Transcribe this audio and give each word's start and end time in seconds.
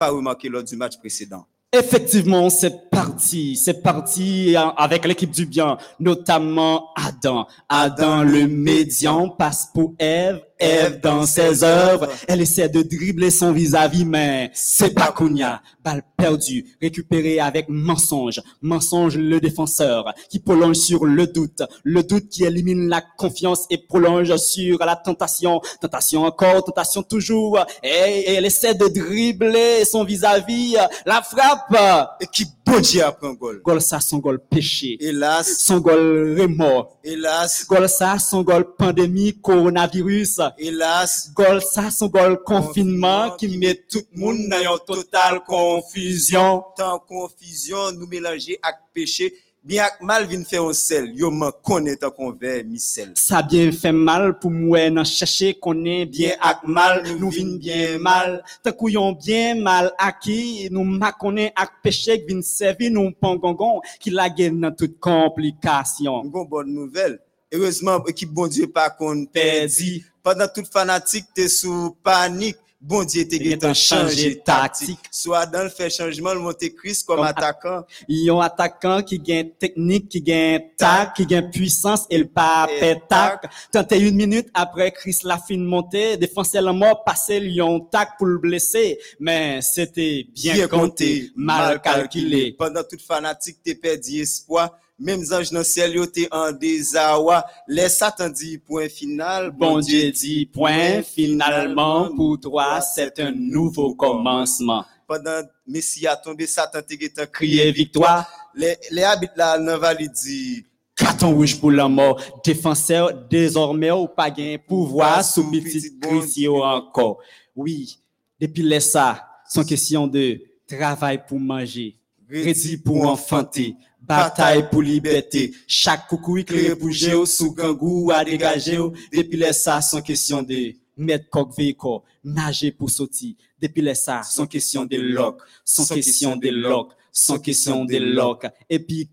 pas 0.00 0.10
remarqué 0.10 0.48
lors 0.48 0.64
du 0.64 0.76
match 0.76 0.96
précédent. 0.98 1.46
Effectivement, 1.72 2.48
c'est 2.50 2.90
parti. 2.90 3.54
C'est 3.54 3.82
parti 3.82 4.56
avec 4.56 5.04
l'équipe 5.04 5.30
du 5.30 5.46
bien, 5.46 5.76
notamment 6.00 6.88
Adam. 6.96 7.46
Adam, 7.68 8.24
le 8.24 8.48
médian, 8.48 9.28
passe 9.28 9.68
pour 9.72 9.94
Eve. 9.98 10.40
Eve, 10.60 11.00
dans 11.00 11.24
ses 11.24 11.64
œuvres, 11.64 12.08
elle 12.28 12.42
essaie 12.42 12.68
de 12.68 12.82
dribbler 12.82 13.30
son 13.30 13.52
vis-à-vis, 13.52 14.04
mais 14.04 14.50
c'est 14.54 14.94
pas 14.94 15.12
Kounia. 15.12 15.62
Balle 15.82 16.02
perdue, 16.16 16.76
récupérée 16.80 17.40
avec 17.40 17.66
mensonge. 17.68 18.42
Mensonge, 18.60 19.16
le 19.16 19.40
défenseur, 19.40 20.12
qui 20.28 20.38
prolonge 20.38 20.76
sur 20.76 21.06
le 21.06 21.26
doute. 21.26 21.62
Le 21.82 22.02
doute 22.02 22.28
qui 22.28 22.44
élimine 22.44 22.88
la 22.88 23.00
confiance 23.00 23.64
et 23.70 23.78
prolonge 23.78 24.36
sur 24.36 24.78
la 24.78 24.96
tentation. 24.96 25.60
Tentation 25.80 26.24
encore, 26.24 26.64
tentation 26.64 27.02
toujours. 27.02 27.64
Et, 27.82 28.34
elle 28.34 28.44
essaie 28.44 28.74
de 28.74 28.86
dribbler 28.86 29.84
son 29.84 30.04
vis-à-vis. 30.04 30.76
La 31.06 31.22
frappe. 31.22 31.74
Et 32.20 32.26
qui 32.26 32.44
bon 32.66 32.80
Dieu 32.80 33.02
après 33.02 33.28
un 33.28 33.32
goal? 33.32 33.62
Goal 33.64 33.80
ça, 33.80 34.00
son 34.00 34.18
goal 34.18 34.38
péché. 34.38 34.98
Hélas. 35.00 35.56
Son 35.60 35.78
goal 35.78 36.38
remords. 36.38 36.98
Hélas. 37.02 37.64
Goal 37.66 37.88
ça, 37.88 38.18
son 38.18 38.42
goal 38.42 38.66
pandémie, 38.76 39.40
coronavirus. 39.40 40.40
Hélas. 40.58 41.30
Gol 41.34 41.62
ça, 41.62 41.90
son 41.90 42.08
gol 42.08 42.42
confinement 42.44 43.30
qui 43.36 43.58
met 43.58 43.74
tout 43.88 44.02
le 44.12 44.20
monde 44.20 44.48
dans 44.48 44.58
une 44.58 44.78
totale 44.86 45.40
confusion. 45.46 46.64
Tant 46.76 46.98
confusion, 46.98 47.92
nous 47.92 48.06
mélanger 48.06 48.58
avec 48.62 48.80
péché. 48.92 49.32
Bien 49.62 49.84
que 49.88 50.02
mal 50.02 50.26
vient 50.26 50.42
faire 50.42 50.64
un 50.64 50.72
sel, 50.72 51.12
yo 51.14 51.30
m'en 51.30 51.50
connaît 51.50 51.96
tant 51.96 52.10
qu'on 52.10 52.32
veut 52.32 52.62
mi 52.62 52.78
sel. 52.78 53.12
Ça 53.14 53.42
bien 53.42 53.70
fait 53.70 53.92
mal 53.92 54.38
pour 54.38 54.50
moi 54.50 54.88
nan 54.88 55.04
chercher 55.04 55.52
qu'on 55.52 55.84
est 55.84 56.06
bien 56.06 56.32
ak 56.40 56.64
mal, 56.64 57.04
nous 57.18 57.30
vin 57.30 57.58
bien 57.58 57.98
mal. 57.98 58.42
Tant 58.62 58.72
qu'on 58.72 59.12
bien 59.12 59.56
mal 59.56 59.92
acquis, 59.98 60.68
nous 60.70 60.84
ma 60.84 61.12
connaît 61.12 61.52
ak 61.54 61.72
péché 61.82 62.24
qui 62.24 62.32
vin 62.32 62.40
servir 62.40 62.90
nous 62.90 63.12
pangongon 63.12 63.82
qui 63.98 64.08
la 64.08 64.30
gagne 64.30 64.58
dans 64.58 64.72
toute 64.74 64.98
complication. 64.98 66.24
Une 66.24 66.30
bonne 66.30 66.72
nouvelle. 66.72 67.20
Heureusement, 67.52 68.02
équipe 68.06 68.30
bon 68.30 68.46
Dieu 68.46 68.66
pas 68.66 68.88
qu'on 68.88 69.26
perdu. 69.26 70.09
Pendant 70.22 70.48
toute 70.48 70.72
fanatique, 70.72 71.26
t'es 71.34 71.48
sous 71.48 71.96
panique. 72.02 72.56
Bon 72.82 73.04
Dieu, 73.04 73.28
t'es 73.28 73.38
Gen 73.44 73.74
changé 73.74 74.38
tactique. 74.38 75.00
Soit 75.10 75.44
dans 75.44 75.64
le 75.64 75.68
fait 75.68 75.90
changement, 75.90 76.32
le 76.32 76.40
monter 76.40 76.74
Christ 76.74 77.06
comme 77.06 77.16
Comme 77.16 77.26
attaquant. 77.26 77.84
Yon 78.08 78.40
attaquant 78.40 79.02
qui 79.02 79.18
gagne 79.18 79.50
technique, 79.50 80.08
qui 80.08 80.22
gagne 80.22 80.62
tac, 80.78 81.12
qui 81.14 81.26
gagne 81.26 81.50
puissance 81.50 82.06
et 82.08 82.16
le 82.16 82.26
pas 82.26 82.66
Et 82.70 82.94
pétac. 82.94 83.52
31 83.70 84.12
minutes 84.12 84.48
après 84.54 84.92
Chris 84.92 85.18
la 85.24 85.36
fin 85.36 85.58
monter, 85.58 86.16
défenseur 86.16 86.62
la 86.62 86.72
mort 86.72 87.04
passé 87.04 87.38
yon 87.38 87.80
tac 87.80 88.16
pour 88.16 88.28
le 88.28 88.38
blesser. 88.38 88.98
Mais 89.18 89.60
c'était 89.60 90.26
bien, 90.34 90.66
compté, 90.66 91.32
mal 91.36 91.82
calculé. 91.82 92.54
Pendant 92.58 92.82
toute 92.82 93.02
fanatique, 93.02 93.58
t'es 93.62 93.74
perdu 93.74 94.22
espoir. 94.22 94.70
Même 95.00 95.22
ange 95.32 95.50
dans 95.50 95.64
ciel, 95.64 95.94
yo 95.94 96.04
en 96.30 96.52
désarroi. 96.52 97.42
Laisse 97.66 97.96
Satan 97.96 98.28
dit 98.28 98.58
point 98.58 98.88
final. 98.90 99.50
Bon 99.50 99.78
Dieu 99.80 100.10
dit 100.10 100.44
point, 100.44 101.02
finalement, 101.02 102.14
pour 102.14 102.38
toi, 102.38 102.82
c'est 102.82 103.18
un 103.18 103.32
nouveau 103.32 103.94
commencement. 103.94 104.84
Pendant 105.06 105.40
Messie 105.66 106.06
a 106.06 106.16
tombé, 106.16 106.46
Satan 106.46 106.80
guettant 106.86 107.24
Crier 107.32 107.72
victoire, 107.72 108.28
Les, 108.54 108.76
les 108.90 109.02
habitants 109.02 109.56
là, 109.56 109.78
vallée 109.78 110.08
dit, 110.08 110.66
carton 110.94 111.34
rouge 111.34 111.58
pour 111.58 111.70
la 111.70 111.88
mort. 111.88 112.20
Défenseur, 112.44 113.26
désormais, 113.28 113.90
ou 113.90 114.06
pas 114.06 114.30
gain 114.30 114.56
pouvoir 114.68 115.24
sous 115.24 115.50
petit 115.50 115.98
Christ 115.98 116.46
encore. 116.46 117.18
Oui, 117.56 117.98
depuis 118.38 118.62
les 118.62 118.80
ça, 118.80 119.26
sans 119.48 119.64
question 119.64 120.06
de 120.06 120.40
travail 120.66 121.22
pour 121.26 121.40
manger, 121.40 121.96
crédit 122.28 122.76
pour 122.76 123.06
enfanter, 123.06 123.74
bataille 124.16 124.68
pour 124.70 124.82
liberté. 124.82 125.52
Chaque 125.66 126.06
coucou 126.08 126.38
éclairé 126.38 126.76
pour 126.76 126.90
géo, 126.90 127.26
sous 127.26 127.52
gangou 127.54 128.10
à 128.12 128.24
dégager. 128.24 128.78
Depuis 129.12 129.38
les 129.38 129.52
ça, 129.52 129.80
sans 129.80 130.02
question 130.02 130.42
de 130.42 130.72
mettre 130.96 131.28
coq 131.30 131.50
véhicule, 131.56 132.00
nager 132.24 132.72
pour 132.72 132.90
sortir. 132.90 133.34
Depuis 133.60 133.82
les 133.82 133.94
ça, 133.94 134.22
sans 134.22 134.46
question 134.46 134.84
de 134.84 134.96
loc, 134.96 135.40
sans 135.64 135.86
question 135.86 136.36
de 136.36 136.48
loc, 136.48 136.92
sans 137.12 137.38
question 137.38 137.84
de 137.84 137.96
loc. 137.96 138.46
Et 138.68 138.78
puis, 138.78 139.08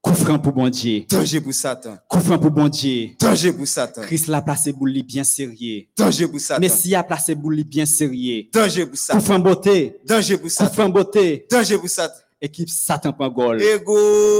coup 0.00 0.14
franc 0.14 0.38
pour 0.38 0.52
bon 0.52 0.68
Dieu. 0.68 1.04
danger 1.08 1.40
pour 1.40 1.54
Satan. 1.54 1.96
Coup 2.08 2.20
franc 2.20 2.38
pour 2.38 2.50
bon 2.50 2.68
Dieu. 2.68 3.10
Danger 3.20 3.52
pour 3.52 3.68
Satan. 3.68 4.02
Christ 4.02 4.26
l'a 4.28 4.42
placé 4.42 4.72
pour 4.72 4.86
lui 4.86 5.02
bien 5.02 5.22
sérieux. 5.24 5.84
Danger 5.96 6.26
pour 6.26 6.40
Satan. 6.40 6.60
Messie 6.60 6.94
a 6.94 7.04
placé 7.04 7.36
pour 7.36 7.50
lui 7.50 7.62
bien 7.64 7.86
sérieux. 7.86 8.44
Danger 8.52 8.82
pour 8.86 8.92
Coup 8.92 8.96
Satan. 8.96 9.20
franc 9.20 9.38
beauté. 9.38 9.96
Danger 10.04 10.34
pour 10.36 10.44
Coup 10.44 10.50
Satan. 10.50 10.72
franc 10.72 10.88
beauté. 10.88 11.46
Danger 11.50 11.78
pour 11.78 11.88
Satan. 11.88 12.14
Équipe 12.44 12.68
Satan 12.68 13.12
prend 13.12 13.28
goal. 13.28 13.62
Ego. 13.62 13.94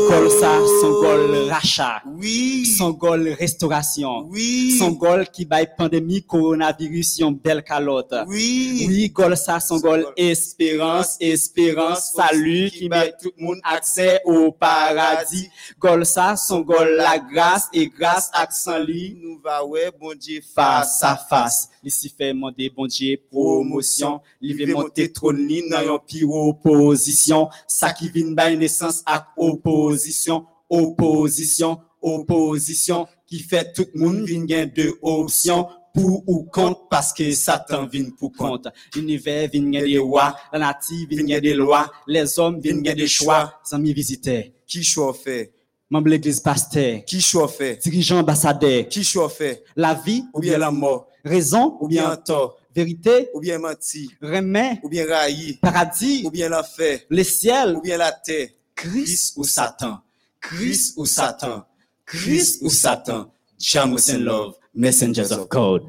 Goal 0.09 0.29
ça, 0.29 0.59
son 0.81 1.01
goal 1.01 1.49
rachat. 1.49 2.03
Oui. 2.19 2.67
Son 2.67 2.91
goal 2.91 3.29
restauration. 3.39 4.27
Oui. 4.29 4.77
Son 4.77 4.91
goal 4.91 5.29
qui 5.33 5.45
baille 5.45 5.69
pandémie 5.79 6.21
coronavirus 6.21 7.19
yon 7.21 7.31
belle 7.31 7.63
calotte. 7.63 8.13
Oui. 8.27 8.87
Oui, 8.89 9.09
goal 9.11 9.37
ça, 9.37 9.61
son 9.61 9.77
Son 9.77 9.81
goal 9.81 10.07
espérance, 10.17 11.17
espérance, 11.21 12.13
salut 12.15 12.71
qui 12.71 12.89
met 12.89 13.15
tout 13.23 13.31
le 13.39 13.45
monde 13.45 13.61
accès 13.63 14.21
au 14.25 14.51
paradis. 14.51 15.49
Goal 15.79 16.05
ça, 16.05 16.35
son 16.37 16.63
goal 16.63 16.97
la 16.97 17.21
grâce 17.21 17.69
et 17.73 17.87
grâce 17.87 18.31
accent 18.33 18.79
li 18.79 19.17
Nous 19.23 19.39
va 19.39 19.65
ouais, 19.65 19.93
bon 20.01 20.13
Dieu 20.19 20.41
face 20.55 21.05
à 21.05 21.17
face. 21.17 21.69
Ici 21.85 22.13
fait 22.17 22.33
demander 22.33 22.69
bon 22.69 22.87
Dieu 22.87 23.17
promotion, 23.31 24.21
li 24.41 24.55
veut 24.55 24.73
monter 24.73 25.13
trône 25.13 25.49
pire 26.07 26.31
opposition. 26.31 27.49
Ça 27.67 27.92
qui 27.93 28.09
vient 28.11 28.33
bay 28.33 28.57
naissance 28.57 29.03
à 29.07 29.29
opposition, 29.37 30.47
opposition, 30.69 31.79
opposition 32.01 33.07
qui 33.27 33.39
fait 33.41 33.73
tout 33.73 33.87
le 33.95 34.01
monde 34.01 34.25
vient 34.25 34.67
deux 34.67 34.95
options 35.03 35.69
pour 35.95 36.23
ou 36.27 36.45
contre 36.45 36.89
parce 36.89 37.13
que 37.13 37.31
Satan 37.33 37.87
vient 37.87 38.09
pour 38.19 38.33
contre. 38.33 38.73
L'univers 38.95 39.49
vient 39.53 39.63
des 39.83 39.99
rois, 39.99 40.35
la 40.53 40.59
nature 40.59 41.07
vient 41.11 41.39
des 41.41 41.55
lois, 41.55 41.91
les 42.07 42.39
hommes 42.39 42.61
viennent 42.61 42.83
des 42.83 43.07
choix. 43.07 43.61
Amis 43.73 43.93
visiteurs, 43.93 44.45
Qui 44.67 44.83
choix 44.83 45.13
fait? 45.13 45.53
membre 45.91 46.07
de 46.07 46.11
l'église 46.13 46.41
pasteur, 46.41 47.05
Qui 47.05 47.21
choix 47.21 47.47
fait? 47.49 47.79
dirigeant 47.83 48.21
ambassadeur, 48.21 48.89
Qui 48.89 49.05
choix 49.05 49.29
fait? 49.29 49.63
la 49.77 49.93
vie 49.95 50.25
Ou 50.33 50.41
bien 50.41 50.57
la 50.57 50.71
mort? 50.71 51.09
raison 51.25 51.77
Ou 51.81 51.89
bien 51.89 52.17
tort? 52.17 52.57
Vérité, 52.75 53.29
Ou 53.35 53.41
bien 53.41 53.59
menti? 53.59 54.11
remède, 54.21 54.79
Ou 54.83 54.89
bien 54.89 55.07
railli? 55.07 55.55
paradis, 55.61 56.23
Ou 56.25 56.31
bien 56.31 56.49
l'enfer? 56.49 57.01
le 57.09 57.23
ciel, 57.25 57.77
Ou 57.77 57.81
bien 57.81 57.99
la 57.99 58.13
terre? 58.13 58.49
Christ 58.75 59.35
ou 59.37 59.45
Satan, 59.45 59.99
Christ 60.41 60.95
ou 60.97 61.07
Satan, 61.07 61.65
Christ 62.07 62.63
ou 62.63 62.71
Satan, 62.71 63.31
Jamus 63.59 64.09
and 64.11 64.19
love, 64.25 64.55
messengers 64.75 65.31
of 65.31 65.49
God. 65.49 65.83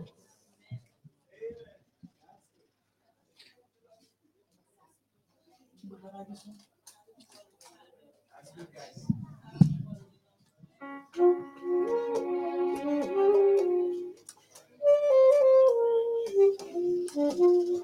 Mm-hmm. 17.16 17.84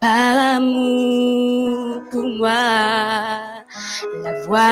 Par 0.00 0.56
amour 0.56 2.00
pour 2.10 2.26
moi, 2.40 2.70
la 4.22 4.32
voix 4.44 4.62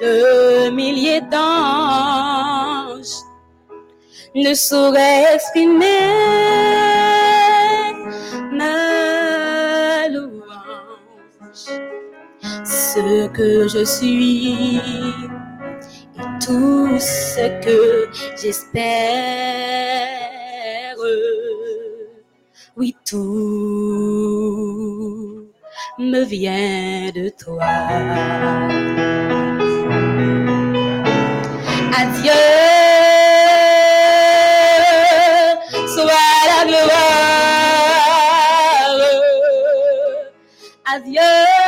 de 0.00 0.70
milliers 0.70 1.24
d'anges 1.32 3.16
ne 4.36 4.54
saurait 4.54 5.34
exprimer 5.34 6.06
ma 8.52 10.08
louange, 10.08 11.66
ce 12.64 13.26
que 13.28 13.50
je 13.68 13.84
suis 13.84 14.80
tout 16.44 16.98
ce 16.98 17.48
que 17.64 18.08
j'espère. 18.36 18.84
Oui, 22.76 22.94
tout 23.08 24.10
me 25.98 26.24
vient 26.24 27.10
de 27.14 27.30
toi. 27.30 27.64
Adieu, 31.96 32.32
sois 35.86 36.30
la 36.48 36.60
gloire. 36.66 37.54
Adieu. 40.84 41.63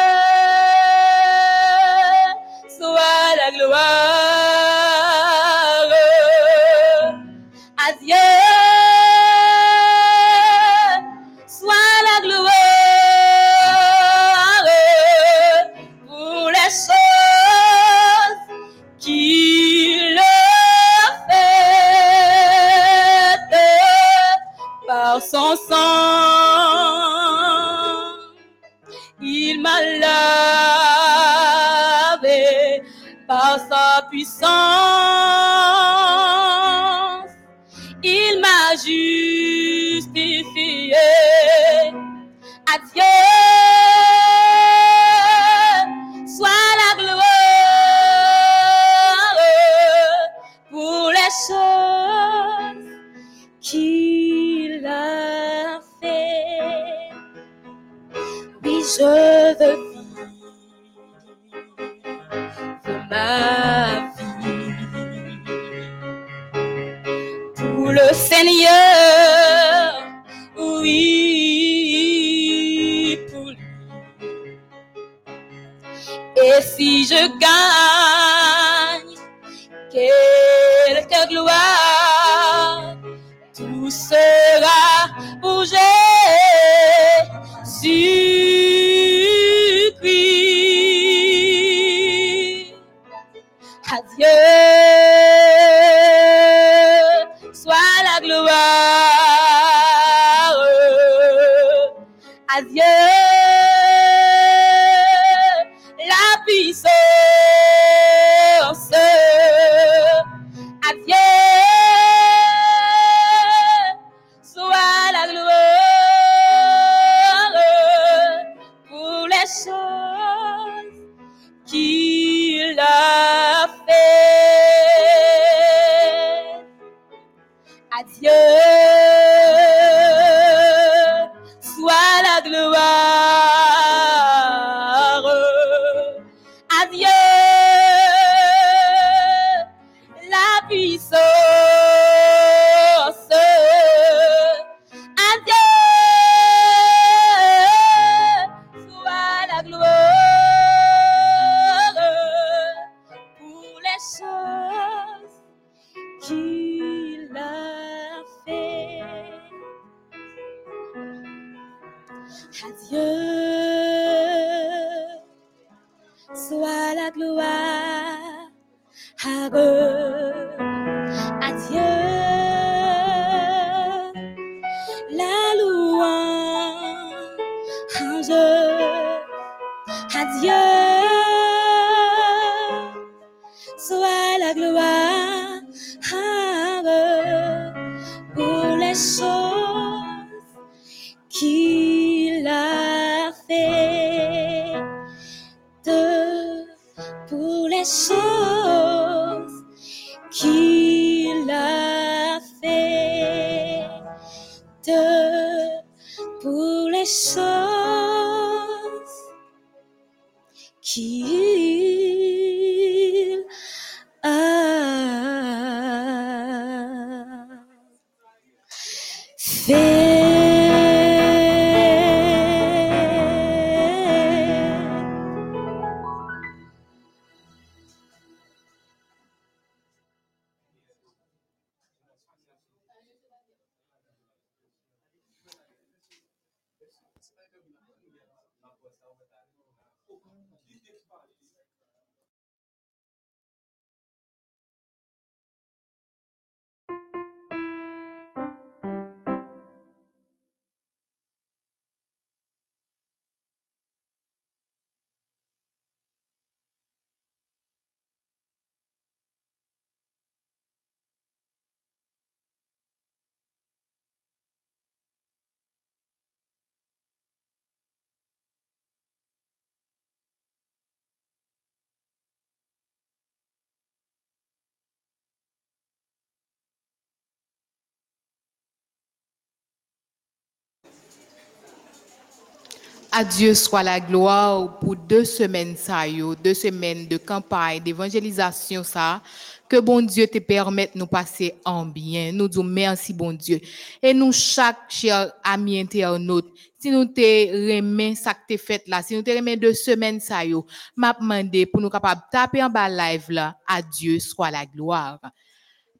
À 283.18 283.24
Dieu 283.24 283.54
soit 283.54 283.82
la 283.82 283.98
gloire 283.98 284.78
pour 284.78 284.94
deux 284.94 285.24
semaines, 285.24 285.74
ça, 285.74 286.06
yo, 286.06 286.34
deux 286.34 286.52
semaines 286.52 287.08
de 287.08 287.16
campagne, 287.16 287.82
d'évangélisation, 287.82 288.84
ça. 288.84 289.22
Que 289.66 289.80
bon 289.80 290.02
Dieu 290.02 290.26
te 290.26 290.36
permette 290.36 290.92
de 290.92 290.98
nous 290.98 291.06
passer 291.06 291.54
en 291.64 291.86
bien. 291.86 292.30
Nous 292.32 292.46
disons 292.46 292.62
merci, 292.62 293.14
bon 293.14 293.32
Dieu. 293.32 293.58
Et 294.02 294.12
nous, 294.12 294.32
chaque 294.32 294.90
cher 294.90 295.32
ami 295.42 295.80
internaute, 295.80 296.44
si 296.78 296.90
nous 296.90 297.06
te 297.06 297.78
remet 297.78 298.14
ça 298.16 298.34
que 298.34 298.54
te 298.54 298.60
fait 298.60 298.86
là, 298.86 299.00
si 299.00 299.16
nous 299.16 299.22
te 299.22 299.30
remet 299.30 299.56
deux 299.56 299.72
semaines, 299.72 300.20
ça, 300.20 300.44
yo, 300.44 300.66
m'a 300.94 301.16
demandé 301.18 301.64
pour 301.64 301.80
nous 301.80 301.88
capables 301.88 302.20
taper 302.30 302.62
en 302.62 302.68
bas 302.68 302.90
live 302.90 303.30
là. 303.30 303.56
À 303.66 303.80
Dieu 303.80 304.18
soit 304.18 304.50
la 304.50 304.66
gloire. 304.66 305.18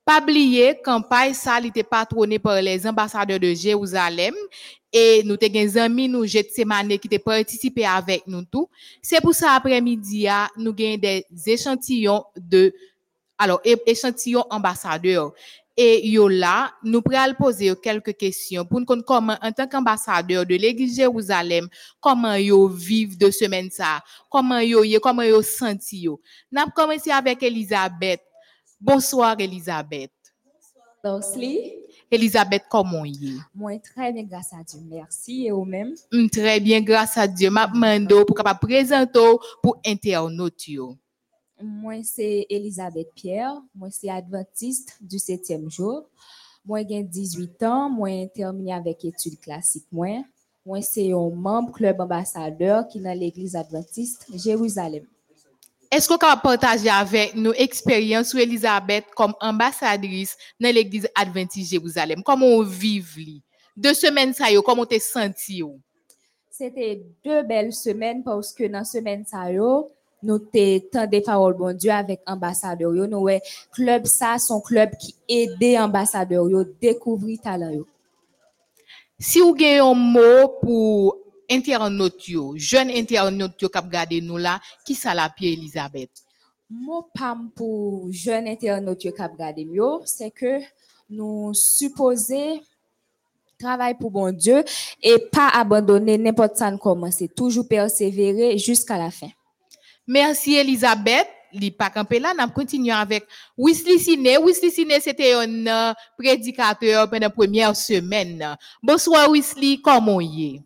Pas 0.06 0.22
oublier, 0.22 0.80
campagne 0.84 1.34
ça, 1.34 1.58
était 1.58 1.82
patronné 1.82 2.38
par 2.38 2.62
les 2.62 2.86
ambassadeurs 2.86 3.40
de 3.40 3.52
Jérusalem 3.52 4.34
et 4.92 5.24
nous 5.24 5.36
te 5.36 5.46
gen 5.52 5.78
amis 5.78 6.08
nous 6.08 6.24
jet 6.26 6.48
semaine 6.54 6.96
qui 6.96 7.08
te 7.08 7.16
participé 7.18 7.84
avec 7.84 8.24
nous 8.28 8.44
tout. 8.44 8.68
C'est 9.02 9.20
pour 9.20 9.34
ça 9.34 9.56
après-midi 9.56 10.28
ah, 10.28 10.48
nous 10.56 10.72
gain 10.72 10.96
des 10.96 11.26
échantillons 11.46 12.24
de 12.36 12.72
alors 13.36 13.60
échantillons 13.64 14.44
ambassadeurs 14.48 15.32
et 15.76 16.08
yo 16.08 16.28
là 16.28 16.72
nous 16.84 17.02
pral 17.02 17.34
poser 17.34 17.74
quelques 17.82 18.16
questions 18.16 18.64
pour 18.64 18.78
nous 18.78 19.02
comment 19.02 19.36
en 19.42 19.50
tant 19.50 19.66
qu'ambassadeur 19.66 20.46
de 20.46 20.54
l'église 20.54 20.94
Jérusalem 20.94 21.68
comment 22.00 22.36
yo 22.36 22.68
vivent 22.68 23.18
de 23.18 23.28
semaine 23.32 23.72
ça 23.72 24.04
comment 24.30 24.60
yo 24.60 24.84
comment 25.02 25.22
yo 25.22 25.42
senti 25.42 26.02
yo. 26.02 26.20
N'a 26.52 26.64
commencé 26.66 27.10
avec 27.10 27.42
Elisabeth. 27.42 28.20
Bonsoir 28.80 29.36
Elisabeth. 29.38 30.10
Dorsley, 31.02 31.84
Elisabeth 32.10 32.64
comment 32.68 33.04
y 33.04 33.36
est? 33.36 33.40
moi 33.54 33.78
très 33.78 34.12
bien 34.12 34.24
grâce 34.24 34.52
à 34.52 34.62
Dieu. 34.64 34.80
Merci 34.90 35.46
et 35.46 35.52
au 35.52 35.64
même? 35.64 35.94
Mm, 36.12 36.28
Très 36.28 36.58
bien, 36.58 36.80
grâce 36.80 37.16
à 37.16 37.28
Dieu. 37.28 37.48
M'a 37.48 37.68
demandé 37.68 38.24
pour 38.26 38.34
capable 38.36 38.58
présenter 38.60 39.20
pour 39.62 39.78
internautes 39.86 40.66
yo. 40.68 40.96
Moi 41.62 42.02
c'est 42.02 42.46
Elisabeth 42.50 43.08
Pierre, 43.14 43.54
moi 43.74 43.88
c'est 43.90 44.10
adventiste 44.10 44.96
du 45.00 45.18
septième 45.18 45.70
jour. 45.70 46.08
Moi 46.64 46.80
j'ai 46.88 47.02
18 47.04 47.62
ans, 47.62 47.88
moi 47.88 48.10
terminé 48.34 48.72
avec 48.74 49.04
études 49.04 49.38
classiques 49.40 49.86
moi. 49.92 50.22
Moi 50.66 50.82
c'est 50.82 51.12
un 51.12 51.30
membre 51.30 51.72
club 51.72 52.00
ambassadeur 52.00 52.88
qui 52.88 53.00
dans 53.00 53.16
l'église 53.16 53.54
adventiste 53.54 54.26
Jérusalem. 54.34 55.06
Est-ce 55.90 56.09
qu'on 56.09 56.18
peut 56.18 56.27
partager 56.42 56.88
avec 56.88 57.35
nous 57.35 57.53
expérience 57.53 58.35
ou 58.35 58.38
Elisabeth 58.38 59.05
comme 59.14 59.35
ambassadrice 59.40 60.37
dans 60.61 60.72
l'église 60.75 61.09
Adventiste 61.14 61.70
Jérusalem? 61.70 62.22
Comment 62.22 62.46
on 62.46 62.62
li? 62.62 63.42
Deux 63.77 63.94
semaines 63.94 64.33
ça 64.33 64.51
yo, 64.51 64.62
comment 64.62 64.87
t'es 64.87 64.99
senti? 64.99 65.62
C'était 66.51 67.03
deux 67.25 67.42
belles 67.42 67.75
semaines 67.75 68.25
parce 68.25 68.53
que 68.53 68.64
dans 68.64 68.85
semaine 68.85 69.25
ça 69.27 69.51
nous 70.22 70.38
tant 70.38 71.07
des 71.07 71.20
paroles 71.20 71.55
bon 71.55 71.77
Dieu 71.77 71.90
avec 71.90 72.20
ambassadeur 72.27 72.94
yo, 72.94 73.07
nous 73.07 73.18
ouais, 73.18 73.42
club 73.72 74.07
ça 74.07 74.38
son 74.38 74.61
club 74.61 74.96
qui 74.96 75.14
aide 75.29 75.79
ambassadeur 75.79 76.49
yo 76.49 76.64
découvrir 76.81 77.38
talent 77.40 77.70
yo. 77.70 77.87
Si 79.18 79.40
vous 79.40 79.55
avez 79.55 79.79
un 79.79 79.94
mot 79.94 80.49
pour 80.62 81.18
internautes 81.48 82.28
yo, 82.28 82.54
jeunes 82.56 82.90
internautes 82.90 83.62
yo 83.62 83.68
kap 83.68 83.88
gade 83.90 84.20
nous 84.22 84.38
là, 84.38 84.61
qui 84.85 84.94
ça 84.94 85.14
la 85.14 85.28
pied 85.28 85.52
Elisabeth? 85.52 86.11
Mon 86.68 87.04
pam 87.14 87.50
pour 87.54 88.11
jeune 88.11 88.48
internaute 88.48 89.04
yo 89.04 89.12
kap 89.12 89.37
gade 89.38 89.66
yo, 89.70 90.02
c'est 90.04 90.30
que 90.30 90.61
nous 91.09 91.54
supposons 91.54 92.61
travailler 93.59 93.94
pour 93.94 94.11
bon 94.11 94.32
Dieu 94.37 94.64
et 95.02 95.18
pas 95.32 95.48
abandonner 95.48 96.18
n'importe 96.18 96.56
ça 96.56 96.70
commencer, 96.76 97.28
toujours 97.28 97.66
persévérer 97.66 98.59
jusqu'à 98.59 98.98
la 98.98 99.11
fin. 99.11 99.30
Merci 100.06 100.54
Elisabeth. 100.54 101.28
Li 101.52 101.70
pa 101.70 101.88
campé 101.88 102.18
là, 102.18 102.35
n'a 102.35 102.48
continué 102.48 102.90
avec 102.92 103.24
Wesley 103.56 103.98
Sine. 103.98 104.38
Wesley 104.42 104.70
Sine, 104.70 104.92
c'était 105.00 105.32
un 105.32 105.66
euh, 105.66 105.94
prédicateur 106.18 107.09
pendant 107.09 107.26
la 107.26 107.30
première 107.30 107.74
semaine. 107.74 108.56
Bonsoir 108.82 109.30
Wesley, 109.30 109.78
comment 109.82 110.20
y 110.20 110.56
est? 110.56 110.62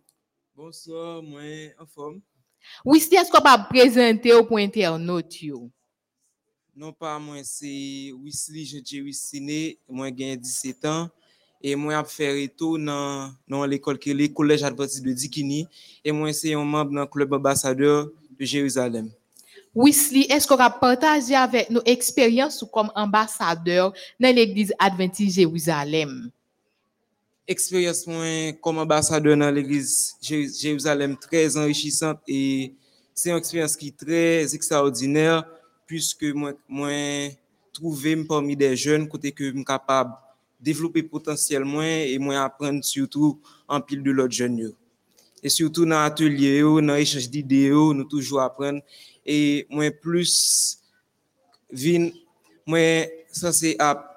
Bonsoir, 0.63 1.23
moi 1.23 1.41
en 1.81 1.87
forme. 1.87 2.21
Wesley, 2.85 3.17
est-ce 3.17 3.31
qu'on 3.31 3.41
peut 3.41 3.65
présenter 3.71 4.35
au 4.35 4.45
point 4.45 4.65
internaute 4.65 5.41
yo? 5.41 5.71
Non 6.77 6.93
pas 6.93 7.19
moi, 7.19 7.37
c'est 7.45 8.13
Wesley 8.23 8.67
Jean 8.67 9.03
Wissine, 9.03 9.77
moi 9.89 10.11
j'ai 10.15 10.37
17 10.37 10.85
ans 10.85 11.09
et 11.63 11.75
moi 11.75 11.97
a 11.97 12.05
fait 12.05 12.43
retour 12.43 12.79
dans 12.79 13.33
dans 13.49 13.65
l'école 13.65 13.99
qui 13.99 14.11
est 14.11 14.15
le 14.15 14.29
collège 14.29 14.63
adventiste 14.63 15.03
de 15.03 15.13
Dikini 15.15 15.67
et 16.05 16.13
moi 16.13 16.31
c'est 16.35 16.53
un 16.53 16.63
membre 16.63 16.93
dans 16.93 17.01
le 17.01 17.07
club 17.07 17.33
ambassadeur 17.33 18.11
de 18.39 18.45
Jérusalem. 18.45 19.11
Wesley, 19.75 20.27
est-ce 20.29 20.47
qu'on 20.47 20.57
va 20.57 20.69
partager 20.69 21.37
avec 21.37 21.71
nous 21.71 21.81
expérience 21.87 22.63
comme 22.71 22.93
ambassadeur 22.95 23.95
dans 24.21 24.37
l'église 24.37 24.75
Adventiste 24.79 25.37
Jérusalem? 25.37 26.31
Expérience 27.51 28.05
comme 28.63 28.79
ambassadeur 28.79 29.37
dans 29.37 29.51
l'église 29.51 30.15
Jé- 30.23 30.47
Jérusalem 30.57 31.17
très 31.17 31.57
enrichissante 31.57 32.21
et 32.29 32.75
c'est 33.13 33.31
une 33.31 33.39
expérience 33.39 33.75
qui 33.77 33.89
est 33.89 33.97
très 33.97 34.55
extraordinaire 34.55 35.45
puisque 35.85 36.23
moi 36.33 36.53
moi 36.69 36.93
trouvé 37.73 38.15
parmi 38.25 38.55
des 38.55 38.77
jeunes 38.77 39.09
côté 39.09 39.33
que 39.33 39.51
suis 39.51 39.65
capable 39.65 40.13
développer 40.61 41.03
potentiel 41.03 41.65
moi 41.65 41.85
et 41.89 42.17
moi 42.21 42.41
apprendre 42.41 42.85
surtout 42.85 43.41
en 43.67 43.81
pile 43.81 44.05
de 44.05 44.13
l'autre 44.13 44.33
jeunes 44.33 44.57
yo. 44.59 44.71
et 45.43 45.49
surtout 45.49 45.85
dans 45.85 46.03
atelier 46.05 46.59
yo, 46.59 46.81
dans 46.81 46.95
échange 46.95 47.29
d'idées 47.29 47.71
nous 47.71 48.05
toujours 48.05 48.43
apprendre 48.43 48.81
et 49.27 49.67
moi 49.69 49.91
plus 49.91 50.79
vin 51.73 52.11
moi 52.65 53.07
ça 53.33 53.53
c'est 53.53 53.75
à 53.81 54.17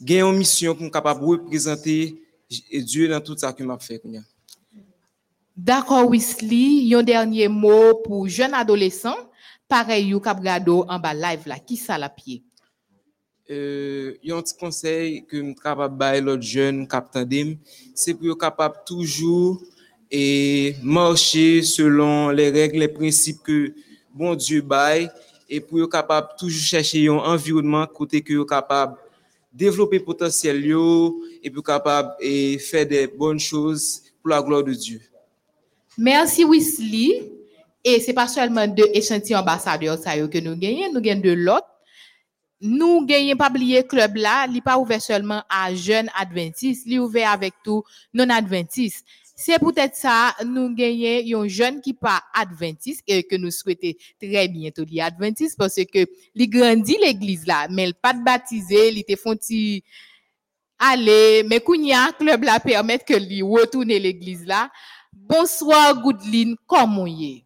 gagner 0.00 0.22
une 0.22 0.36
mission 0.38 0.74
pour 0.74 0.90
capable 0.90 1.22
représenter 1.24 2.20
J- 2.50 2.84
Dieu 2.84 3.08
dans 3.08 3.20
tout 3.20 3.36
ça 3.36 3.52
que 3.52 3.62
m'a 3.62 3.78
fait. 3.78 4.02
D'accord, 5.56 6.08
Wesley, 6.10 6.92
un 6.94 7.02
dernier 7.02 7.48
mot 7.48 7.94
pour 8.02 8.28
jeunes 8.28 8.54
adolescents. 8.54 9.16
Pareil, 9.68 10.08
you 10.08 10.20
kap 10.20 10.42
gado 10.42 10.84
en 10.88 10.98
bas 10.98 11.14
live 11.14 11.46
là. 11.46 11.58
Qui 11.58 11.76
ça 11.76 11.96
la 11.96 12.08
pied? 12.08 12.42
euh, 13.50 14.14
y 14.22 14.30
a 14.30 14.36
un 14.36 14.42
petit 14.42 14.56
conseil 14.56 15.24
que 15.26 15.36
je 15.36 15.52
capable 15.54 15.96
bailler 15.96 16.20
l'autre 16.20 16.42
jeune 16.42 16.86
captain 16.86 17.24
dim, 17.24 17.56
c'est 17.94 18.14
pour 18.14 18.26
être 18.28 18.38
capable 18.38 18.76
toujours 18.86 19.60
et 20.10 20.76
marcher 20.82 21.62
selon 21.62 22.30
les 22.30 22.50
règles, 22.50 22.78
les 22.78 22.88
principes 22.88 23.42
que 23.42 23.74
bon 24.14 24.34
Dieu 24.36 24.60
baille 24.60 25.10
et 25.48 25.60
pour 25.60 25.80
être 25.80 25.88
capable 25.90 26.28
toujours 26.38 26.62
chercher 26.62 27.08
un 27.08 27.14
environnement 27.14 27.86
côté 27.88 28.22
que 28.22 28.44
capable 28.44 28.96
développer 29.52 30.00
potentiel 30.00 30.64
et 31.42 31.50
pour 31.50 31.62
capable 31.62 32.14
et 32.20 32.58
faire 32.58 32.86
des 32.86 33.06
bonnes 33.06 33.40
choses 33.40 34.02
pour 34.22 34.30
la 34.30 34.42
gloire 34.42 34.62
de 34.62 34.72
Dieu. 34.72 35.00
Merci 35.98 36.44
Wesley. 36.44 37.32
Et 37.82 37.98
c'est 38.00 38.12
pas 38.12 38.28
seulement 38.28 38.66
deux 38.66 38.88
échantillons 38.92 39.38
ambassadeurs 39.38 39.98
que 39.98 40.38
nous 40.38 40.56
gagnons, 40.56 40.92
nous 40.92 41.00
gagnons 41.00 41.22
de 41.22 41.30
l'autre. 41.30 41.66
Nous 42.60 43.06
gagnons 43.06 43.36
pas 43.36 43.48
oublier 43.48 43.82
club 43.84 44.16
là, 44.16 44.46
il 44.46 44.60
pas 44.60 44.76
ouvert 44.76 45.00
seulement 45.00 45.42
à 45.48 45.74
jeunes 45.74 46.10
adventistes, 46.14 46.82
il 46.84 47.00
ouvert 47.00 47.30
avec 47.30 47.54
tout 47.64 47.82
non 48.12 48.28
adventistes. 48.28 49.06
C'est 49.42 49.58
peut-être 49.58 49.96
ça, 49.96 50.34
nous 50.44 50.74
gagnons 50.74 51.44
un 51.44 51.48
jeune 51.48 51.80
qui 51.80 51.94
pas 51.94 52.22
adventiste 52.34 53.02
et 53.06 53.22
que 53.22 53.36
nous 53.36 53.50
souhaitons 53.50 53.94
très 54.20 54.48
bientôt 54.48 54.84
li 54.84 55.00
adventiste 55.00 55.56
parce 55.56 55.76
que 55.76 56.06
il 56.34 56.50
grandit 56.50 56.98
l'église 57.02 57.46
là, 57.46 57.66
mais 57.70 57.84
il 57.88 57.94
pas 57.94 58.12
de 58.12 58.22
baptisé, 58.22 58.90
il 58.90 59.02
te 59.02 59.16
font 59.16 59.34
ti 59.34 59.82
aller, 60.78 61.42
mais 61.48 61.60
kounya 61.60 62.12
club 62.18 62.44
là 62.44 62.60
permettre 62.60 63.06
que 63.06 63.14
lui 63.14 63.40
retourner 63.40 63.98
l'église 63.98 64.44
là. 64.44 64.70
Bonsoir, 65.10 66.02
Goodline. 66.02 66.56
Comment 66.66 67.06
y 67.06 67.24
est? 67.24 67.44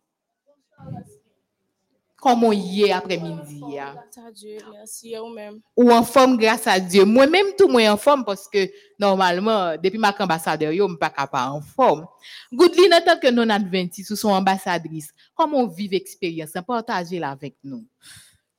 Comment 2.25 2.53
y 2.55 2.85
est 2.85 2.93
après-midi? 2.93 3.61
ya? 3.75 3.93
Grâce 3.93 4.27
à 4.27 4.31
Dieu, 4.33 4.57
merci 4.73 5.15
à 5.15 5.21
vous-même. 5.21 5.61
Ou 5.77 5.93
en 5.93 6.03
forme 6.03 6.39
grâce 6.39 6.67
à 6.67 6.81
Dieu. 6.81 7.05
Moi-même, 7.05 7.49
tout 7.59 7.69
moi 7.69 7.87
en 7.91 7.99
forme 7.99 8.25
parce 8.25 8.49
que 8.49 8.67
normalement, 8.99 9.77
depuis 9.77 9.99
ma 9.99 10.11
ambassadeur, 10.19 10.73
je 10.73 10.97
pas 10.97 11.11
capable 11.11 11.53
en 11.57 11.61
forme. 11.61 12.07
Goodline, 12.51 12.95
en 12.95 13.03
tant 13.05 13.19
que 13.19 13.31
non-adventiste 13.31 14.11
ou 14.11 14.17
son 14.17 14.31
ambassadrice, 14.31 15.11
comment 15.35 15.67
vive 15.67 15.91
l'expérience? 15.91 16.53
Partagez-la 16.67 17.29
avec 17.33 17.57
nous. 17.63 17.85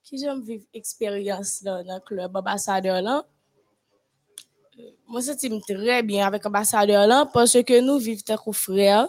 Qui 0.04 0.20
j'aime 0.20 0.44
vivre 0.44 0.66
expérience 0.72 1.64
là, 1.64 1.82
dans 1.84 1.96
le 1.96 2.02
club 2.02 2.38
ambassadeur 2.38 3.02
là? 3.02 3.26
Euh, 4.78 4.84
Moi, 5.08 5.24
ça 5.24 5.32
me 5.34 5.60
très 5.60 6.04
bien 6.04 6.28
avec 6.28 6.46
ambassadeur 6.46 7.08
là 7.08 7.28
parce 7.34 7.64
que 7.64 7.82
nous 7.82 7.98
vivons 7.98 8.22
tant 8.38 8.54
frères 8.54 9.08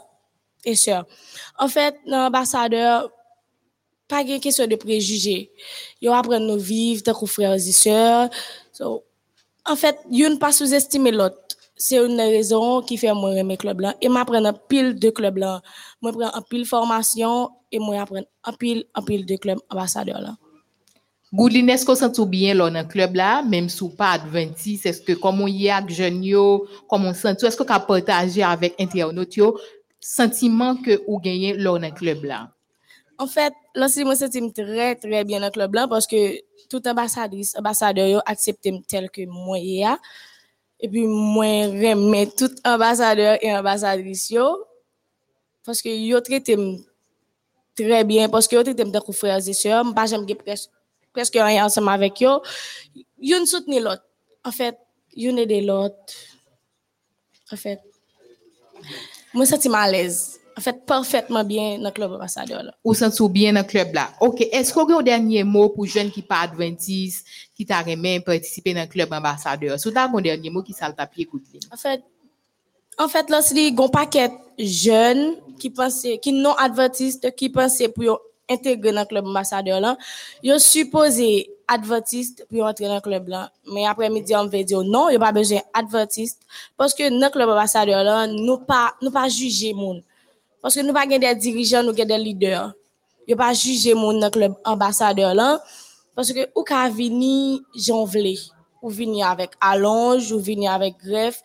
et 0.65 0.75
sœurs. 0.75 1.05
En 1.59 1.69
fait, 1.69 1.95
l'ambassadeur, 2.07 3.11
pas 4.09 4.25
de 4.25 4.39
question 4.39 4.67
de 4.67 4.77
préjugés. 4.77 5.51
Ils 6.01 6.09
apprennent 6.09 6.47
nous 6.47 6.59
vivre 6.59 7.03
tant 7.03 7.15
que 7.15 7.27
frères 7.27 7.55
et 7.55 7.59
sœurs. 7.59 8.31
So, 8.73 9.05
en 9.65 9.77
fait, 9.77 9.99
une 10.11 10.39
pas 10.39 10.53
sous-estimer 10.53 11.11
l'autre. 11.11 11.39
C'est 11.77 11.97
une 11.97 12.19
raison 12.19 12.81
qui 12.81 12.97
fait 12.97 13.13
moi 13.13 13.35
aimer 13.35 13.59
club 13.59 13.81
là 13.81 13.95
et 14.01 14.09
m'apprendre 14.09 14.47
un 14.47 14.55
pile 14.55 14.99
de 14.99 15.11
club 15.11 15.37
là. 15.37 15.61
Moi 16.01 16.13
prends 16.13 16.33
un 16.33 16.41
pile 16.41 16.65
formation 16.65 17.51
et 17.71 17.79
moi 17.79 18.01
apprendre 18.01 18.27
un 18.45 18.53
pile 18.55 18.85
un 18.95 19.03
pile 19.03 19.27
de 19.27 19.37
club 19.37 19.59
ambassadeur 19.69 20.21
là. 20.21 20.37
Goudline, 21.35 21.69
est-ce 21.69 21.85
qu'on 21.85 21.95
sent 21.95 22.09
bien 22.27 22.55
là 22.55 22.71
dans 22.71 22.81
le 22.81 22.87
club 22.87 23.17
là, 23.17 23.43
même 23.43 23.69
si 23.69 23.87
pas 23.91 24.13
adventiste, 24.13 24.87
est-ce 24.87 25.03
que 25.03 25.13
comme 25.13 25.43
on 25.43 25.49
y 25.49 25.69
avec 25.69 25.91
jeunes 25.91 26.25
yo, 26.25 26.67
comment 26.89 27.11
on 27.11 27.15
sent, 27.15 27.37
est-ce 27.43 27.57
qu'on 27.59 27.65
peut 27.65 28.01
partager 28.01 28.43
avec 28.43 28.75
internautes 28.79 29.37
yo, 29.37 29.59
sentiment 30.01 30.77
que 30.77 31.03
ou 31.07 31.21
gagné 31.21 31.53
là 31.55 31.79
dans 31.79 31.79
le 31.79 31.91
club 31.91 32.25
là? 32.25 32.56
En 33.19 33.27
fait, 33.27 33.53
là, 33.75 33.89
c'est 33.89 34.05
moi, 34.05 34.15
c'était 34.15 34.41
très, 34.53 34.95
très 34.95 35.25
bien 35.25 35.41
dans 35.41 35.47
le 35.47 35.51
club 35.51 35.75
là 35.75 35.89
parce 35.89 36.07
que 36.07 36.39
tout 36.69 36.87
ambassadrice, 36.87 37.57
ambassadeur, 37.57 38.09
yo 38.09 38.21
accepté 38.27 38.73
tel 38.87 39.11
que 39.11 39.25
moi, 39.27 39.59
a. 39.85 39.99
Et 40.79 40.89
puis, 40.89 41.07
moi, 41.07 41.67
remets 41.67 42.29
tout 42.37 42.51
ambassadeur 42.65 43.39
et 43.41 43.55
ambassadrice. 43.55 44.35
Parce 45.65 45.81
que 45.81 45.89
yo 45.89 46.21
traité 46.21 46.57
très 47.75 48.05
bien, 48.05 48.29
parce 48.29 48.47
que 48.47 48.57
yo 48.57 48.63
traité 48.63 48.85
que 48.85 49.13
frères 49.13 49.49
et 49.49 49.53
sœurs, 49.53 49.85
m'pas 49.85 50.07
jamais 50.07 50.35
presque, 50.35 50.71
presque 51.13 51.35
rien 51.35 51.65
ensemble 51.65 51.89
avec 51.89 52.21
yo. 52.21 52.43
Yon 53.19 53.47
soutenir 53.47 53.83
l'autre. 53.83 54.05
En 54.45 54.53
fait, 54.53 54.77
yon 55.15 55.37
aide 55.39 55.65
l'autre. 55.65 56.13
En 57.51 57.57
fait, 57.57 57.81
moi, 59.33 59.47
senti 59.47 59.69
à 59.73 59.91
l'aise. 59.91 60.41
En 60.59 60.63
fait, 60.63 60.87
parfaitement 60.87 61.45
bien 61.45 61.79
dans 61.79 61.85
le 61.85 61.91
club 61.91 62.13
ambassadeur 62.13 62.63
là. 62.63 62.73
Ou 62.83 62.95
sent 62.95 63.11
bien 63.29 63.53
dans 63.53 63.61
le 63.61 63.67
club 63.67 63.93
là? 63.93 64.09
Ok, 64.21 64.41
est-ce 64.41 64.73
qu'on 64.73 64.87
a 64.95 65.01
un 65.01 65.03
dernier 65.03 65.45
mot 65.45 65.69
pour 65.69 65.85
jeunes 65.85 66.11
qui 66.11 66.23
pas 66.23 66.41
adventistes, 66.41 67.27
qui 67.55 67.67
t'a 67.67 67.83
remis 67.83 68.21
participer 68.21 68.73
dans 68.73 68.81
le 68.81 68.87
club 68.87 69.13
ambassadeur? 69.13 69.79
Sous 69.79 69.91
t'as 69.91 70.09
un 70.09 70.21
dernier 70.23 70.49
mot 70.49 70.63
qui 70.63 70.73
sale 70.73 70.95
ta 70.95 71.07
pied 71.07 71.27
Goudline? 71.27 71.61
En 71.71 71.77
fait, 71.77 72.03
en 72.99 73.09
fait, 73.09 73.29
là, 73.29 73.43
c'est 73.43 73.69
un 73.69 73.89
paquet 73.89 74.31
jeunes 74.59 75.35
qui 75.59 75.69
pensaient, 75.69 76.17
qui 76.17 76.33
non 76.33 76.55
adventistes, 76.55 77.35
qui 77.37 77.51
pensaient 77.51 77.91
pour 77.91 78.19
intégrer 78.49 78.93
dans 78.93 79.01
le 79.01 79.07
club 79.07 79.27
ambassadeur 79.27 79.81
là. 79.81 79.99
Yo 80.43 80.59
supposé 80.59 81.51
adventiste 81.69 82.47
pour 82.49 82.65
entrer 82.65 82.87
dans 82.87 82.95
le 82.95 83.01
club 83.01 83.29
là. 83.29 83.53
Mais 83.71 83.85
après-midi, 83.85 84.35
on 84.35 84.47
va 84.47 84.63
dire 84.63 84.83
non, 84.85 85.09
il 85.09 85.13
n'y 85.13 85.17
a 85.17 85.21
pas 85.21 85.33
besoin 85.33 85.61
adventiste. 85.75 86.41
Parce 86.79 86.95
que 86.95 87.11
dans 87.11 87.27
le 87.27 87.31
club 87.31 87.51
ambassadeur 87.51 88.03
là, 88.05 88.27
nous 88.27 88.59
pas, 88.59 88.95
nous 89.03 89.11
pas 89.11 89.29
juger 89.29 89.75
moun. 89.75 90.03
Parce 90.67 90.75
que 90.75 90.81
nous 90.81 90.93
pas 90.93 91.07
des 91.07 91.35
dirigeants, 91.37 91.85
nous 91.85 91.91
avons 91.91 92.05
des 92.05 92.19
leaders. 92.19 92.73
Yo 93.29 93.37
pas 93.37 93.55
juger 93.55 93.95
moun 93.95 94.19
dans 94.19 94.27
le 94.27 94.31
club 94.33 94.55
ambassadeur 94.65 95.33
là. 95.33 95.63
Parce 96.13 96.33
que 96.33 96.41
ou 96.57 96.65
ka 96.65 96.89
vini 96.89 97.63
jonvler, 97.73 98.41
ou 98.83 98.91
vini 98.91 99.23
avec 99.23 99.53
allonge, 99.61 100.33
ou 100.33 100.41
vini 100.41 100.67
avec 100.67 100.97
greffe, 100.99 101.41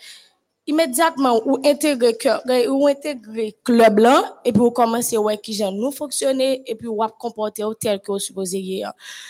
immédiatement 0.65 1.39
ou 1.45 1.51
ou 1.51 2.88
intégrer 2.88 3.55
club 3.63 3.99
là 3.99 4.39
et 4.43 4.51
puis 4.51 4.60
ou 4.60 4.71
commencer 4.71 5.19
ouais 5.19 5.38
qui 5.38 5.53
j'aime 5.53 5.75
nous 5.75 5.91
fonctionner 5.91 6.63
et 6.65 6.73
puis 6.73 6.88
ou 6.88 7.03
ap 7.03 7.15
comporter 7.19 7.63
ou 7.63 7.75
tel 7.75 7.99
que 7.99 8.12
vous 8.12 8.55
est. 8.55 8.84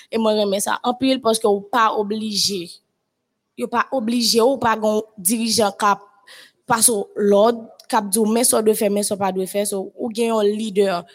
Et 0.10 0.18
moi 0.18 0.32
remets 0.32 0.62
ça 0.62 0.80
en 0.84 0.94
pile 0.94 1.20
parce 1.20 1.38
que 1.38 1.48
ou 1.48 1.60
pas 1.60 1.94
obligé. 1.98 2.72
Yo 3.58 3.68
pas 3.68 3.88
obligé 3.92 4.40
ou 4.40 4.56
pas 4.56 4.78
gon 4.78 5.04
dirigeant 5.18 5.74
cap 5.74 6.00
passe 6.66 6.88
au 6.88 7.10
cap 7.92 8.08
dit 8.10 8.20
mais 8.26 8.46
soit 8.46 8.62
de 8.64 8.74
faire 8.74 8.90
mais 8.90 9.04
soit 9.04 9.18
pas 9.18 9.32
de 9.32 9.46
faire 9.46 9.68
so, 9.68 9.92
ou 9.98 10.10
gen 10.14 10.32
un 10.32 10.44
leader. 10.44 11.06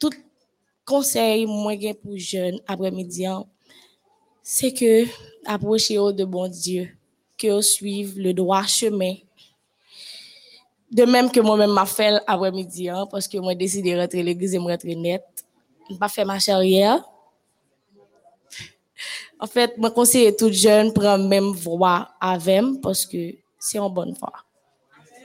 Tout 0.00 0.10
conseil 0.84 1.46
moi 1.46 1.78
gen 1.78 1.94
pour 1.94 2.16
jeunes 2.16 2.60
après-midi 2.66 3.26
hein, 3.26 3.44
c'est 4.42 4.72
que 4.72 5.04
approchez-vous 5.46 6.12
de 6.12 6.24
bon 6.24 6.48
Dieu, 6.48 6.88
que 7.38 7.48
vous 7.48 7.62
suivez 7.62 8.20
le 8.20 8.32
droit 8.32 8.64
chemin. 8.64 9.14
De 10.90 11.04
même 11.04 11.30
que 11.30 11.40
moi-même 11.40 11.72
m'a 11.72 11.86
fait 11.86 12.20
après-midi, 12.26 12.88
hein, 12.88 13.06
parce 13.10 13.26
que 13.26 13.38
moi 13.38 13.54
décidé 13.54 13.94
de 13.94 14.00
rentrer 14.00 14.20
à 14.20 14.22
l'église 14.22 14.54
et 14.54 14.58
me 14.58 14.64
rentrer 14.64 14.94
net. 14.94 15.24
Je 15.90 15.96
pas 15.96 16.08
fait 16.08 16.24
marche 16.24 16.48
arrière. 16.48 17.02
En 19.40 19.46
fait, 19.46 19.76
moi 19.76 19.90
conseille 19.90 20.34
tout 20.36 20.52
jeune 20.52 20.92
prendre 20.92 21.26
même 21.28 21.50
voie 21.52 22.10
avec 22.20 22.62
moi 22.62 22.78
parce 22.82 23.04
que 23.04 23.34
c'est 23.58 23.78
en 23.78 23.90
bonne 23.90 24.12
voie. 24.12 24.43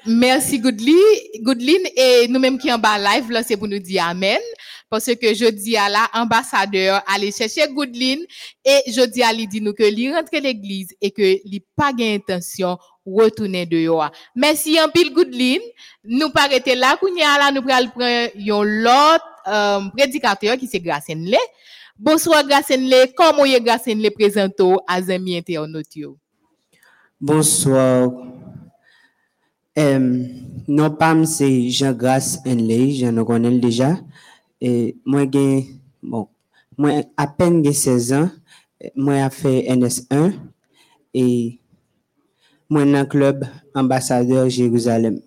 Merci 0.06 0.60
Goodline 0.60 1.88
et 1.96 2.28
nous-mêmes 2.30 2.58
qui 2.58 2.72
en 2.72 2.78
bas 2.78 2.98
live 2.98 3.32
là 3.32 3.44
c'est 3.44 3.58
pour 3.58 3.68
nous 3.68 3.80
dire 3.80 4.06
amen 4.06 4.40
parce 4.90 5.06
que 5.06 5.34
je 5.34 5.50
dis 5.50 5.78
à 5.78 5.90
la 5.90 6.08
ambassadeur 6.14 7.02
aller 7.08 7.32
chercher 7.32 7.68
Goodline 7.68 8.20
et 8.66 8.92
je 8.92 9.06
dis 9.06 9.22
à 9.22 9.34
lui 9.34 9.48
dit 9.48 9.62
nous 9.62 9.74
que 9.74 9.84
lui 9.84 10.12
rentre 10.14 10.30
l'église 10.42 10.96
et 11.02 11.12
que 11.12 11.22
lui 11.22 11.64
pas 11.76 11.92
intention 12.00 12.78
retourner 13.06 13.66
dehors. 13.66 14.12
Merci 14.36 14.80
en 14.82 14.90
pile 14.90 15.14
Goodline, 15.14 15.62
nous 16.04 16.30
pas 16.30 16.44
arrêter 16.44 16.76
là 16.76 16.98
là 17.02 17.52
nous 17.52 17.64
yon 18.36 18.64
l'autre 18.64 19.26
euh, 19.48 19.80
prédicateur 19.96 20.58
qui 20.58 20.68
c'est 20.68 20.80
Gracenle. 20.80 21.36
Bonsoir 21.98 22.46
Gracenle, 22.46 23.12
comment 23.16 23.46
est 23.46 23.62
Gracenle 23.62 24.10
présente 24.12 24.62
à 24.88 24.96
amis 24.96 25.38
internautes? 25.38 26.18
Bonsoir. 27.20 28.12
Euh, 29.78 30.26
non 30.68 30.92
pam 30.92 31.26
c'est 31.26 31.70
Jean-Grace 31.70 32.40
Henley, 32.46 32.92
je 32.92 33.06
nous 33.06 33.26
connais 33.26 33.58
déjà. 33.60 33.98
Et 34.60 34.98
moi 35.06 35.26
gen, 35.32 35.64
bon, 36.02 36.28
moi 36.78 37.04
à 37.16 37.28
peine 37.28 37.64
gen 37.64 37.74
16 37.74 38.14
ans, 38.14 38.30
moi 38.96 39.16
a 39.16 39.30
fait 39.30 39.62
NS1 39.70 40.34
et 41.14 41.60
moi 42.70 42.84
dans 42.86 43.00
le 43.00 43.06
club 43.06 43.46
ambassadeur 43.76 44.50
Jérusalem. 44.50 45.22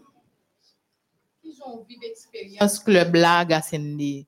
Expérience 2.04 2.78
club 2.80 3.14
là 3.14 3.44
Gracenle. 3.44 4.26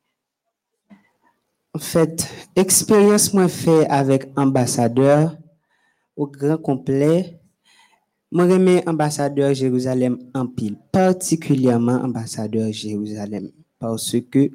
En 1.74 1.78
fait, 1.78 2.28
expérience 2.54 3.34
moi 3.34 3.48
fait 3.48 3.86
avec 3.88 4.30
ambassadeur 4.36 5.36
au 6.16 6.26
grand 6.26 6.56
complet. 6.56 7.40
Moi 8.34 8.46
remets 8.46 8.82
ambassadeur 8.88 9.54
Jérusalem 9.54 10.18
en 10.34 10.48
pile, 10.48 10.76
particulièrement 10.90 12.02
ambassadeur 12.02 12.72
Jérusalem 12.72 13.52
parce 13.78 14.16
que 14.28 14.50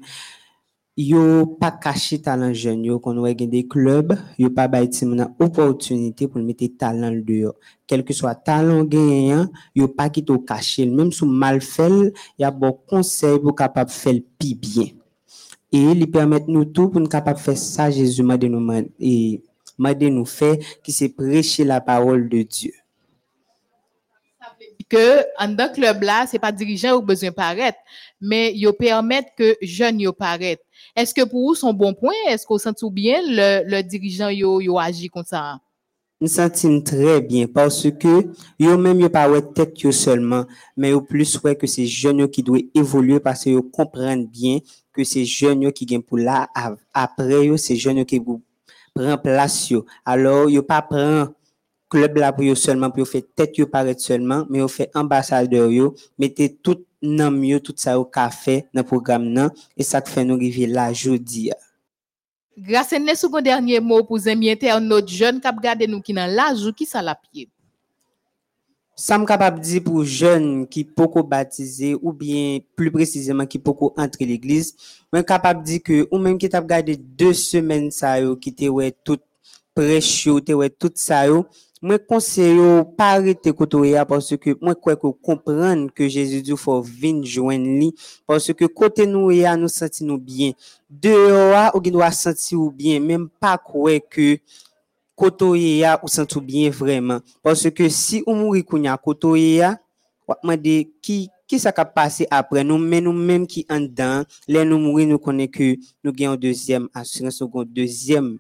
yo 0.98 1.46
pas 1.46 1.72
caché 1.72 2.20
talent 2.20 2.52
jeune 2.52 2.84
yo 2.84 3.00
qu'on 3.00 3.26
gen 3.26 3.50
des 3.50 3.66
clubs, 3.66 4.20
yo 4.38 4.50
pas 4.50 4.68
ti 4.86 5.06
moun 5.06 5.34
opportunité 5.40 6.28
pour 6.28 6.42
mettre 6.42 6.66
talent 6.78 7.10
le 7.10 7.22
dehors. 7.22 7.56
Quel 7.88 8.04
que 8.04 8.14
soit 8.14 8.36
talent 8.36 8.84
gagnant, 8.84 9.48
yo 9.74 9.88
pas 9.88 10.10
qui 10.10 10.26
to 10.26 10.40
caché, 10.40 10.86
même 10.86 11.14
sous 11.14 11.26
mal 11.26 11.62
fait, 11.62 12.14
y 12.38 12.44
a 12.44 12.52
bon 12.52 12.78
conseil 12.86 13.40
pour 13.40 13.56
capable 13.56 13.92
faire 13.92 14.20
pi 14.38 14.56
bien 14.56 14.88
et 15.72 15.94
lui 15.94 16.08
permettre 16.08 16.50
nous 16.50 16.66
tout 16.66 16.90
pour 16.90 17.00
nous 17.00 17.10
faire 17.10 17.58
ça 17.58 17.90
Jésus 17.90 18.24
m'a 18.24 18.38
nous 18.38 18.74
et 19.00 19.42
m'a 19.78 19.94
nous 19.94 20.26
faire 20.26 20.58
qui 20.84 20.92
c'est 20.92 21.08
prêcher 21.08 21.64
la 21.64 21.80
parole 21.80 22.28
de 22.28 22.42
Dieu. 22.42 22.74
Que 24.90 25.24
en 25.38 25.50
dans 25.50 25.72
club 25.72 26.02
là, 26.02 26.26
c'est 26.28 26.40
pas 26.40 26.52
dirigeant 26.52 26.98
ou 26.98 27.02
besoin 27.02 27.32
paraître, 27.32 27.78
mais 28.20 28.54
yo 28.56 28.74
permettre 28.74 29.30
que 29.38 29.56
jeunes 29.62 30.02
yo 30.02 30.12
paraître. 30.12 30.64
Est-ce 30.96 31.14
que 31.14 31.24
pour 31.24 31.48
vous 31.48 31.56
son 31.56 31.74
bon 31.74 31.94
point, 31.94 32.12
est-ce 32.28 32.46
qu'on 32.46 32.58
sent 32.58 32.74
tout 32.78 32.90
bien 32.90 33.22
le, 33.24 33.64
le 33.70 33.84
dirigeant 33.84 34.30
yo 34.30 34.60
yo 34.60 34.80
comme 35.14 35.24
ça? 35.24 35.60
Nous 36.22 36.28
sentons 36.28 36.82
très 36.82 37.22
bien 37.22 37.48
parce 37.48 37.90
que 37.92 38.26
yo 38.60 38.78
même 38.78 39.00
yo 39.00 39.10
pas 39.10 39.30
tête 39.42 39.92
seulement, 39.92 40.46
mais 40.76 40.90
yo 40.90 41.00
plus 41.02 41.40
ouais 41.44 41.56
que 41.56 41.68
c'est 41.68 41.86
jeunes 41.86 42.28
qui 42.28 42.44
doivent 42.44 42.64
évoluer 42.76 43.22
parce 43.22 43.46
que 43.46 43.52
yo 43.52 43.62
comprennent 43.62 44.26
bien 44.26 44.58
que 44.92 45.04
c'est 45.06 45.24
jeunes 45.24 45.72
qui 45.72 45.86
gagnent 45.86 46.02
pour 46.02 46.18
là 46.18 46.50
après 46.94 47.46
yo 47.46 47.56
c'est 47.56 47.78
jeunes 47.78 48.04
qui 48.04 48.20
prend 48.94 49.18
place 49.18 49.70
yo. 49.70 49.86
Alors 50.04 50.50
yo 50.50 50.62
pas 50.62 50.82
prend 50.82 51.28
club 51.90 52.18
là 52.18 52.32
pour 52.32 52.58
seulement 52.58 52.92
pour 52.92 53.08
faire 53.08 53.24
tête 53.36 53.58
yo 53.58 53.66
paraître 53.68 54.02
seulement 54.02 54.46
mais 54.50 54.60
yo 54.60 54.68
fait 54.68 54.92
ambassadeur 54.96 55.72
yo 55.72 55.96
mettez 56.18 56.56
tout 56.56 56.86
nan 57.02 57.36
mieux 57.36 57.60
tout 57.60 57.74
ça 57.76 58.00
au 58.00 58.06
café 58.06 58.66
dans 58.74 58.84
programme 58.84 59.30
nan 59.30 59.50
et 59.76 59.84
ça 59.84 60.02
fait 60.02 60.24
nous 60.26 60.36
arriver 60.36 60.68
là 60.68 60.94
jodi. 60.94 61.52
Grâce 62.58 62.92
à 62.92 63.16
sous 63.16 63.34
un 63.34 63.42
dernier 63.42 63.80
mot 63.80 64.04
pour 64.04 64.20
amis 64.28 64.52
internautes 64.52 65.08
jeunes 65.08 65.40
qui 65.40 65.48
regardent 65.48 65.88
nous 65.88 66.02
qui 66.02 66.14
dans 66.14 66.30
l'âge 66.30 66.66
ou 66.66 66.74
qui 66.74 66.86
ça 66.86 67.02
la 67.02 67.16
pied. 67.16 67.48
Ça 68.98 69.18
me 69.18 69.26
capable 69.26 69.62
dire 69.62 69.82
pour 69.82 70.04
jeunes 70.04 70.68
qui 70.68 70.84
beaucoup 70.84 71.24
baptisés 71.24 71.96
ou 72.02 72.12
bien 72.12 72.60
plus 72.76 72.92
précisément 72.92 73.46
qui 73.46 73.58
beaucoup 73.58 73.94
entrer 73.96 74.26
l'église, 74.26 74.76
moi 75.14 75.24
capable 75.24 75.64
dire 75.64 75.82
que 75.82 76.06
ou 76.12 76.18
même 76.18 76.38
qui 76.38 76.50
t'a 76.50 76.60
regardé 76.60 76.98
deux 76.98 77.34
semaines 77.34 77.92
ça 77.92 78.20
yo 78.20 78.36
qui 78.36 78.54
te 78.54 78.66
ouais 78.66 78.94
tout 79.06 79.20
prêche 79.74 80.26
yo, 80.26 80.42
te 80.42 80.52
ouais 80.52 80.70
tout 80.70 80.92
ça 80.96 81.28
yo, 81.28 81.46
moi 81.82 81.98
conseille 81.98 82.58
yo 82.58 82.84
pas 82.84 83.12
arrêter 83.14 83.54
côté 83.54 83.92
ya 83.92 84.06
parce 84.06 84.36
que 84.36 84.58
moi 84.62 84.76
crois 84.76 84.98
que 84.98 85.08
comprendre 85.08 85.92
que 85.94 86.10
Jésus 86.10 86.42
dit 86.42 86.58
faut 86.58 86.82
venir 86.82 87.24
joindre 87.24 87.66
lui 87.66 87.96
parce 88.28 88.52
que 88.54 88.66
côté 88.66 89.08
nous 89.08 89.32
ya 89.32 89.56
nous 89.56 89.70
senti 89.70 90.06
bien. 90.18 90.52
Dehors 90.90 91.72
ou 91.76 91.80
doit 91.80 92.12
sentir 92.12 92.60
ou 92.60 92.72
bien 92.72 93.00
même 93.00 93.30
pas 93.30 93.58
croire 93.58 94.00
que 94.10 94.38
côté 95.16 95.78
ya 95.78 96.00
ou 96.04 96.08
senti 96.10 96.42
bien 96.42 96.70
vraiment 96.70 97.20
parce 97.42 97.70
que 97.70 97.88
si 97.88 98.24
ou 98.28 98.34
mourir 98.34 98.66
kounya 98.66 98.98
côté 98.98 99.56
ya 99.56 99.80
moi 100.44 100.58
de 100.58 100.86
qui 101.02 101.30
qui 101.48 101.60
ça 101.60 101.74
va 101.76 101.86
passer 101.86 102.28
après 102.30 102.66
nous 102.66 102.78
mais 102.78 103.00
nous 103.00 103.14
même 103.14 103.48
qui 103.48 103.66
en 103.70 103.80
dedans 103.80 104.24
les 104.50 104.66
nous 104.66 104.80
mourir 104.80 105.08
nous 105.08 105.18
connaît 105.18 105.48
que 105.48 105.78
nous 106.04 106.12
gagnons 106.12 106.36
deuxième 106.36 106.90
assurance 106.94 107.40
ou 107.40 107.64
deuxième 107.64 108.38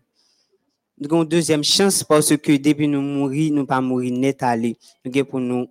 nous 0.99 1.07
avons 1.07 1.23
une 1.23 1.29
deuxième 1.29 1.63
chance 1.63 2.03
parce 2.03 2.35
que 2.35 2.57
depuis 2.57 2.87
nous 2.87 3.01
mourir, 3.01 3.53
nous 3.53 3.65
pas 3.65 3.79
mourir 3.79 4.13
net 4.13 4.43
aller. 4.43 4.77
Nous 5.03 5.11
avons 5.15 5.25
pour 5.29 5.39
nous 5.39 5.67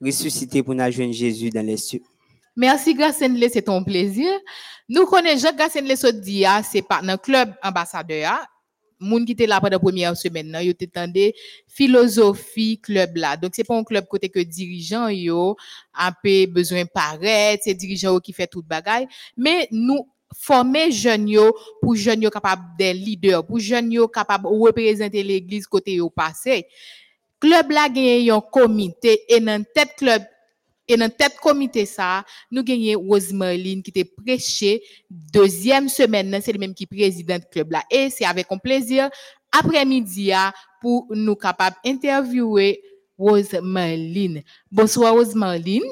ressusciter 0.00 0.62
pour 0.62 0.74
nous 0.74 0.90
joindre 0.90 1.14
Jésus 1.14 1.50
dans 1.50 1.64
les 1.64 1.76
cieux. 1.76 2.02
Merci 2.56 2.94
Gassenle, 2.94 3.48
c'est 3.50 3.62
ton 3.62 3.82
plaisir. 3.82 4.30
Nous 4.88 5.06
connaissons 5.06 5.42
Jacques 5.42 5.56
Gassenle 5.56 5.96
ce 5.96 6.08
dia, 6.08 6.62
c'est 6.62 6.82
par 6.82 7.02
le 7.02 7.16
club 7.16 7.54
ambassadeur. 7.62 8.46
Moun 9.02 9.24
qui 9.24 9.32
était 9.32 9.46
là 9.46 9.60
pendant 9.60 9.76
la 9.76 9.78
première 9.78 10.14
semaine, 10.14 10.54
yo 10.62 10.74
t'étendé 10.74 11.34
philosophie 11.66 12.78
club 12.78 13.16
là. 13.16 13.34
Donc 13.34 13.52
c'est 13.54 13.64
pas 13.64 13.74
un 13.74 13.82
club 13.82 14.04
côté 14.06 14.28
que 14.28 14.40
dirigeant 14.40 15.08
yo 15.08 15.56
a 15.94 16.12
peu 16.22 16.44
besoin 16.44 16.84
paraître, 16.84 17.62
c'est 17.64 17.72
dirigeant 17.72 18.18
qui 18.18 18.34
fait 18.34 18.46
toute 18.46 18.66
bagaille, 18.66 19.08
mais 19.38 19.68
nous 19.70 20.06
former 20.38 20.90
jeunes 20.90 21.34
pour 21.80 21.94
jeunes 21.94 22.22
yo 22.22 22.30
capable 22.30 22.62
des 22.78 22.92
leaders, 22.94 23.44
pour 23.44 23.58
jeunes 23.58 23.92
yo 23.92 24.08
capable 24.08 24.46
représenter 24.46 25.22
l'église 25.22 25.66
côté 25.66 25.94
yo 25.94 26.10
passé. 26.10 26.66
Club 27.40 27.70
là 27.70 27.88
gagne 27.88 28.30
un 28.30 28.40
comité 28.40 29.22
et 29.28 29.40
dans 29.40 29.64
tête 29.74 29.96
club 29.96 30.22
et 30.86 30.96
dans 30.96 31.08
tête 31.08 31.36
comité 31.40 31.86
ça, 31.86 32.24
nous 32.50 32.62
gagnons 32.62 33.00
Rosemarine 33.08 33.82
qui 33.82 33.90
était 33.90 34.04
prêché 34.04 34.82
deuxième 35.08 35.88
semaine, 35.88 36.40
c'est 36.42 36.52
le 36.52 36.58
même 36.58 36.74
qui 36.74 36.86
président 36.86 37.38
club 37.50 37.70
là. 37.72 37.82
Et 37.90 38.10
c'est 38.10 38.24
avec 38.24 38.46
un 38.50 38.58
plaisir 38.58 39.08
après-midi 39.52 40.32
pour 40.80 41.06
nous 41.10 41.36
capable 41.36 41.76
interviewer 41.84 42.82
Rosemarine. 43.18 44.42
Bonsoir 44.70 45.14
Rosemarine. 45.14 45.84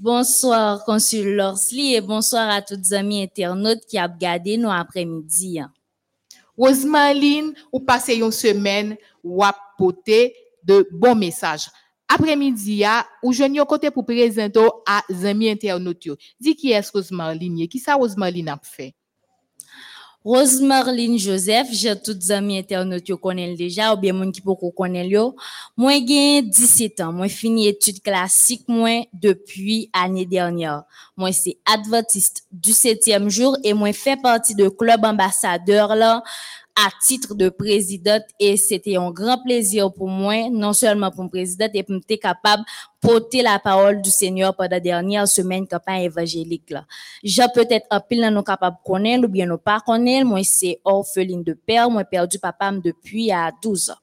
Bonsoir, 0.00 0.84
consul 0.84 1.34
Lorsly, 1.34 1.96
et 1.96 2.00
bonsoir 2.00 2.48
à 2.48 2.62
toutes 2.62 2.78
les 2.78 2.94
amis 2.94 3.20
internautes 3.24 3.84
qui 3.84 3.98
ont 3.98 4.04
regardé 4.04 4.56
nous 4.56 4.70
après-midi. 4.70 5.58
Rosemarine, 6.56 7.52
ou 7.72 7.80
passez 7.80 8.14
une 8.14 8.30
semaine 8.30 8.96
ou 9.24 9.42
apporter 9.42 10.36
de 10.62 10.88
bons 10.92 11.16
messages. 11.16 11.68
Après-midi, 12.06 12.84
ou 13.24 13.32
jeune 13.32 13.58
côté 13.64 13.90
pour 13.90 14.04
présenter 14.06 14.68
à 14.86 15.02
amis 15.24 15.50
internautes. 15.50 16.16
Dis 16.38 16.54
qui 16.54 16.70
est 16.70 16.90
Rosemarine, 16.90 17.66
qui 17.66 17.80
ça 17.80 17.96
Rosemarine 17.96 18.50
a 18.50 18.60
fait? 18.62 18.94
Rosemarline 20.24 21.16
Joseph, 21.16 21.68
j'ai 21.70 21.94
toutes 21.94 22.30
amis 22.30 22.58
internautes 22.58 23.04
qui 23.04 23.12
connaissent 23.16 23.56
déjà, 23.56 23.94
ou 23.94 23.96
bien 23.96 24.12
moun 24.12 24.32
qui 24.32 24.40
beaucoup 24.40 24.70
connaissent 24.72 25.08
yo. 25.08 25.36
Moi, 25.76 26.00
j'ai 26.06 26.42
17 26.42 27.00
ans. 27.00 27.12
Moi, 27.12 27.28
fini 27.28 27.68
études 27.68 28.02
classiques, 28.02 28.68
moi, 28.68 29.06
depuis 29.12 29.88
année 29.92 30.26
dernière. 30.26 30.82
Moi, 31.16 31.32
c'est 31.32 31.58
adventiste 31.64 32.44
du 32.50 32.72
septième 32.72 33.30
jour 33.30 33.56
et 33.62 33.72
moi, 33.72 33.92
fait 33.92 34.20
partie 34.20 34.56
de 34.56 34.68
club 34.68 35.04
ambassadeur 35.04 35.94
là, 35.94 36.22
à 36.80 36.90
titre 37.02 37.34
de 37.34 37.48
présidente 37.48 38.22
et 38.38 38.56
c'était 38.56 38.96
un 38.96 39.10
grand 39.10 39.42
plaisir 39.42 39.92
pour 39.92 40.06
moi, 40.06 40.48
non 40.48 40.72
seulement 40.72 41.10
pour 41.10 41.24
me 41.24 41.28
présidente 41.28 41.72
et 41.74 41.82
pour 41.82 41.96
être 41.96 42.22
capable 42.22 42.62
de 42.62 43.08
porter 43.08 43.42
la 43.42 43.58
parole 43.58 44.00
du 44.00 44.10
Seigneur 44.10 44.54
pendant 44.54 44.70
la 44.70 44.80
dernière 44.80 45.26
semaine 45.26 45.66
campagne 45.66 46.02
évangélique 46.02 46.70
là. 46.70 46.86
J'ai 47.24 47.46
peut-être 47.52 47.84
un 47.90 47.98
pile 47.98 48.28
nous 48.32 48.42
capable 48.42 48.76
connaître 48.84 49.24
ou 49.24 49.28
bien 49.28 49.46
nous 49.46 49.58
pas 49.58 49.80
connaître, 49.80 50.24
moi 50.24 50.40
c'est 50.44 50.80
orpheline 50.84 51.42
de 51.42 51.54
père, 51.54 51.90
moi 51.90 52.04
perdu 52.04 52.38
papa 52.38 52.70
depuis 52.70 53.32
à 53.32 53.50
12 53.60 53.90
ans. 53.90 53.94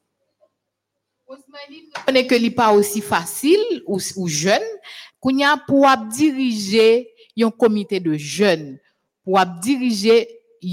On 1.28 1.38
connaît 2.06 2.28
que 2.28 2.36
n'est 2.36 2.52
pas 2.52 2.74
aussi 2.74 3.00
facile 3.00 3.84
ou, 3.88 4.00
ou 4.18 4.28
jeune, 4.28 4.62
qu'on 5.22 5.40
a 5.42 5.58
pour 5.66 5.88
diriger 6.12 7.10
un 7.42 7.52
comité 7.52 8.02
de 8.02 8.16
jeunes, 8.16 8.80
pour 9.24 9.40
diriger 9.62 10.28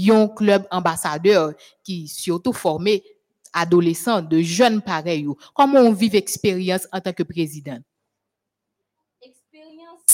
un 0.09 0.27
club 0.27 0.65
ambassadeur 0.71 1.53
qui 1.83 2.07
surtout 2.07 2.53
formé 2.53 3.03
adolescents, 3.53 4.21
de 4.21 4.41
jeunes 4.41 4.81
pareils. 4.81 5.27
Comment 5.53 5.79
on 5.79 5.93
vit 5.93 6.09
l'expérience 6.09 6.87
en 6.91 6.99
tant 6.99 7.13
que 7.13 7.23
président? 7.23 7.79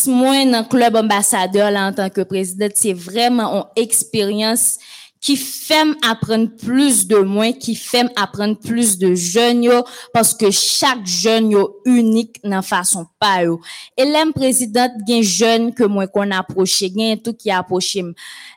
Moi, 0.05 0.45
dans 0.45 0.59
le 0.59 0.67
club 0.67 0.95
ambassadeur, 0.95 1.75
en 1.75 1.93
tant 1.93 2.09
que 2.09 2.21
président, 2.21 2.69
c'est 2.73 2.93
vraiment 2.93 3.69
une 3.75 3.83
expérience 3.83 4.77
qui 5.21 5.35
fait 5.35 5.85
apprendre 6.09 6.49
plus 6.57 7.05
de 7.07 7.17
moi, 7.17 7.51
qui 7.51 7.75
fait 7.75 8.05
apprendre 8.15 8.57
plus 8.57 8.97
de 8.97 9.15
jeunes, 9.15 9.69
parce 10.13 10.33
que 10.33 10.49
chaque 10.49 11.05
jeune 11.05 11.53
unique 11.85 12.39
dans 12.43 12.61
façon 12.61 13.05
pas. 13.19 13.43
Et 13.97 14.05
l'un 14.05 14.31
président 14.31 14.87
gen 15.05 15.21
jeune 15.21 15.73
que 15.73 15.83
moi 15.83 16.07
qu'on 16.07 16.31
approche, 16.31 16.79
gen 16.79 17.17
tout 17.17 17.33
qui 17.33 17.51
approche, 17.51 17.97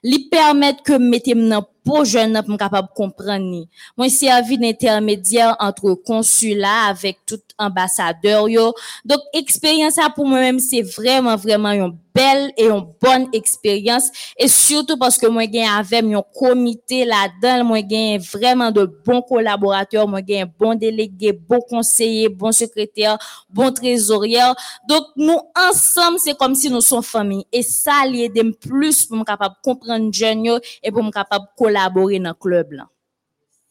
li 0.04 0.28
permettre 0.28 0.82
que 0.82 0.92
mettez 0.94 1.34
dans 1.34 1.66
pour 1.84 2.04
jeune 2.04 2.40
pour 2.44 2.56
capable 2.56 2.88
comprendre. 2.94 3.66
Moi 3.96 4.08
servi 4.08 4.58
d'intermédiaire 4.58 5.56
entre 5.58 5.94
consulat 5.94 6.86
avec 6.88 7.18
tout 7.26 7.40
ambassadeur 7.58 8.48
yo. 8.48 8.72
Donc 9.04 9.20
expérience 9.32 9.94
ça 9.94 10.08
pour 10.14 10.26
moi-même 10.26 10.58
c'est 10.58 10.82
vraiment 10.82 11.36
vraiment 11.36 11.70
une 11.72 11.96
belle 12.14 12.52
et 12.58 12.66
une 12.66 12.86
bonne 13.00 13.28
expérience 13.32 14.10
et 14.36 14.46
surtout 14.46 14.98
parce 14.98 15.16
que 15.16 15.26
moi 15.26 15.46
gagne 15.46 15.68
avec 15.68 16.04
un 16.04 16.22
comité 16.34 17.06
là-dedans, 17.06 17.64
moi 17.64 17.80
gagne 17.80 18.18
vraiment 18.20 18.70
de 18.70 18.84
bons 18.84 19.22
collaborateurs, 19.22 20.06
moi 20.06 20.20
gagne 20.20 20.50
bon 20.58 20.74
délégué, 20.74 21.32
bon 21.32 21.60
conseiller, 21.60 22.28
bon 22.28 22.52
secrétaire, 22.52 23.16
bon 23.48 23.72
trésorier. 23.72 24.42
Donc 24.86 25.04
nous 25.16 25.40
ensemble 25.56 26.18
c'est 26.18 26.36
comme 26.36 26.54
si 26.54 26.68
nous 26.70 26.82
sommes 26.82 27.02
famille 27.02 27.46
et 27.50 27.62
ça 27.62 28.04
l'aide 28.06 28.56
plus 28.60 29.06
pour 29.06 29.16
me 29.16 29.24
capable 29.24 29.54
comprendre 29.62 30.12
jeune 30.12 30.44
yo 30.44 30.58
et 30.82 30.90
pour 30.90 31.02
me 31.02 31.10
capable 31.10 31.46
collaborer 31.56 31.71
dans 31.72 32.30
le 32.30 32.34
club 32.34 32.72
là. 32.72 32.88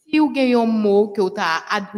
Si 0.08 0.18
vous 0.18 0.30
avez 0.36 0.54
un 0.54 0.66
mot 0.66 1.08
que 1.08 1.22
vous 1.22 1.32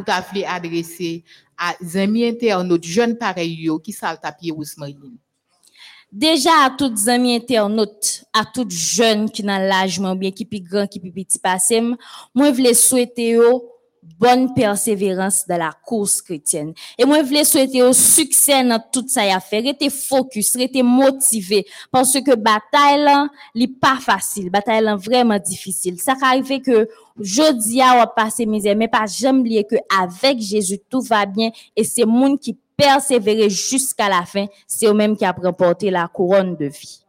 avez 0.06 0.46
adressé 0.46 1.24
à 1.58 1.74
amis 1.94 2.26
internautes, 2.26 2.84
jeunes 2.84 3.18
pareils, 3.18 3.68
qui 3.82 3.92
savent 3.92 4.20
taper 4.20 4.52
Ousmane 4.52 5.18
Déjà 6.12 6.50
à 6.64 6.70
toutes 6.70 6.96
les 6.96 7.08
amis 7.08 7.34
internautes, 7.34 8.24
à 8.32 8.44
toutes 8.44 8.70
jeunes 8.70 9.28
qui 9.28 9.42
dans 9.42 9.58
l'âge, 9.58 10.00
bien 10.16 10.30
qui 10.30 10.44
plus 10.44 10.60
grand, 10.60 10.86
qui 10.86 11.00
plus 11.00 11.10
petit 11.10 11.40
passé, 11.40 11.80
moi 11.80 12.50
je 12.50 12.56
voulais 12.56 12.74
souhaiter 12.74 13.36
bonne 14.18 14.54
persévérance 14.54 15.46
dans 15.46 15.58
la 15.58 15.72
course 15.84 16.22
chrétienne. 16.22 16.72
Et 16.98 17.04
moi, 17.04 17.18
je 17.20 17.24
voulais 17.24 17.44
souhaiter 17.44 17.82
au 17.82 17.92
succès 17.92 18.64
dans 18.64 18.82
tout 18.92 19.04
ça 19.06 19.22
à 19.22 19.40
faire. 19.40 19.62
Restez 19.62 19.90
focus, 19.90 20.56
restez 20.56 20.82
motivé. 20.82 21.66
Parce 21.90 22.12
que 22.20 22.34
bataille 22.34 23.02
là, 23.02 23.28
n'est 23.54 23.68
pas 23.68 23.96
facile. 24.00 24.50
Bataille 24.50 24.82
là, 24.82 24.96
vraiment 24.96 25.38
difficile. 25.38 26.00
Ça 26.00 26.14
arrive 26.22 26.60
que, 26.60 26.88
jeudi 27.20 27.80
à 27.80 27.96
va 27.96 28.06
passer 28.06 28.46
mes 28.46 28.74
mais 28.74 28.88
pas 28.88 29.06
jamais 29.06 29.40
oublier 29.40 29.64
que 29.64 29.76
avec 30.00 30.40
Jésus, 30.40 30.78
tout 30.88 31.00
va 31.00 31.26
bien. 31.26 31.50
Et 31.76 31.84
c'est 31.84 32.04
monde 32.04 32.40
qui 32.40 32.56
persévérer 32.76 33.50
jusqu'à 33.50 34.08
la 34.08 34.24
fin. 34.24 34.46
C'est 34.66 34.86
eux-mêmes 34.86 35.16
qui 35.16 35.24
a 35.24 35.32
remporté 35.32 35.90
la 35.90 36.08
couronne 36.08 36.56
de 36.56 36.66
vie. 36.66 37.03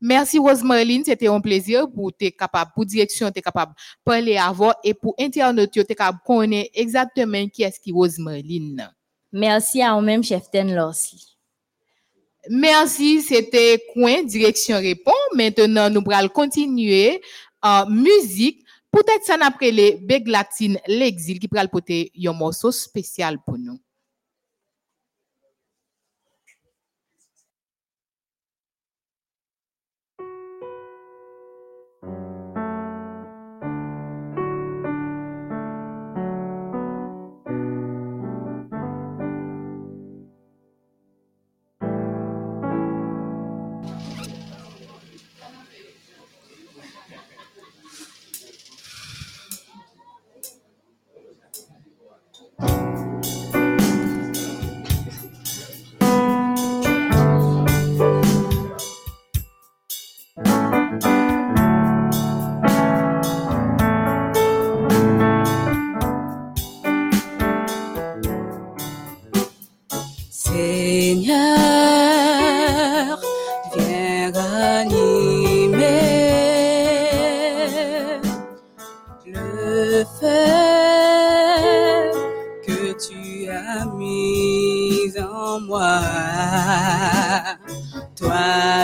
Merci 0.00 0.38
Rosemarine, 0.38 1.04
c'était 1.04 1.28
un 1.28 1.40
plaisir 1.40 1.90
pour 1.90 2.12
t'es 2.16 2.32
capable, 2.32 2.70
pour 2.74 2.86
direction 2.86 3.30
t'es 3.30 3.42
capable 3.42 3.74
parler 4.02 4.38
et 4.82 4.94
pour 4.94 5.14
internaute 5.18 5.70
t'es 5.72 5.94
capable 5.94 6.20
connaître 6.24 6.70
exactement 6.74 7.46
qui 7.48 7.62
est-ce 7.62 7.78
qui 7.80 7.92
Rosemarine. 7.92 8.90
Merci 9.32 9.82
à 9.82 9.94
vous-même, 9.94 10.24
chef 10.24 10.50
Ten 10.50 10.74
Lorsi. 10.74 11.36
Merci, 12.48 13.20
c'était 13.20 13.82
Coin, 13.92 14.22
direction 14.24 14.76
répond. 14.78 15.12
Maintenant, 15.34 15.90
nous 15.90 16.02
allons 16.10 16.28
continuer 16.28 17.20
en 17.62 17.86
musique. 17.88 18.64
Peut-être 18.90 19.24
ça 19.24 19.36
n'a 19.36 19.50
pas 19.50 19.70
les 19.70 19.96
Beglantine 19.96 20.78
l'exil, 20.86 21.38
qui 21.38 21.46
pourra 21.46 21.66
porter 21.68 22.10
un 22.26 22.32
morceau 22.32 22.72
spécial 22.72 23.38
pour 23.44 23.58
nous. 23.58 23.78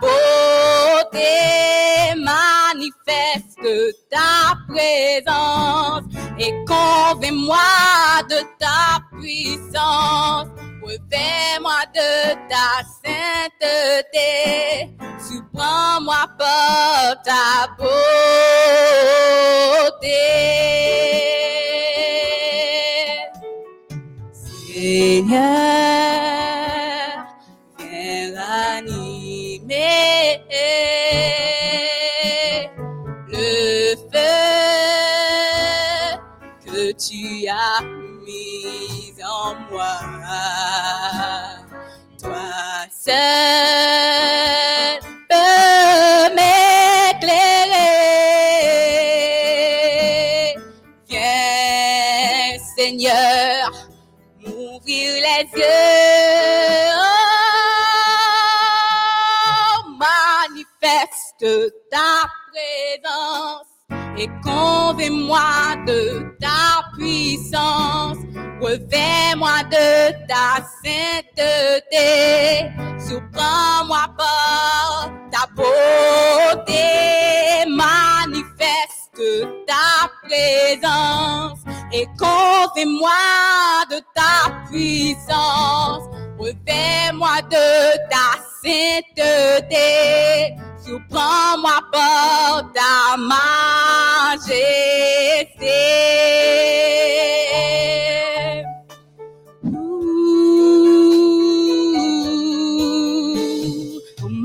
Oh. 0.03 0.70
majesté. 93.29 94.81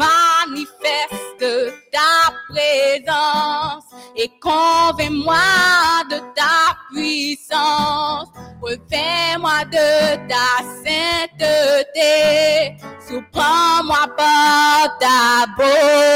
Manifeste 0.02 1.46
ta 1.92 2.16
présence 2.50 3.86
et 4.16 4.30
convainc-moi 4.42 5.36
de 6.10 6.20
ta 6.36 6.76
puissance. 6.92 8.30
Revêt-moi 8.62 9.66
de 9.66 10.16
ta 10.28 10.50
sainteté. 10.84 12.14
Surprends-moi 13.08 14.08
par 14.18 14.98
ta 15.00 15.46
beauté. 15.58 16.15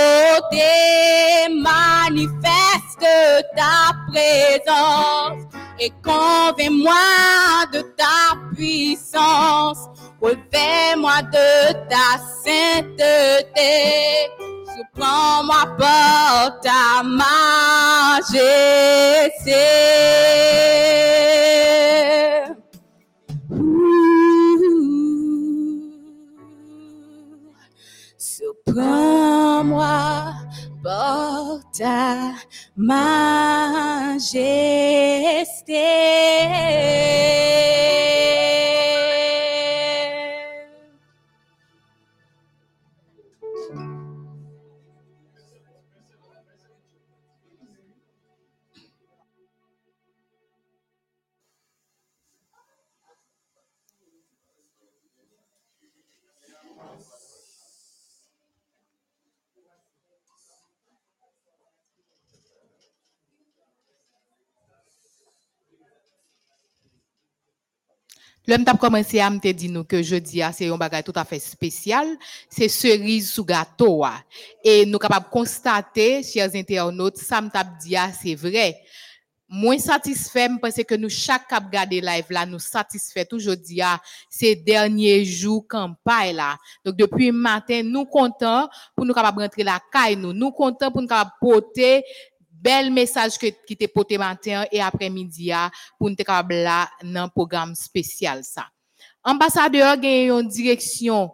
et 5.80 5.92
convainc-moi 6.04 7.66
de 7.74 7.82
ta 7.96 8.36
puissance. 8.54 9.88
Revêt-moi 10.22 11.22
de 11.32 11.74
ta 11.88 12.18
sainteté. 12.44 13.78
Souprends-moi 14.76 15.64
par 15.78 16.60
ta 16.62 17.04
majesté. 17.04 18.50
Surprends-moi 28.18 29.88
par 30.84 31.60
ta 31.78 32.34
majestade. 32.80 34.40
L'homme 68.50 68.66
t'a 68.66 68.74
commencé 68.74 69.20
à 69.20 69.30
me 69.30 69.38
dire 69.38 69.70
nous 69.70 69.84
que 69.84 70.02
jeudi 70.02 70.42
c'est 70.54 70.68
un 70.70 70.76
bagage 70.76 71.04
tout 71.04 71.14
à 71.16 71.24
fait 71.24 71.38
spécial, 71.38 72.08
c'est 72.50 72.68
cerise 72.68 73.32
sous 73.32 73.46
gâteau 73.46 74.04
et 74.64 74.88
nous 74.88 74.98
capables 74.98 75.28
constater 75.30 76.24
chers 76.24 76.50
internautes 76.56 77.18
ça 77.18 77.42
me 77.42 77.50
dit 77.80 77.96
c'est 78.20 78.34
vrai. 78.34 78.76
Moins 79.48 79.78
satisfait 79.78 80.48
parce 80.60 80.82
que 80.84 80.96
nous 80.96 81.10
chaque 81.10 81.48
cap 81.48 81.72
garder 81.72 82.02
live 82.02 82.26
là 82.32 82.44
nous 82.48 82.58
satisfait 82.58 83.26
toujours 83.26 83.54
ah, 83.84 84.02
ces 84.28 84.56
derniers 84.56 85.24
jours 85.26 85.68
campagne 85.68 86.36
là. 86.36 86.58
Donc 86.84 86.96
depuis 86.96 87.32
matin 87.32 87.84
nous 87.84 88.06
contents 88.06 88.68
pour 88.96 89.06
nous 89.06 89.14
capable 89.14 89.44
rentrer 89.44 89.64
la 89.64 89.80
caille 89.92 90.16
nous, 90.16 90.34
nous 90.34 90.52
contents 90.52 90.90
pour 90.90 91.04
nous 91.04 91.08
capable 91.08 91.34
porter 91.40 92.04
bel 92.62 92.92
message 92.92 93.38
que 93.38 93.48
qui 93.66 93.78
t'est 93.78 93.88
porté 93.88 94.18
matin 94.18 94.66
et 94.72 94.82
après-midi 94.82 95.52
ah, 95.52 95.72
pour 95.98 96.10
nous 96.10 96.16
capable 96.16 96.56
là 96.56 96.90
dans 97.04 97.30
programme 97.30 97.76
spécial 97.76 98.44
ça. 98.44 98.68
Ambassadeur 99.24 99.98
gagne 99.98 100.32
une 100.32 100.48
direction 100.48 101.32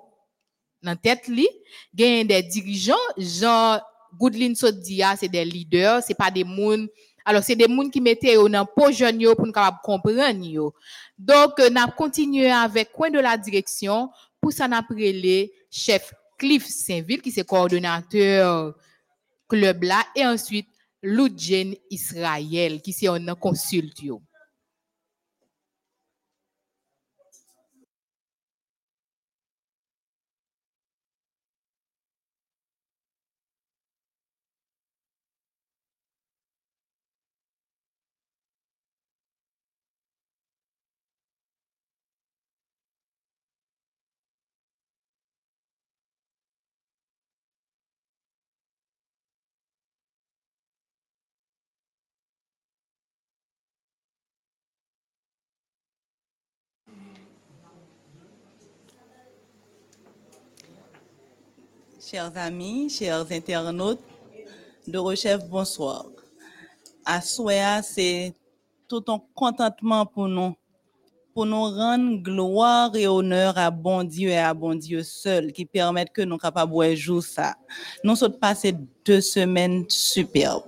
dans 0.81 0.95
tête 0.95 1.27
li, 1.27 1.47
gagne 1.93 2.27
des 2.27 2.43
dirigeants, 2.43 2.93
Jean 3.17 3.79
Goodlin 4.13 4.53
Sodia, 4.53 5.15
c'est 5.15 5.27
des 5.27 5.43
leaders, 5.43 6.03
c'est 6.03 6.13
pas 6.13 6.31
des 6.31 6.43
moun 6.43 6.87
alors 7.25 7.43
c'est 7.43 7.55
des 7.55 7.67
moun 7.67 7.89
qui 7.89 7.99
mettaient 7.99 8.35
yo 8.35 8.47
dans 8.47 8.65
po 8.65 8.91
jeune 8.91 9.19
pour 9.35 9.47
nous 9.47 9.51
capable 9.51 9.79
comprendre 9.83 10.45
yo. 10.45 10.73
Donc 11.17 11.59
euh, 11.59 11.71
n'a 11.71 11.87
continué 11.87 12.51
avec 12.51 12.91
coin 12.91 13.09
de 13.09 13.19
la 13.19 13.35
direction 13.35 14.11
pour 14.39 14.53
ça 14.53 14.67
n'a 14.67 14.83
prélé 14.83 15.51
chef 15.71 16.13
Cliff 16.37 16.67
Saint-Ville 16.67 17.23
qui 17.23 17.31
c'est 17.31 17.43
coordonnateur 17.43 18.75
club 19.49 19.83
là 19.83 20.03
et 20.15 20.25
ensuite 20.25 20.67
Loudjen 21.05 21.75
Israël 21.91 22.81
qui 22.81 22.91
c'est 22.91 23.07
un 23.07 23.35
consulte 23.35 24.01
Chers 62.15 62.37
amis, 62.37 62.89
chers 62.89 63.29
internautes, 63.29 63.99
de 64.87 64.97
Rechef, 64.97 65.43
bonsoir. 65.49 66.05
À 67.03 67.19
Souéa, 67.19 67.81
c'est 67.81 68.33
tout 68.87 69.03
un 69.09 69.19
contentement 69.33 70.05
pour 70.05 70.29
nous, 70.29 70.55
pour 71.33 71.45
nous 71.45 71.65
rendre 71.65 72.23
gloire 72.23 72.95
et 72.95 73.05
honneur 73.05 73.57
à 73.57 73.69
bon 73.69 74.05
Dieu 74.05 74.29
et 74.29 74.37
à 74.37 74.53
bon 74.53 74.75
Dieu 74.75 75.03
seul, 75.03 75.51
qui 75.51 75.65
permettent 75.65 76.13
que 76.13 76.21
nous 76.21 76.37
capables 76.37 76.95
jouer 76.95 77.21
ça. 77.21 77.57
Nous 78.01 78.15
sommes 78.15 78.39
passé 78.39 78.73
deux 79.03 79.19
semaines 79.19 79.83
superbes. 79.89 80.63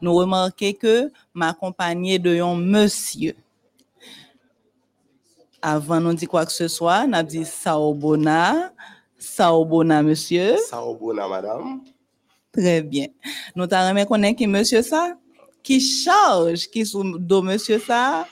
Nous 0.00 0.12
remarquons 0.12 0.72
que 0.72 1.12
m'accompagner 1.32 2.18
de 2.18 2.40
un 2.40 2.56
monsieur. 2.56 3.36
Avant 5.62 6.00
nous 6.00 6.14
dire 6.14 6.28
quoi 6.28 6.44
que 6.44 6.50
ce 6.50 6.66
soit, 6.66 7.06
nous 7.06 7.14
avons 7.14 7.28
dit 7.28 7.44
Saobona, 7.44 8.72
Saobona, 9.22 10.02
monsieur. 10.02 10.56
Saobona, 10.68 11.28
madame. 11.28 11.80
Très 12.52 12.82
bien. 12.82 13.06
Nous 13.54 13.66
t'avons 13.66 14.04
connaître 14.04 14.36
qui 14.38 14.46
monsieur 14.46 14.82
ça, 14.82 15.16
qui 15.62 15.80
charge, 15.80 16.68
qui 16.68 16.84
sous 16.84 17.18
do 17.18 17.40
monsieur 17.40 17.78
ça? 17.78 18.26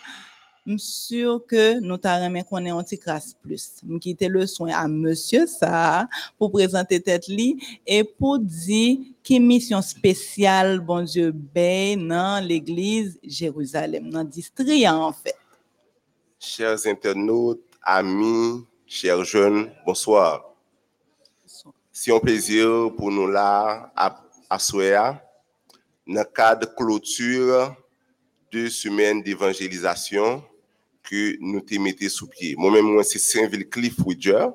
Je 0.66 0.76
suis 0.76 0.92
sûr 1.16 1.46
que 1.46 1.80
nous 1.80 1.96
connaître 1.96 2.76
un 2.76 2.82
petit 2.82 2.98
classe 2.98 3.34
plus. 3.40 3.76
Je 3.88 3.96
quitte 3.98 4.22
le 4.22 4.46
soin 4.46 4.72
à 4.74 4.86
monsieur 4.88 5.46
ça 5.46 6.06
pour 6.38 6.52
présenter 6.52 7.00
tête 7.00 7.28
li 7.28 7.58
et 7.86 8.04
pour 8.04 8.38
dire 8.38 8.98
qui 9.22 9.40
mission 9.40 9.80
spéciale, 9.80 10.80
bon 10.80 11.02
Dieu, 11.02 11.32
ben 11.32 12.06
dans 12.06 12.44
l'église 12.44 13.18
Jérusalem, 13.24 14.10
dans 14.10 14.22
le 14.22 14.28
district 14.28 14.86
en 14.86 15.12
fait. 15.12 15.36
Chers 16.38 16.86
internautes, 16.86 17.62
amis, 17.82 18.64
chers 18.86 19.24
jeunes, 19.24 19.70
bonsoir. 19.86 20.49
C'est 22.02 22.14
un 22.14 22.18
plaisir 22.18 22.90
pour 22.96 23.10
nous 23.10 23.26
là 23.26 23.92
à, 23.94 24.24
à 24.48 24.56
dans 24.56 25.20
le 26.06 26.24
cadre 26.34 26.62
de 26.62 26.74
clôture 26.74 27.76
de 28.50 28.70
semaine 28.70 29.22
d'évangélisation 29.22 30.42
que 31.02 31.36
nous 31.40 31.62
mettons 31.78 32.08
sous 32.08 32.26
pied. 32.26 32.54
Moi-même, 32.56 32.86
moi, 32.86 33.04
c'est 33.04 33.18
Saint-Ville 33.18 33.68
Cliff 33.68 33.98
Widger 33.98 34.46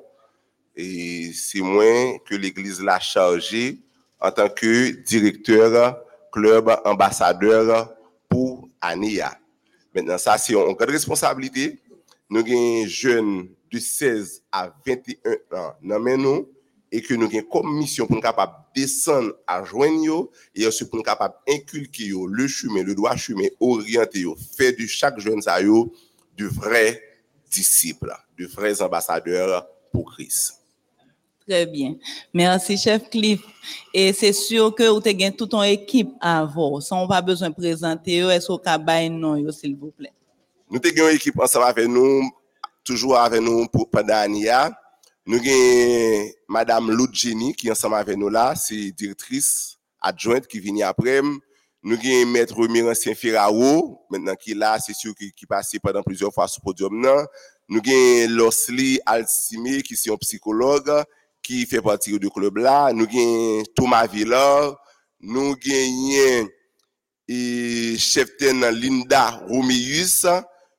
et 0.76 1.32
c'est 1.36 1.62
moi 1.62 2.18
que 2.26 2.34
l'Église 2.34 2.82
l'a 2.82 3.00
chargé 3.00 3.78
en 4.20 4.32
tant 4.32 4.50
que 4.50 4.90
directeur, 5.04 6.00
club, 6.32 6.76
ambassadeur 6.84 7.94
pour 8.28 8.68
ANIA. 8.82 9.38
Maintenant, 9.94 10.18
ça, 10.18 10.40
c'est 10.40 10.54
une 10.54 10.74
grande 10.74 10.90
responsabilité. 10.90 11.80
Nous 12.28 12.40
avons 12.40 12.88
jeunes 12.88 13.50
de 13.72 13.78
16 13.78 14.42
à 14.52 14.74
21 14.84 15.60
ans 15.60 15.76
dans 15.84 16.18
nous 16.18 16.55
et 16.96 17.02
que 17.02 17.14
nous 17.14 17.26
avons 17.26 17.42
comme 17.42 17.78
mission 17.78 18.08
pour 18.08 18.16
nous 18.16 18.22
capable 18.22 18.54
descendre 18.74 19.34
à 19.46 19.62
joindre 19.66 20.30
et 20.56 20.66
aussi 20.66 20.88
pour 20.88 20.96
nous 20.96 21.04
capable 21.04 21.36
inculquer 21.46 22.06
yo, 22.06 22.26
le 22.26 22.48
chemin, 22.48 22.84
le 22.84 22.96
droit 22.96 23.18
chemin, 23.18 23.48
orienter 23.60 24.24
faire 24.56 24.72
de 24.80 24.86
chaque 24.86 25.20
jeune 25.20 25.42
ça 25.42 25.62
de 25.62 26.46
vrais 26.46 27.02
disciples, 27.52 28.16
de 28.40 28.46
vrais 28.46 28.82
ambassadeurs 28.82 29.68
pour 29.92 30.14
Christ. 30.14 30.62
Très 31.46 31.66
bien. 31.66 31.96
Merci, 32.34 32.78
chef 32.78 33.10
Cliff. 33.10 33.42
Et 33.94 34.14
c'est 34.14 34.34
sûr 34.34 34.74
que 34.74 34.84
vous 34.84 35.02
avez 35.06 35.36
toute 35.36 35.54
une 35.54 35.64
équipe 35.64 36.14
à 36.22 36.46
vous. 36.46 36.80
Sans 36.80 37.06
pas 37.08 37.22
besoin 37.22 37.50
de 37.50 37.56
présenter, 37.56 38.20
est-ce 38.20 38.48
que 38.48 38.54
vous 38.54 38.60
avez 38.66 39.10
non, 39.10 39.52
s'il 39.52 39.76
vous 39.76 39.92
plaît? 39.92 40.14
Nous 40.72 40.80
avons 40.84 41.10
une 41.10 41.16
équipe 41.16 41.38
ensemble 41.40 41.66
avec 41.66 41.88
nous, 41.88 42.32
toujours 42.86 43.18
avec 43.18 43.42
nous 43.42 43.68
pour 43.68 43.90
pendant 43.90 44.26
Nou 45.26 45.42
gen 45.42 46.30
Madame 46.54 46.94
Loudjeni 46.94 47.50
ki 47.58 47.72
ansama 47.74 47.98
ave 48.04 48.14
nou 48.14 48.30
la, 48.30 48.52
se 48.54 48.78
direktris 48.94 49.48
adjointe 50.06 50.46
ki 50.52 50.62
vini 50.62 50.86
aprem. 50.86 51.40
Nou 51.86 51.98
gen 52.02 52.30
Mètre 52.30 52.68
Miransien 52.70 53.18
Ferrao, 53.18 53.72
mètenan 54.14 54.38
ki 54.38 54.54
la, 54.58 54.76
se 54.82 54.94
sou 54.94 55.18
ki, 55.18 55.32
ki 55.34 55.50
pase 55.50 55.82
padan 55.82 56.06
plizyon 56.06 56.34
fwa 56.34 56.46
sou 56.50 56.62
podium 56.66 57.00
nan. 57.02 57.26
Nou 57.66 57.82
gen 57.86 58.36
Losli 58.38 59.00
Altsime 59.10 59.80
ki 59.86 59.98
se 59.98 60.12
yon 60.12 60.22
psikolog 60.22 60.92
ki 61.46 61.64
fe 61.70 61.82
pati 61.86 62.14
yo 62.14 62.22
de 62.22 62.30
klub 62.34 62.62
la. 62.62 62.92
Nou 62.94 63.10
gen 63.10 63.66
Thomas 63.74 64.06
Villard, 64.14 64.78
nou 65.26 65.58
gen 65.58 65.90
eh, 66.14 66.14
yon 66.14 66.52
e, 67.26 67.40
cheften 67.98 68.62
Linda 68.78 69.32
Romeus, 69.48 70.22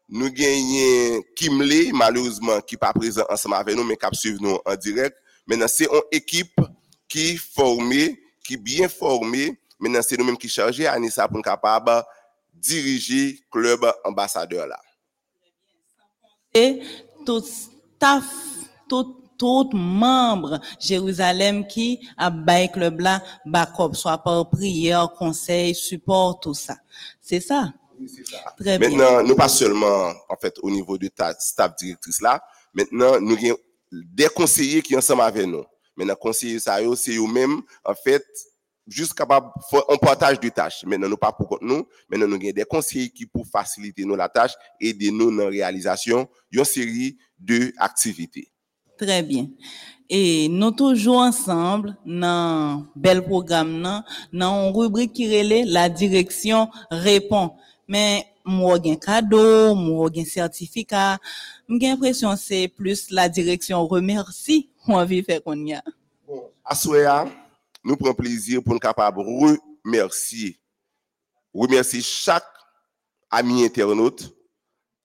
Nous 0.09 0.30
gagnons 0.30 1.22
Kimley, 1.34 1.90
malheureusement, 1.92 2.61
qui 2.61 2.74
n'est 2.74 2.78
pas 2.78 2.92
présent 2.92 3.24
ensemble 3.28 3.57
avec 3.57 3.76
nous, 3.76 3.84
mais 3.84 3.96
qui 3.96 4.18
suivre 4.18 4.40
nous 4.40 4.59
en 4.64 4.76
direct. 4.76 5.16
Maintenant, 5.46 5.66
c'est 5.68 5.84
une 5.86 6.00
équipe 6.12 6.61
qui 7.09 7.30
est 7.30 7.36
formée, 7.36 8.20
qui 8.44 8.54
est 8.54 8.59
bien 8.59 8.88
formée. 8.88 9.59
Maintenant, 9.78 10.00
c'est 10.02 10.16
nous-mêmes 10.16 10.36
qui 10.38 10.48
chargons 10.48 10.86
Anissa 10.86 11.26
pour 11.26 11.36
nous 11.36 11.42
capable 11.42 11.90
de 11.90 12.02
diriger 12.61 13.32
le 13.32 13.50
club 13.50 13.92
ambassadeur 14.04 14.66
là. 14.66 14.80
Et 16.54 16.80
tout 17.26 17.42
staff, 17.42 18.24
tout 18.88 19.26
tout 19.38 19.68
membre 19.72 20.61
Jérusalem 20.80 21.66
qui 21.66 22.00
a 22.16 22.30
bail 22.30 22.70
club 22.70 23.00
là, 23.00 23.22
backup, 23.44 23.94
soit 23.94 24.18
par 24.18 24.48
prière, 24.50 25.12
conseil, 25.12 25.74
support, 25.74 26.40
tout 26.40 26.54
ça. 26.54 26.76
C'est 27.20 27.40
ça. 27.40 27.72
Très 28.59 28.78
bien. 28.78 28.88
Maintenant, 28.90 29.22
nous 29.22 29.34
pas 29.34 29.49
seulement, 29.49 30.12
en 30.28 30.36
fait, 30.40 30.55
au 30.62 30.70
niveau 30.70 30.99
de 30.99 31.09
ta 31.09 31.34
staff 31.34 31.74
directrice 31.76 32.20
là, 32.20 32.42
maintenant, 32.74 33.20
nous 33.20 33.36
avons 33.36 33.57
des 33.90 34.28
conseillers 34.28 34.82
qui 34.82 34.92
sont 34.92 34.99
ensemble 34.99 35.22
avec 35.22 35.47
nous. 35.47 35.64
Maintenant, 35.97 36.14
conseillers, 36.14 36.59
ça, 36.59 36.78
c'est 36.97 37.16
eux-mêmes, 37.16 37.61
en 37.84 37.94
fait, 37.94 38.24
juste 38.86 39.14
capable, 39.14 39.49
faire 39.70 39.82
un 39.88 39.97
partage 39.97 40.38
de 40.38 40.49
tâches. 40.49 40.84
Maintenant, 40.84 41.09
nous 41.09 41.16
pas 41.16 41.32
pour 41.32 41.49
contre 41.49 41.64
nous, 41.64 41.86
maintenant, 42.09 42.28
nous 42.28 42.36
avons 42.36 42.53
des 42.53 42.64
conseillers 42.64 43.11
qui 43.11 43.26
pour 43.26 43.47
faciliter 43.47 44.05
nous 44.05 44.16
la 44.16 44.28
tâche, 44.28 44.53
aider 44.80 45.11
nous 45.11 45.30
dans 45.30 45.44
la 45.44 45.51
réalisation 45.51 46.28
d'une 46.51 46.64
série 46.64 47.16
d'activités. 47.38 48.51
Très 48.99 49.22
bien. 49.22 49.49
Et 50.09 50.49
nous 50.49 50.70
toujours 50.70 51.18
ensemble 51.18 51.97
dans 52.07 52.86
bel 52.94 53.22
programme 53.24 54.03
dans 54.32 54.68
une 54.68 54.76
rubrique 54.76 55.12
qui 55.12 55.26
relève 55.26 55.66
la 55.66 55.88
direction 55.88 56.70
répond. 56.90 57.53
Mais 57.89 58.26
moi 58.45 58.78
gen 58.82 58.99
cadeau, 58.99 59.74
moi 59.74 60.11
gen 60.12 60.24
certificat, 60.24 61.18
j'ai 61.68 61.89
l'impression 61.89 62.34
que 62.34 62.41
c'est 62.41 62.68
plus 62.68 63.11
la 63.11 63.28
direction 63.28 63.87
remercie 63.87 64.68
ou 64.87 64.95
envie 64.95 65.22
faire 65.22 65.43
qu'on 65.43 65.66
y 65.66 65.74
a. 65.74 65.82
À 66.64 66.74
Soya, 66.74 67.26
nous 67.84 67.97
prenons 67.97 68.14
plaisir 68.14 68.62
pour 68.62 68.72
nous 68.72 68.80
capables 68.80 69.18
de 69.18 69.59
remercier, 69.84 70.59
remercier 71.55 72.03
chaque 72.03 72.45
ami 73.30 73.64
internaute, 73.64 74.34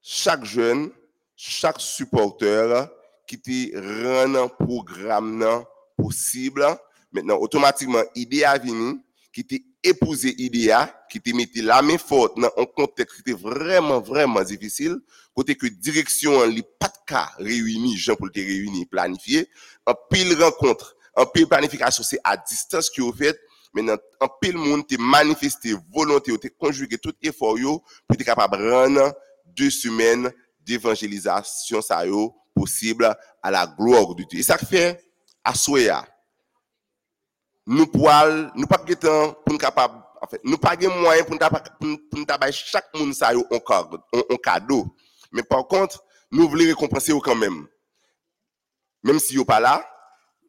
chaque 0.01 0.43
jeune, 0.45 0.91
chaque 1.36 1.79
supporter 1.79 2.88
qui 3.27 3.39
te 3.39 3.77
rend 3.77 4.36
un 4.36 4.47
programme 4.47 5.38
nan 5.38 5.63
possible. 5.95 6.65
Maintenant, 7.11 7.38
automatiquement, 7.38 8.03
idée 8.15 8.43
a 8.43 8.57
venu, 8.57 8.99
qui 9.34 9.45
epouze 9.84 10.32
idea 10.41 10.84
ki 11.11 11.21
te 11.23 11.34
mette 11.36 11.63
la 11.65 11.82
men 11.86 11.99
fote 12.01 12.39
nan 12.41 12.53
an 12.59 12.67
kontek 12.77 13.09
ki 13.11 13.25
te 13.25 13.36
vreman 13.38 14.03
vreman 14.05 14.45
zifisil, 14.47 14.99
kote 15.38 15.55
ke 15.57 15.71
direksyon 15.82 16.51
li 16.53 16.63
pat 16.82 16.99
ka 17.09 17.25
reyuni, 17.39 17.95
jan 17.97 18.17
pou 18.19 18.32
te 18.32 18.43
reyuni 18.45 18.86
planifiye, 18.89 19.45
an 19.89 19.97
pil 20.11 20.36
renkontre, 20.39 20.93
an 21.17 21.27
pil 21.34 21.47
planifikasyon 21.49 22.07
se 22.07 22.19
a 22.23 22.38
distans 22.39 22.91
ki 22.93 23.03
ou 23.03 23.15
fet, 23.15 23.39
men 23.75 23.93
an 23.95 24.32
pil 24.43 24.57
moun 24.59 24.84
te 24.88 24.99
manifeste 24.99 25.73
volonté 25.95 26.34
ou 26.34 26.41
te 26.41 26.51
konjuge 26.51 26.99
tout 27.01 27.15
efor 27.23 27.59
yo 27.61 27.79
pou 28.05 28.19
te 28.19 28.27
kapab 28.27 28.57
renan 28.59 29.13
2 29.57 29.71
semen 29.73 30.29
d'evangelizasyon 30.67 31.84
sa 31.86 32.03
yo 32.07 32.29
posible 32.55 33.09
a 33.41 33.51
la 33.53 33.65
gloa 33.65 34.03
ou 34.03 34.15
du 34.15 34.27
Diyo. 34.27 34.43
E 34.43 34.45
sa 34.45 34.59
fe 34.59 34.91
aswe 35.47 35.88
ya, 35.88 36.01
Nous 37.68 37.88
pouvons, 37.88 38.51
nous 38.55 38.68
pas 38.68 38.78
temps 38.78 39.34
pour 39.34 39.53
nous 39.53 39.57
capable, 39.57 40.01
en 40.22 40.28
fait, 40.28 40.41
nous 40.43 40.57
pas 40.57 40.76
de 40.76 40.88
moyen 40.88 41.24
pour 41.24 41.38
nous 41.82 42.26
tabac 42.26 42.51
chaque 42.51 42.93
monde 42.95 43.14
ça 43.14 43.32
un 43.32 44.38
cadeau. 44.43 44.95
Mais 45.32 45.43
par 45.43 45.68
contre, 45.68 46.03
nous 46.32 46.49
voulons 46.49 46.66
récompenser 46.66 47.14
quand 47.24 47.36
même. 47.36 47.68
Même 49.03 49.20
si 49.20 49.36
yo 49.36 49.45
pas 49.45 49.59
là, 49.59 49.88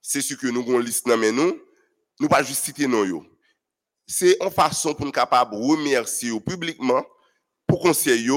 c'est 0.01 0.21
sûr 0.21 0.39
que 0.39 0.47
nous 0.47 0.61
avons 0.61 0.81
une 0.81 0.87
liste 0.87 1.07
dans 1.07 1.17
nous, 1.17 1.61
nous 2.21 2.29
pas 2.29 2.43
juste 2.43 2.65
citer 2.65 2.87
non. 2.87 3.25
C'est 4.07 4.37
une 4.43 4.51
façon 4.51 4.95
pour 4.95 5.07
nous 5.07 5.13
capable 5.13 5.53
de 5.53 5.63
remercier 5.63 6.39
publiquement 6.41 7.03
pour 7.67 7.81
conseil 7.81 8.29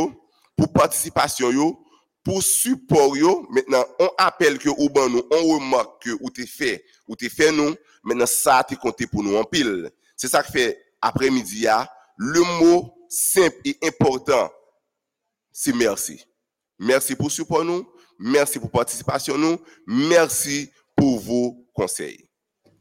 pour 0.55 0.71
participation 0.71 1.75
pour 2.25 2.43
support. 2.43 3.15
Maintenant, 3.51 3.85
on 3.99 4.09
appelle 4.17 4.57
que 4.57 4.67
ou 4.67 4.89
ban 4.89 5.07
on 5.31 5.53
remarque 5.53 6.03
que 6.03 6.09
ou 6.19 6.29
t'es 6.29 6.47
fait, 6.47 6.83
ou 7.07 7.15
t'es 7.15 7.29
fait 7.29 7.51
nous, 7.53 7.75
maintenant 8.03 8.25
ça 8.25 8.65
t'es 8.67 8.75
compté 8.75 9.07
pour 9.07 9.23
nous 9.23 9.37
en 9.37 9.45
pile. 9.45 9.89
C'est 10.17 10.27
ça 10.27 10.43
que 10.43 10.51
fait 10.51 10.77
après-midi 11.01 11.67
le 12.17 12.41
mot 12.59 12.93
simple 13.07 13.55
et 13.63 13.77
important, 13.83 14.49
c'est 15.51 15.75
merci. 15.75 16.25
Merci 16.79 17.15
pour 17.15 17.31
support 17.31 17.63
nous, 17.63 17.87
merci 18.19 18.59
pour 18.59 18.71
participation 18.71 19.37
nous, 19.37 19.57
merci 19.85 20.69
pour 20.95 21.19
vos 21.19 21.65
conseils. 21.73 22.27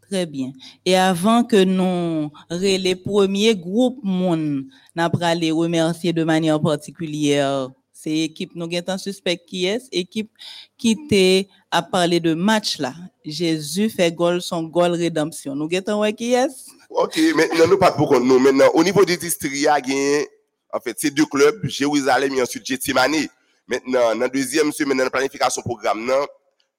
Très 0.09 0.27
bien. 0.27 0.53
Et 0.85 0.97
avant 0.97 1.45
que 1.45 1.63
nous 1.63 2.31
les 2.51 2.97
premiers 2.97 3.57
groupes 3.57 3.99
moun, 4.03 4.69
n'a 4.95 5.11
pas 5.11 5.35
les 5.35 5.51
remercier 5.51 6.13
de 6.13 6.25
manière 6.25 6.61
particulière. 6.61 7.71
C'est 8.05 8.19
équipe 8.19 8.55
nous 8.55 8.69
en 8.89 8.99
suspect 8.99 9.39
qui 9.39 9.65
est, 9.65 9.81
équipe 9.91 10.31
qui 10.77 10.95
t'est 11.09 11.49
à 11.71 11.81
parler 11.81 12.21
de 12.21 12.35
match 12.35 12.79
là. 12.79 12.93
Jésus 13.25 13.89
fait 13.89 14.13
goal 14.13 14.43
son 14.43 14.65
goal 14.65 14.93
rédemption. 14.93 15.55
Nous 15.55 15.67
guettons 15.69 16.01
ouais 16.01 16.13
qui 16.13 16.35
est? 16.35 16.51
Ok, 16.91 17.19
maintenant, 17.35 17.67
nous 17.67 17.79
pas 17.79 17.93
pour 17.93 18.11
compte 18.11 18.25
nous. 18.25 18.39
Maintenant, 18.39 18.69
au 18.75 18.85
niveau 18.85 19.07
du 19.07 19.17
district, 19.17 19.55
il 19.55 19.63
y 19.63 19.69
a 19.69 19.81
gagné, 19.81 20.29
en 20.71 20.81
fait, 20.81 20.95
c'est 21.01 21.13
deux 21.13 21.25
clubs, 21.25 21.65
Jérusalem 21.65 22.35
et 22.35 22.43
ensuite 22.43 22.67
Gethsemane. 22.67 23.27
Maintenant, 23.67 24.13
dans 24.13 24.21
la 24.21 24.29
deuxième 24.29 24.71
semaine 24.71 24.99
de 24.99 25.09
planification 25.09 25.63
programme, 25.63 26.05
nan, 26.05 26.27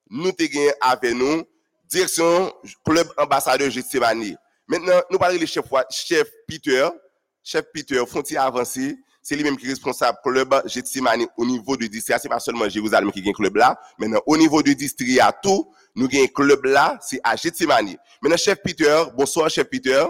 nous 0.08 0.30
te 0.30 0.44
gagné 0.44 0.70
avec 0.80 1.12
nous, 1.12 1.42
direction 1.90 2.52
club 2.84 3.08
ambassadeur 3.18 3.68
Gethsemane. 3.68 4.36
Maintenant, 4.68 5.02
nous 5.10 5.18
parlons 5.18 5.40
le 5.40 5.46
chef, 5.46 5.64
chef 5.90 6.28
Peter, 6.46 6.86
chef 7.42 7.64
Peter, 7.74 8.00
frontière 8.06 8.42
avancée, 8.42 8.96
c'est 9.26 9.34
lui-même 9.34 9.56
qui 9.56 9.66
est 9.66 9.70
responsable 9.70 10.18
club 10.22 10.54
Gethsemane 10.66 11.26
au 11.36 11.44
niveau 11.44 11.76
du 11.76 11.88
district. 11.88 12.20
C'est 12.22 12.28
pas 12.28 12.38
seulement 12.38 12.68
Jérusalem 12.68 13.10
qui 13.10 13.20
gagne 13.20 13.34
club 13.34 13.56
là. 13.56 13.76
Maintenant, 13.98 14.20
au 14.24 14.36
niveau 14.36 14.62
du 14.62 14.76
district, 14.76 15.18
à 15.20 15.32
tout, 15.32 15.68
nous 15.96 16.06
gagnons 16.06 16.28
club 16.28 16.64
là, 16.64 16.96
c'est 17.00 17.18
à 17.24 17.34
Gethsemane. 17.34 17.96
Maintenant, 18.22 18.36
chef 18.36 18.62
Peter, 18.62 19.02
bonsoir, 19.16 19.50
chef 19.50 19.68
Peter. 19.68 20.04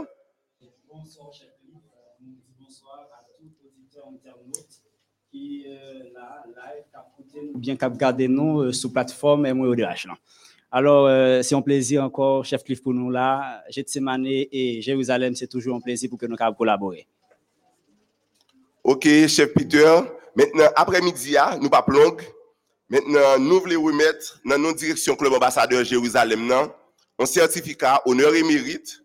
Bonsoir, 0.93 1.33
chef 1.33 1.49
Philippe. 1.59 1.85
Euh, 1.95 2.27
nous 2.27 2.35
disons 2.35 2.45
bonsoir 2.61 3.09
à 3.11 3.25
tous 3.27 3.43
les 3.43 3.55
auditeurs 3.67 4.05
internautes 4.07 4.83
qui 5.33 5.65
euh, 5.67 6.13
là, 6.13 6.45
live, 6.49 6.85
cap 6.93 7.07
écouter 7.19 7.41
nous, 7.55 7.59
bien 7.59 7.77
cap 7.77 7.97
garder 7.97 8.29
nous 8.29 8.65
euh, 8.65 8.73
sous 8.73 8.93
plateforme 8.93 9.51
MODH. 9.51 10.09
là. 10.09 10.19
Alors, 10.71 11.07
euh, 11.07 11.41
c'est 11.41 11.55
un 11.55 11.63
plaisir 11.63 12.05
encore, 12.05 12.45
chef 12.45 12.63
Cliff, 12.63 12.83
pour 12.83 12.93
nous 12.93 13.11
là. 13.11 13.65
Gethsemane 13.71 14.27
et 14.27 14.83
Jérusalem, 14.83 15.35
c'est 15.35 15.47
toujours 15.47 15.77
un 15.77 15.81
plaisir 15.81 16.11
pour 16.11 16.19
que 16.19 16.27
nous 16.27 16.37
puissions 16.37 16.53
collaborer. 16.53 17.07
Ok, 18.89 19.03
chef 19.27 19.53
Peter. 19.53 20.01
Maintenant, 20.37 20.69
après-midi, 20.77 21.37
ah, 21.37 21.59
nous 21.61 21.69
pas. 21.69 21.85
Maintenant, 22.89 23.37
nous 23.41 23.59
voulons 23.59 23.83
remettre 23.83 24.39
dans 24.45 24.59
notre 24.59 24.79
direction 24.79 25.17
Club 25.17 25.33
Ambassadeur 25.33 25.83
Jérusalem 25.83 26.47
nan, 26.47 26.69
un 27.19 27.27
certificat 27.27 28.01
honneur 28.07 28.33
et 28.37 28.45
mérite 28.45 29.03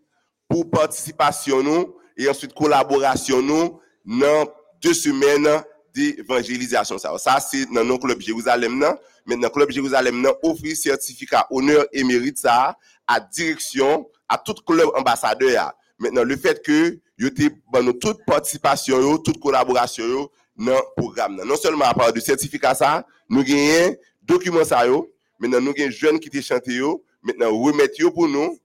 pour 0.48 0.70
participation 0.70 1.64
nous 1.64 1.96
et 2.16 2.28
ensuite 2.28 2.54
collaboration 2.54 3.42
nous 3.42 3.80
dans 4.04 4.48
deux 4.80 4.94
semaines 4.94 5.48
d'évangélisation. 5.92 6.96
Ça, 6.96 7.18
ça 7.18 7.40
c'est 7.40 7.66
dans 7.66 7.82
notre 7.82 8.06
club 8.06 8.20
Jérusalem 8.20 8.78
nan. 8.78 8.94
Maintenant, 9.26 9.50
Club 9.50 9.72
Jérusalem 9.72 10.20
nan 10.22 10.32
offre 10.44 10.76
certificat 10.76 11.48
honneur 11.50 11.86
et 11.92 12.04
mérite 12.04 12.38
ça 12.38 12.78
à 13.08 13.18
direction 13.18 14.08
à 14.28 14.38
tout 14.38 14.54
club 14.64 14.90
ambassadeur. 14.94 15.50
ya. 15.50 15.74
Maintenant, 15.98 16.22
le 16.22 16.36
fait 16.36 16.64
que 16.64 17.00
yo 17.22 17.30
te 17.30 17.48
ban 17.70 17.92
toute 18.00 18.24
participation 18.26 19.16
toute 19.18 19.38
collaboration 19.38 20.04
yo 20.04 20.32
dans 20.56 20.72
le 20.72 20.80
programme. 20.96 21.40
Non 21.44 21.56
seulement 21.56 21.84
à 21.84 21.94
part 21.94 22.12
de 22.12 22.20
certificat 22.20 23.04
nous 23.28 23.44
gagnons 23.44 23.96
document 24.22 24.64
ça 24.64 24.86
yo, 24.86 25.08
maintenant 25.38 25.60
nous 25.60 25.72
gagnons 25.72 25.92
jeunes 25.92 26.18
qui 26.18 26.28
te 26.28 26.40
chanté 26.40 26.80
maintenant 27.22 27.56
remettre 27.56 28.10
pour 28.10 28.26
nous, 28.26 28.58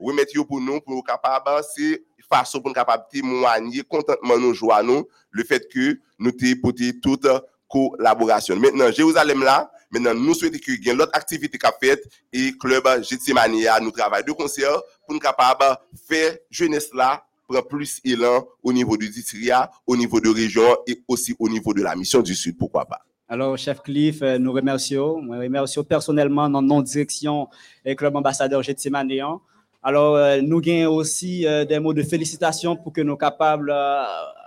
remettre 0.00 0.42
pour 0.46 0.60
nous 0.60 0.80
pour 0.80 1.04
capable 1.04 1.62
façon 2.30 2.60
pour 2.60 2.72
capable 2.72 3.04
témoigner 3.10 3.82
contentement 3.82 4.38
nous 4.38 4.54
joie 4.54 4.82
le 4.82 5.44
fait 5.44 5.68
que 5.70 5.98
nous 6.18 6.32
te 6.32 6.54
porté 6.60 6.98
toute 7.00 7.26
collaboration. 7.70 8.56
Maintenant 8.56 8.90
Jérusalem 8.90 9.44
nous 9.90 10.34
souhaitons 10.34 10.58
que 10.58 10.72
gagne 10.80 10.96
l'autre 10.96 11.12
activité 11.14 11.58
qu'a 11.58 11.72
fait 11.78 12.02
et 12.32 12.52
club 12.58 12.84
Gethsemane 13.02 13.66
a 13.66 13.80
nous 13.80 13.90
travaille 13.90 14.24
de 14.24 14.32
concert 14.32 14.80
pour 15.06 15.14
nous 15.14 15.20
capable 15.20 15.76
faire 16.08 16.36
jeunesse 16.50 16.88
là 16.94 17.22
prend 17.48 17.62
plus 17.62 18.00
élan 18.04 18.46
au 18.62 18.72
niveau 18.72 18.96
du 18.96 19.08
district, 19.08 19.50
au 19.86 19.96
niveau 19.96 20.20
de 20.20 20.28
région 20.28 20.76
et 20.86 21.02
aussi 21.08 21.34
au 21.38 21.48
niveau 21.48 21.72
de 21.72 21.82
la 21.82 21.96
mission 21.96 22.20
du 22.20 22.34
Sud, 22.34 22.56
pourquoi 22.56 22.84
pas. 22.84 23.00
Alors, 23.30 23.58
chef 23.58 23.82
Cliff, 23.82 24.22
euh, 24.22 24.38
nous 24.38 24.52
remercions. 24.52 25.20
Nous 25.20 25.38
remercions 25.38 25.84
personnellement 25.84 26.48
dans 26.48 26.62
notre 26.62 26.88
direction 26.88 27.48
et 27.84 27.94
Club 27.94 28.16
Ambassadeur 28.16 28.62
Gethsemane. 28.62 29.10
Alors, 29.82 30.16
euh, 30.16 30.40
nous 30.42 30.60
gagnons 30.60 30.94
aussi 30.94 31.46
euh, 31.46 31.64
des 31.64 31.78
mots 31.78 31.94
de 31.94 32.02
félicitations 32.02 32.76
pour 32.76 32.92
que 32.92 33.00
nous 33.00 33.12
soyons 33.12 33.16
capables 33.16 33.74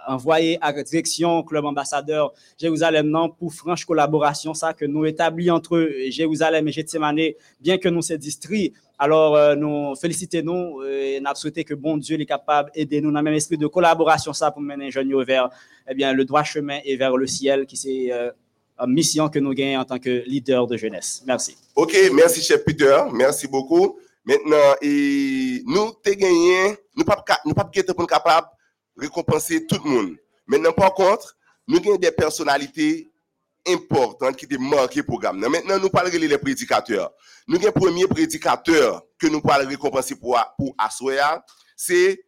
d'envoyer 0.08 0.58
à 0.62 0.72
la 0.72 0.84
direction 0.84 1.44
Club 1.44 1.66
Ambassadeur 1.66 2.34
Jérusalem 2.58 3.08
non, 3.08 3.30
pour 3.30 3.54
franche 3.54 3.86
collaboration, 3.86 4.54
ça 4.54 4.74
que 4.74 4.86
nous 4.86 5.06
établis 5.06 5.50
entre 5.50 5.90
Jérusalem 6.10 6.68
et 6.68 6.72
Gethsemane, 6.72 7.32
bien 7.60 7.78
que 7.78 7.90
nous 7.90 8.02
sommes 8.02 8.18
districts. 8.18 8.76
Alors, 9.00 9.36
euh, 9.36 9.56
nous 9.56 9.96
félicitons-nous 9.96 10.84
et 10.84 11.20
nous 11.20 11.64
que 11.64 11.74
bon 11.74 11.98
Dieu 11.98 12.20
est 12.20 12.26
capable 12.26 12.72
d'aider 12.74 13.02
nous 13.02 13.12
dans 13.12 13.20
le 13.20 13.24
même 13.24 13.34
esprit 13.34 13.58
de 13.58 13.68
collaboration 13.68 14.34
ça 14.34 14.52
pour 14.52 14.62
mener 14.62 14.92
jeunes 14.92 15.24
vers 15.24 15.50
eh 15.90 15.96
bien, 15.96 16.14
le 16.14 16.26
droit 16.26 16.44
chemin 16.44 16.80
et 16.86 16.96
vers 16.98 17.18
le 17.18 17.26
ciel 17.26 17.66
qui 17.66 17.78
c'est 17.78 18.12
euh, 18.12 18.30
euh, 18.82 18.88
mission 18.88 19.30
que 19.30 19.40
nous 19.40 19.54
gagnons 19.54 19.80
en 19.80 19.86
tant 19.86 20.00
que 20.00 20.24
leader 20.26 20.68
de 20.68 20.78
jeunesse. 20.78 21.24
Merci. 21.26 21.56
Ok, 21.76 21.96
merci, 22.14 22.42
chef 22.42 22.64
Peter. 22.64 22.98
Merci 23.12 23.48
beaucoup. 23.48 23.98
Maintenant, 24.24 24.76
et 24.82 25.64
nous, 25.66 25.92
te 26.04 26.12
gagné, 26.12 26.78
nous 26.96 27.04
pas 27.04 27.24
nous 27.46 27.54
pas 27.54 27.70
pour 27.96 28.08
capable 28.08 28.48
de 28.96 29.02
récompenser 29.02 29.66
tout 29.66 29.80
le 29.84 29.90
monde. 29.90 30.16
Maintenant, 30.46 30.74
par 30.74 30.94
contre, 30.94 31.36
nous 31.68 31.78
avons 31.78 31.96
des 31.96 32.12
personnalités 32.12 33.12
importantes 33.68 34.36
qui 34.36 34.48
ont 34.56 34.62
marqué 34.62 35.00
le 35.00 35.06
programme. 35.06 35.40
Maintenant, 35.40 35.80
nous 35.80 35.90
parlons 35.90 36.12
les 36.12 36.38
prédicateurs. 36.38 37.12
Nous 37.48 37.58
avons 37.58 37.68
un 37.68 37.72
premier 37.72 38.08
prédicateur 38.08 39.02
que 39.18 39.28
nous 39.28 39.42
parlons 39.42 39.68
récompenser 39.68 40.16
pour, 40.16 40.38
pour 40.58 40.76
c'est 41.76 42.24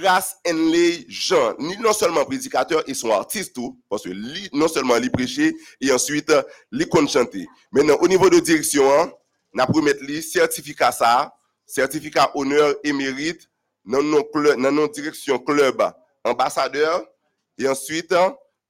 grâce 0.00 0.36
Henley 0.46 1.04
Jean, 1.08 1.54
non 1.58 1.92
seulement 1.92 2.24
prédicateur, 2.24 2.82
ils 2.86 2.94
sont 2.94 3.10
artistes 3.10 3.54
tout, 3.54 3.78
parce 3.88 4.04
que 4.04 4.56
non 4.56 4.68
seulement 4.68 4.96
lui 4.96 5.10
prêcher, 5.10 5.54
et 5.80 5.92
ensuite, 5.92 6.32
lui 6.72 6.86
chanter. 7.08 7.46
Maintenant, 7.72 7.96
au 8.00 8.08
niveau 8.08 8.30
de 8.30 8.40
direction, 8.40 8.90
hein, 8.90 9.12
n'a 9.52 9.66
mettre 9.82 10.02
lui 10.02 10.22
certificat 10.22 10.92
ça, 10.92 11.32
certificat 11.66 12.30
honneur 12.34 12.74
et 12.84 12.92
mérite, 12.92 13.48
dans 13.84 14.02
nos 14.02 14.88
direction 14.88 15.38
club 15.38 15.82
ambassadeur, 16.24 17.06
et 17.58 17.66
ensuite, 17.66 18.14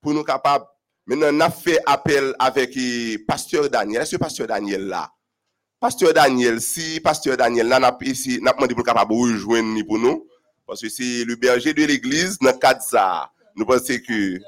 pour 0.01 0.15
nous 0.15 0.25
capables, 0.25 0.65
maintenant, 1.07 1.29
on 1.33 1.41
a 1.41 1.51
fait 1.51 1.81
appel 1.87 2.35
avec 2.39 2.79
pasteur 3.27 3.69
Daniel. 3.69 4.03
Est-ce 4.03 4.13
que 4.13 4.21
pasteur 4.21 4.47
Daniel 4.47 4.87
là? 4.87 5.11
Pasteur 5.81 6.13
Daniel, 6.13 6.61
si 6.61 7.01
pasteur 7.01 7.37
Daniel 7.37 7.69
là, 7.69 7.79
n'a 7.79 7.97
ici, 8.03 8.41
n'a 8.41 8.53
demandé 8.53 8.75
pour 8.75 8.85
capable 8.85 9.13
rejoindre 9.13 9.85
pour 9.87 9.99
nous, 9.99 10.27
parce 10.67 10.81
que 10.81 10.89
c'est 10.89 11.25
le 11.25 11.37
berger 11.37 11.73
de 11.73 11.85
l'église, 11.85 12.39
dans 12.39 12.57
cadre 12.57 12.83
ça, 12.83 13.31
nous 13.55 13.65
pensons 13.65 13.99
que 14.07 14.39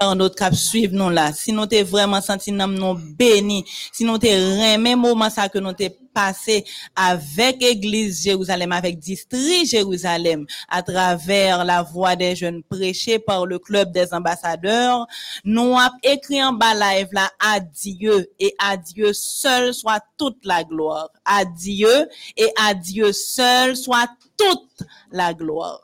En 0.00 0.14
notre 0.14 0.34
cap 0.34 0.54
suivre 0.54 0.94
nous 0.94 1.10
là, 1.10 1.32
si 1.32 1.52
nous 1.52 1.66
t'es 1.66 1.82
vraiment 1.82 2.20
senti 2.20 2.50
nous 2.52 2.94
béni, 3.16 3.64
si 3.92 4.04
nous 4.04 4.18
t'es 4.18 4.36
remis 4.36 4.96
moment 4.96 5.30
ça 5.30 5.48
que 5.48 5.58
nous 5.58 5.72
t'es 5.72 5.90
passé 6.14 6.64
avec 6.94 7.62
Église 7.62 8.22
Jérusalem, 8.22 8.72
avec 8.72 8.98
district 8.98 9.66
Jérusalem, 9.66 10.46
à 10.68 10.82
travers 10.82 11.64
la 11.64 11.82
voix 11.82 12.16
des 12.16 12.36
jeunes 12.36 12.62
prêchés 12.62 13.18
par 13.18 13.44
le 13.46 13.58
club 13.58 13.92
des 13.92 14.14
ambassadeurs, 14.14 15.06
nous 15.44 15.76
avons 15.76 15.96
écrit 16.02 16.42
en 16.42 16.52
bas 16.52 16.74
live 16.74 17.08
là, 17.12 17.30
à 17.40 17.60
Dieu 17.60 18.30
et 18.38 18.54
à 18.58 18.76
Dieu 18.76 19.12
seul 19.12 19.74
soit 19.74 20.02
toute 20.16 20.44
la 20.44 20.64
gloire. 20.64 21.10
À 21.24 21.44
Dieu 21.44 22.08
et 22.36 22.50
à 22.56 22.74
Dieu 22.74 23.12
seul 23.12 23.76
soit 23.76 24.08
toute 24.36 24.88
la 25.10 25.34
gloire. 25.34 25.80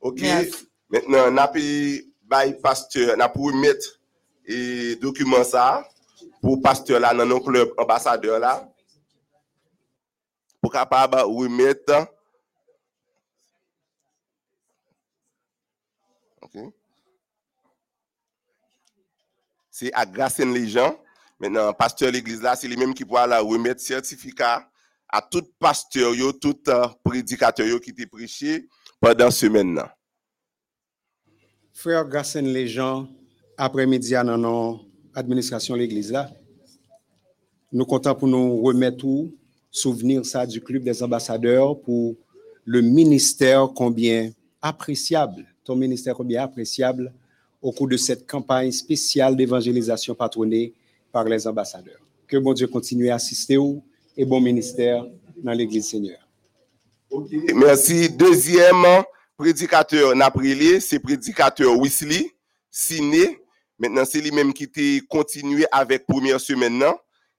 Ok, 0.00 0.20
Merci. 0.20 0.68
maintenant, 0.90 1.24
on 1.28 1.36
a 1.36 1.48
pu 1.48 2.13
bay 2.24 2.54
pasteur, 2.54 3.16
pour 3.32 3.54
mettre 3.54 4.00
et 4.46 4.96
document 4.96 5.44
ça 5.44 5.88
pour 6.40 6.60
pasteur 6.60 7.00
là 7.00 7.14
dans 7.14 7.24
nos 7.24 7.40
club 7.40 7.72
ambassadeur 7.78 8.38
là 8.38 8.68
pour 10.60 10.72
capable 10.72 11.16
remettre 11.20 12.06
OK 16.42 16.72
C'est 19.76 19.92
à 19.92 20.06
Gracien 20.06 20.52
les 20.52 20.68
gens. 20.68 20.96
Maintenant, 21.40 21.72
pasteur 21.72 22.12
l'église 22.12 22.40
là, 22.40 22.54
c'est 22.54 22.68
lui-même 22.68 22.94
qui 22.94 23.04
pourra 23.04 23.40
remettre 23.40 23.80
certificat 23.80 24.70
à 25.08 25.20
tout 25.20 25.44
pasteur, 25.58 26.14
yo, 26.14 26.32
tout 26.32 26.60
euh, 26.68 26.86
prédicateur 27.02 27.80
qui 27.80 27.90
était 27.90 28.06
prêché 28.06 28.68
pendant 29.00 29.32
semaine. 29.32 29.82
Frère 31.74 32.08
Gassen 32.08 32.66
gens, 32.66 33.08
après-midi, 33.58 34.12
dans 34.12 34.38
notre 34.38 34.84
administration 35.12 35.74
l'église 35.74 36.12
là, 36.12 36.30
nous 37.72 37.84
comptons 37.84 38.14
pour 38.14 38.28
nous 38.28 38.62
remettre 38.62 39.04
souvenir 39.72 40.24
ça 40.24 40.46
du 40.46 40.60
club 40.60 40.84
des 40.84 41.02
ambassadeurs 41.02 41.78
pour 41.80 42.14
le 42.64 42.80
ministère 42.80 43.68
combien 43.74 44.30
appréciable, 44.62 45.44
ton 45.64 45.74
ministère 45.74 46.14
combien 46.14 46.44
appréciable 46.44 47.12
au 47.60 47.72
cours 47.72 47.88
de 47.88 47.96
cette 47.96 48.24
campagne 48.26 48.70
spéciale 48.70 49.34
d'évangélisation 49.34 50.14
patronnée 50.14 50.72
par 51.10 51.24
les 51.24 51.44
ambassadeurs. 51.46 52.00
Que 52.28 52.36
bon 52.36 52.52
Dieu 52.52 52.68
continue 52.68 53.10
à 53.10 53.16
assister 53.16 53.56
au 53.56 53.82
et 54.16 54.24
bon 54.24 54.40
ministère 54.40 55.04
dans 55.42 55.52
l'église 55.52 55.88
Seigneur. 55.88 56.18
Merci. 57.54 58.08
Deuxième 58.10 59.04
prédicateur 59.36 60.14
Naprilé, 60.14 60.80
c'est 60.80 60.98
prédicateur 60.98 61.76
Wesley, 61.78 62.30
signé. 62.70 63.40
Maintenant, 63.78 64.04
c'est 64.04 64.20
lui-même 64.20 64.52
qui 64.52 64.70
t'a 64.70 65.06
continué 65.08 65.66
avec 65.72 66.06
première 66.06 66.40
semaine. 66.40 66.84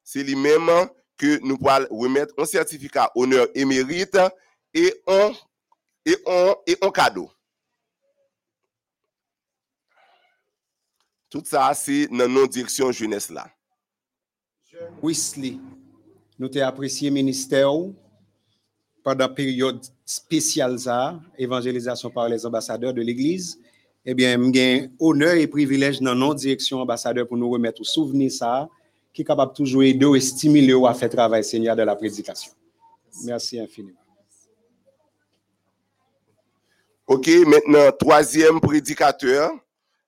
C'est 0.03 0.23
lui-même 0.23 0.69
que 1.17 1.39
nous 1.43 1.57
pourrons 1.57 1.87
remettre 1.89 2.33
un 2.37 2.45
certificat 2.45 3.11
honneur 3.15 3.47
et 3.55 3.63
mérite 3.65 4.17
et 4.73 4.93
un, 5.07 5.31
et 6.05 6.17
un, 6.27 6.55
et 6.67 6.77
un 6.81 6.91
cadeau. 6.91 7.31
Tout 11.29 11.43
ça, 11.45 11.73
c'est 11.73 12.07
dans 12.07 12.27
nos 12.29 12.47
directions 12.47 12.91
jeunesse 12.91 13.29
là. 13.29 13.49
Nous 16.37 16.49
t'ai 16.49 16.61
apprécié 16.61 17.09
ministère 17.09 17.71
pendant 19.05 19.27
la 19.27 19.29
période 19.29 19.79
spéciale 20.03 20.79
ça, 20.79 21.19
évangélisation 21.37 22.09
par 22.09 22.27
les 22.27 22.43
ambassadeurs 22.43 22.91
de 22.91 23.03
l'Église. 23.03 23.59
Eh 24.03 24.15
bien, 24.15 24.35
j'ai 24.51 24.89
honneur 24.99 25.35
et 25.35 25.45
privilège 25.45 26.01
dans 26.01 26.15
nos 26.15 26.33
directions 26.33 26.81
ambassadeurs 26.81 27.27
pour 27.27 27.37
nous 27.37 27.47
remettre 27.47 27.81
au 27.81 27.83
souvenir 27.83 28.31
ça, 28.31 28.67
qui 29.13 29.21
est 29.21 29.25
capable 29.25 29.53
toujours 29.53 29.83
aider 29.83 30.09
et 30.15 30.19
stimuler 30.19 30.73
à 30.87 30.95
faire 30.95 31.11
travail 31.11 31.43
Seigneur 31.43 31.75
de 31.75 31.83
la 31.83 31.95
prédication. 31.95 32.51
Merci 33.23 33.59
infiniment. 33.59 33.99
OK, 37.05 37.29
maintenant, 37.45 37.91
troisième 37.99 38.59
prédicateur, 38.59 39.51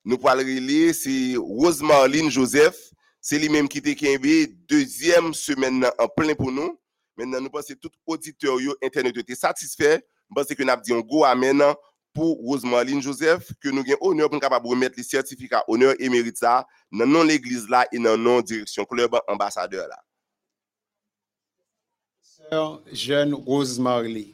nous 0.04 0.18
relire, 0.18 0.96
c'est 0.96 1.36
Rosemarline 1.38 2.32
Joseph. 2.32 2.92
C'est 3.22 3.38
lui-même 3.38 3.68
qui 3.68 3.78
était 3.78 4.48
deuxième 4.68 5.36
semaine 5.36 5.86
en 6.00 6.08
plein 6.08 6.34
pour 6.34 6.52
nous. 6.52 6.80
Maintenant, 7.18 7.42
nous 7.42 7.50
pensons 7.50 7.74
que 7.74 7.80
tout 7.80 7.92
auditeur 8.06 8.58
internet 8.84 9.18
était 9.18 9.36
satisfait. 9.36 10.06
Nous 10.30 10.36
pensons 10.36 10.54
que 10.54 10.64
nous 10.64 10.70
avons 10.70 10.82
dit 10.82 10.94
un 10.94 11.00
go 11.00 11.24
amen 11.24 11.62
pour 12.14 12.38
Rosemarline 12.38 13.02
Joseph, 13.02 13.52
que 13.60 13.70
nous 13.70 13.82
avons 13.82 13.98
honneur 14.02 14.30
pour 14.30 14.40
capable 14.40 14.68
remettre 14.68 14.96
les 14.98 15.04
certificats 15.04 15.64
honneur 15.68 15.96
et 16.00 16.10
mérite 16.10 16.38
ça 16.38 16.66
dans 16.92 17.06
non 17.06 17.24
l'église 17.24 17.68
là 17.70 17.88
et 17.92 18.00
dans 18.00 18.18
non 18.18 18.42
direction 18.42 18.86
club 18.86 19.16
ambassadeur 19.28 19.88
là. 19.88 20.04
Sœur 22.22 22.82
jeune 22.92 23.34
Rose 23.34 23.80
Marley, 23.80 24.30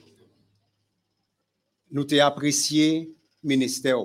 nous 1.90 2.04
t'ai 2.04 2.20
apprécié 2.20 3.14
ministère 3.44 3.98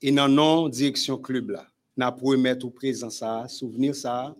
et 0.00 0.10
dans 0.10 0.28
non 0.28 0.68
direction 0.68 1.18
club 1.18 1.50
là, 1.50 1.66
n'a 1.96 2.10
remettre 2.10 2.66
au 2.66 2.70
présent 2.70 3.10
ça, 3.10 3.46
souvenir 3.48 3.94
ça, 3.94 4.34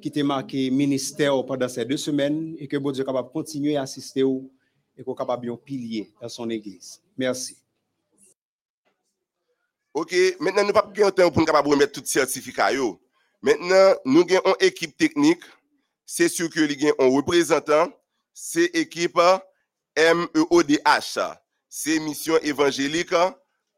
qui 0.00 0.10
t'est 0.10 0.22
marqué 0.22 0.70
ministère 0.70 1.44
pendant 1.44 1.68
ces 1.68 1.84
deux 1.84 1.96
semaines 1.96 2.54
et 2.58 2.68
que 2.68 2.76
bon 2.76 2.90
Dieu 2.90 3.02
est 3.02 3.06
capable 3.06 3.28
de 3.28 3.32
continuer 3.32 3.76
à 3.76 3.82
assister 3.82 4.22
ou 4.22 4.50
et 4.96 5.04
qu'on 5.04 5.14
capable 5.14 5.50
un 5.50 5.56
pilier 5.56 6.12
dans 6.20 6.28
son 6.28 6.48
église. 6.48 7.00
Merci. 7.16 7.56
OK, 9.92 10.14
maintenant 10.40 10.64
nous 10.64 10.72
pas 10.72 10.90
gagner 10.94 11.12
temps 11.12 11.30
pour 11.30 11.40
nous 11.40 11.46
capable 11.46 11.68
remettre 11.68 11.92
tout 11.92 12.06
certificat. 12.06 12.70
Maintenant, 13.42 13.94
nous 14.04 14.22
avons 14.22 14.54
une 14.60 14.66
équipe 14.66 14.96
technique. 14.96 15.42
C'est 16.04 16.28
sûr 16.28 16.50
que 16.50 16.60
nous 16.60 16.88
avons 16.88 17.12
un 17.12 17.16
représentant. 17.16 17.88
C'est 18.32 18.66
équipe 18.74 19.18
MEODH. 19.96 21.18
C'est 21.68 21.98
mission 21.98 22.38
évangélique 22.42 23.14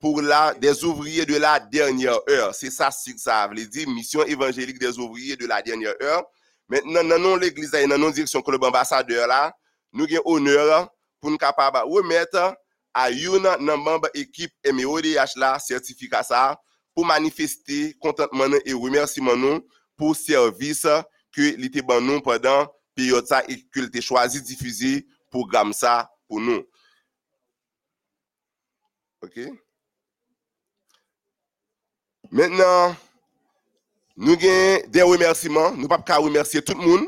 pour 0.00 0.22
la 0.22 0.54
des 0.54 0.84
ouvriers 0.84 1.26
de 1.26 1.36
la 1.36 1.58
dernière 1.58 2.18
heure. 2.28 2.54
C'est 2.54 2.70
ça 2.70 2.88
que 2.88 3.18
ça 3.18 3.48
veut 3.48 3.66
dire, 3.66 3.88
mission 3.88 4.22
évangélique 4.24 4.78
des 4.78 4.98
ouvriers 4.98 5.36
de 5.36 5.46
la 5.46 5.60
dernière 5.62 5.94
heure. 6.02 6.24
Maintenant, 6.68 7.02
dans 7.04 7.36
l'église 7.36 7.70
dans 7.70 7.98
non 7.98 8.10
direction 8.10 8.42
club 8.42 8.62
ambassadeur 8.62 9.26
là, 9.26 9.56
nous 9.92 10.04
avons 10.04 10.22
honneur 10.24 10.88
pour 11.20 11.30
nous 11.30 11.38
capable 11.38 11.78
de 11.78 11.92
remettre 11.92 12.56
à 12.94 13.10
une 13.10 13.48
membre 13.58 14.08
équipe 14.14 14.52
MEODH 14.70 15.36
là 15.36 15.58
certificat 15.58 16.22
ça 16.22 16.60
pour 16.94 17.06
manifester 17.06 17.94
contentement 18.00 18.46
et 18.64 18.72
remerciement 18.72 19.36
nous 19.36 19.66
pour 19.96 20.14
service 20.14 20.86
que 21.32 21.56
l'été 21.56 21.82
ban 21.82 22.00
nous 22.00 22.20
pendant 22.20 22.66
période 22.94 23.26
ça 23.26 23.42
et 23.48 23.62
que 23.68 23.80
l'été 23.80 24.00
choisi 24.00 24.42
diffuser 24.42 25.06
programme 25.30 25.72
ça 25.72 26.10
pour 26.26 26.40
nous. 26.40 26.62
OK? 29.22 29.38
Mètnen, 32.28 32.92
nou 34.20 34.36
gen 34.36 34.84
de 34.92 35.00
remersiman, 35.00 35.72
nou 35.78 35.88
pap 35.88 36.02
ka 36.04 36.18
remersiye 36.20 36.60
tout 36.60 36.76
moun. 36.76 37.06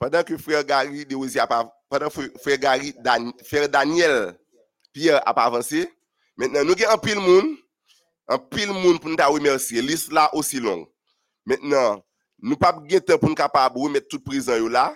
Padan 0.00 0.24
ki 0.24 0.38
frè 0.40 0.62
Gary 0.64 1.04
de 1.04 1.18
Ozi 1.18 1.42
ap 1.44 1.52
avansi, 1.52 1.76
padan 1.92 2.14
frè 2.40 2.56
Gary, 2.60 2.94
Dan, 3.04 3.28
frè 3.44 3.66
Daniel 3.68 4.32
Pierre 4.96 5.20
ap 5.28 5.42
avansi, 5.44 5.84
mètnen 6.40 6.64
nou 6.64 6.78
gen 6.78 6.88
an 6.94 7.04
pil 7.04 7.20
moun, 7.20 7.52
an 8.32 8.40
pil 8.48 8.72
moun 8.72 8.96
pou 8.96 9.12
nou 9.12 9.20
ta 9.20 9.28
remersiye, 9.28 9.84
lis 9.84 10.08
la 10.08 10.30
osi 10.32 10.62
long. 10.64 10.86
Mètnen, 11.44 12.00
nou 12.40 12.56
pap 12.56 12.80
gen 12.88 13.04
te 13.04 13.20
pou 13.20 13.28
nou 13.28 13.36
kapab 13.36 13.76
remet 13.76 14.08
tout 14.08 14.24
prizan 14.24 14.56
yo 14.62 14.72
la, 14.72 14.88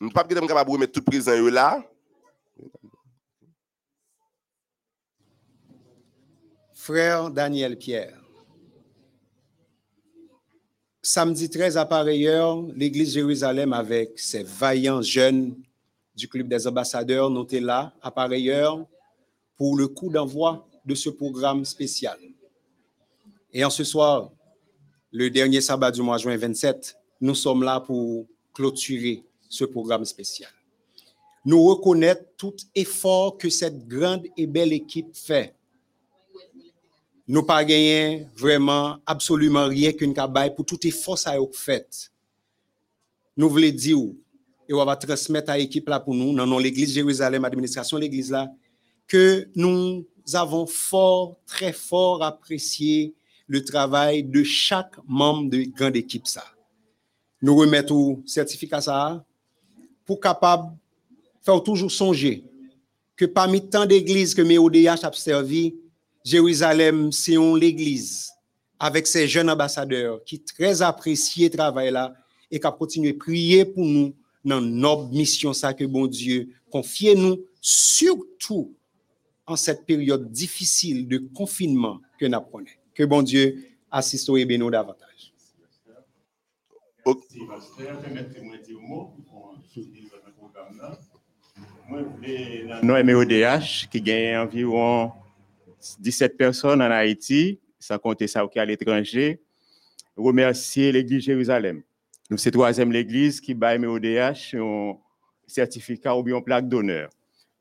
Nous 0.00 0.08
pas 0.10 0.24
capable 0.24 0.88
tout 0.88 1.02
prison 1.02 1.34
yo 1.34 1.50
là. 1.50 1.84
Frère 6.72 7.30
Daniel 7.30 7.76
Pierre. 7.76 8.18
Samedi 11.02 11.50
13 11.50 11.76
à 11.76 11.84
pareille 11.84 12.26
heure, 12.26 12.62
l'Église 12.74 13.12
Jérusalem 13.12 13.74
avec 13.74 14.18
ses 14.18 14.42
vaillants 14.42 15.02
jeunes 15.02 15.54
du 16.14 16.28
Club 16.28 16.48
des 16.48 16.66
ambassadeurs 16.66 17.28
notés 17.28 17.60
là 17.60 17.92
à 18.00 18.10
pareille 18.10 18.50
heure 18.50 18.86
pour 19.58 19.76
le 19.76 19.88
coup 19.88 20.08
d'envoi 20.08 20.66
de 20.86 20.94
ce 20.94 21.10
programme 21.10 21.66
spécial. 21.66 22.18
Et 23.52 23.62
en 23.64 23.70
ce 23.70 23.84
soir, 23.84 24.30
le 25.12 25.28
dernier 25.28 25.60
sabbat 25.60 25.90
du 25.90 26.00
mois 26.00 26.16
de 26.16 26.22
juin 26.22 26.36
27, 26.38 26.96
nous 27.20 27.34
sommes 27.34 27.62
là 27.62 27.80
pour 27.80 28.26
clôturer 28.54 29.24
ce 29.50 29.66
programme 29.66 30.06
spécial. 30.06 30.50
Nous 31.44 31.62
reconnaître 31.62 32.24
tout 32.38 32.56
effort 32.74 33.36
que 33.36 33.50
cette 33.50 33.86
grande 33.86 34.26
et 34.38 34.46
belle 34.46 34.72
équipe 34.72 35.14
fait 35.14 35.54
nous 37.30 37.44
pas 37.44 37.64
gagné 37.64 38.26
vraiment 38.36 38.98
absolument 39.06 39.68
rien 39.68 39.92
qu'une 39.92 40.12
cabaye 40.12 40.52
pour 40.52 40.66
tout 40.66 40.84
effort 40.84 41.16
ça 41.16 41.30
a 41.30 41.46
fait. 41.52 42.10
Nous 43.36 43.48
voulons 43.48 43.70
dire 43.70 43.98
et 44.68 44.74
on 44.74 44.84
va 44.84 44.96
transmettre 44.96 45.52
à 45.52 45.56
l'équipe 45.56 45.88
là 45.88 46.00
pour 46.00 46.12
nous, 46.12 46.34
dans 46.34 46.58
l'église 46.58 46.92
Jérusalem, 46.92 47.44
administration 47.44 47.98
l'église 47.98 48.32
là, 48.32 48.50
que 49.06 49.48
nous 49.54 50.04
avons 50.34 50.66
fort, 50.66 51.36
très 51.46 51.72
fort 51.72 52.24
apprécié 52.24 53.14
le 53.46 53.64
travail 53.64 54.24
de 54.24 54.42
chaque 54.42 54.96
membre 55.06 55.50
de 55.50 55.62
grande 55.62 55.94
équipe 55.94 56.26
ça. 56.26 56.44
Nous 57.42 57.54
remettons 57.54 58.24
certificat 58.26 58.80
ça 58.80 59.24
pour 60.10 60.18
capable 60.18 60.72
faire 61.40 61.62
toujours 61.62 61.92
songer 61.92 62.42
que 63.14 63.26
parmi 63.26 63.64
tant 63.70 63.86
d'églises 63.86 64.34
que 64.34 64.42
mes 64.42 64.58
ODH 64.58 65.04
a 65.04 65.12
servi, 65.12 65.76
Jérusalem, 66.24 67.12
c'est 67.12 67.36
l'église 67.36 68.28
avec 68.76 69.06
ses 69.06 69.28
jeunes 69.28 69.48
ambassadeurs 69.48 70.24
qui 70.24 70.40
très 70.40 70.82
apprécient 70.82 71.44
le 71.44 71.50
travail 71.56 71.92
là 71.92 72.12
et 72.50 72.58
qui 72.58 72.68
continuent 72.76 73.14
à 73.14 73.18
prier 73.20 73.64
pour 73.64 73.84
nous 73.84 74.12
dans 74.44 74.60
notre 74.60 75.10
mission 75.10 75.52
ça 75.52 75.72
que 75.74 75.84
bon 75.84 76.08
Dieu 76.08 76.48
confie 76.72 77.14
nous 77.14 77.38
surtout 77.60 78.74
en 79.46 79.54
cette 79.54 79.86
période 79.86 80.28
difficile 80.32 81.06
de 81.06 81.18
confinement 81.18 82.00
que 82.18 82.26
nous 82.26 82.36
apprenons. 82.36 82.66
Que 82.96 83.04
bon 83.04 83.22
Dieu 83.22 83.64
assiste 83.92 84.28
et 84.30 84.44
bénisse 84.44 84.72
davantage. 84.72 85.09
Dans 92.82 93.04
MEODH, 93.04 93.88
qui 93.90 94.00
gagne 94.00 94.36
environ 94.36 95.12
17 95.98 96.36
personnes 96.36 96.82
en 96.82 96.90
Haïti, 96.90 97.58
sans 97.78 97.98
compter 97.98 98.26
ça 98.26 98.46
qui 98.50 98.58
est 98.58 98.62
à 98.62 98.64
l'étranger, 98.64 99.40
remercier 100.16 100.92
l'Église 100.92 101.24
Jérusalem. 101.24 101.82
Nous, 102.30 102.36
c'est 102.36 102.50
troisième 102.50 102.92
l'Église 102.92 103.40
qui 103.40 103.54
bat 103.54 103.76
MEODH 103.76 104.54
un 104.54 104.96
certificat 105.46 106.16
ou 106.16 106.22
bien 106.22 106.36
une 106.36 106.44
plaque 106.44 106.68
d'honneur. 106.68 107.10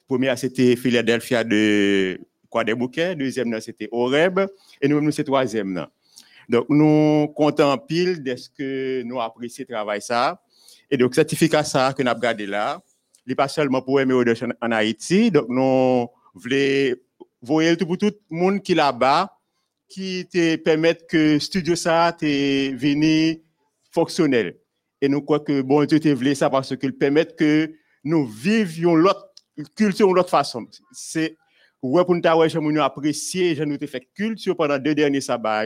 Première, 0.08 0.38
c'était 0.38 0.76
Philadelphia 0.76 1.44
de 1.44 2.20
Croix 2.50 2.64
des 2.64 2.76
Bouquets. 2.76 3.16
Deuxième, 3.16 3.60
c'était 3.62 3.90
Oreb. 3.92 4.40
Et 4.82 4.88
nous, 4.88 5.02
nous 5.02 5.12
c'est 5.12 5.24
troisième. 5.24 5.88
Donc, 6.50 6.66
nous 6.70 7.28
comptons 7.36 7.72
en 7.72 7.78
pile 7.78 8.24
de 8.24 8.36
ce 8.36 8.50
que 8.50 9.04
nous 9.04 9.22
apprécions 9.22 9.66
le 9.68 9.74
travail 9.74 10.02
ça. 10.02 10.42
Et 10.90 10.98
donc, 10.98 11.14
certificat 11.14 11.64
ça 11.64 11.94
que 11.94 12.02
nous 12.02 12.10
avons 12.10 12.20
gardé 12.20 12.48
là, 12.48 12.82
il 13.26 13.30
n'est 13.30 13.36
pas 13.36 13.48
seulement 13.48 13.84
pour 13.84 14.04
MEODH 14.04 14.44
en, 14.60 14.72
Haïti. 14.72 15.30
Donc, 15.30 15.46
nous 15.48 16.08
voulons 16.34 16.96
voyez 17.42 17.78
tout 17.78 17.86
pour 17.86 17.98
tout 18.00 18.12
le 18.32 18.36
monde 18.36 18.64
qui 18.64 18.72
est 18.72 18.76
là-bas, 18.76 19.32
qui 19.88 20.28
te 20.28 20.56
permettent 20.56 21.08
que 21.08 21.38
studio 21.38 21.76
ça 21.76 22.12
te 22.18 22.26
venu 22.26 23.42
fonctionnel. 23.92 24.58
Et 25.02 25.08
nous 25.08 25.22
croyons 25.22 25.44
que 25.44 25.62
bon 25.62 25.86
Dieu 25.86 26.00
te 26.00 26.10
voulu 26.10 26.34
ça 26.34 26.50
parce 26.50 26.76
qu'il 26.76 26.98
permet 26.98 27.26
que 27.26 27.72
nous 28.04 28.26
vivions 28.26 28.96
l'autre 28.96 29.30
culture 29.76 30.10
de 30.10 30.14
l'autre 30.14 30.30
façon. 30.30 30.66
C'est 30.92 31.38
pour 31.80 32.04
nous 32.14 32.82
apprécier, 32.82 33.56
je 33.56 33.64
nous 33.64 33.78
fait 33.78 34.08
culture 34.14 34.56
pendant 34.56 34.80
deux 34.80 34.96
derniers 34.96 35.22
sabbats. 35.22 35.66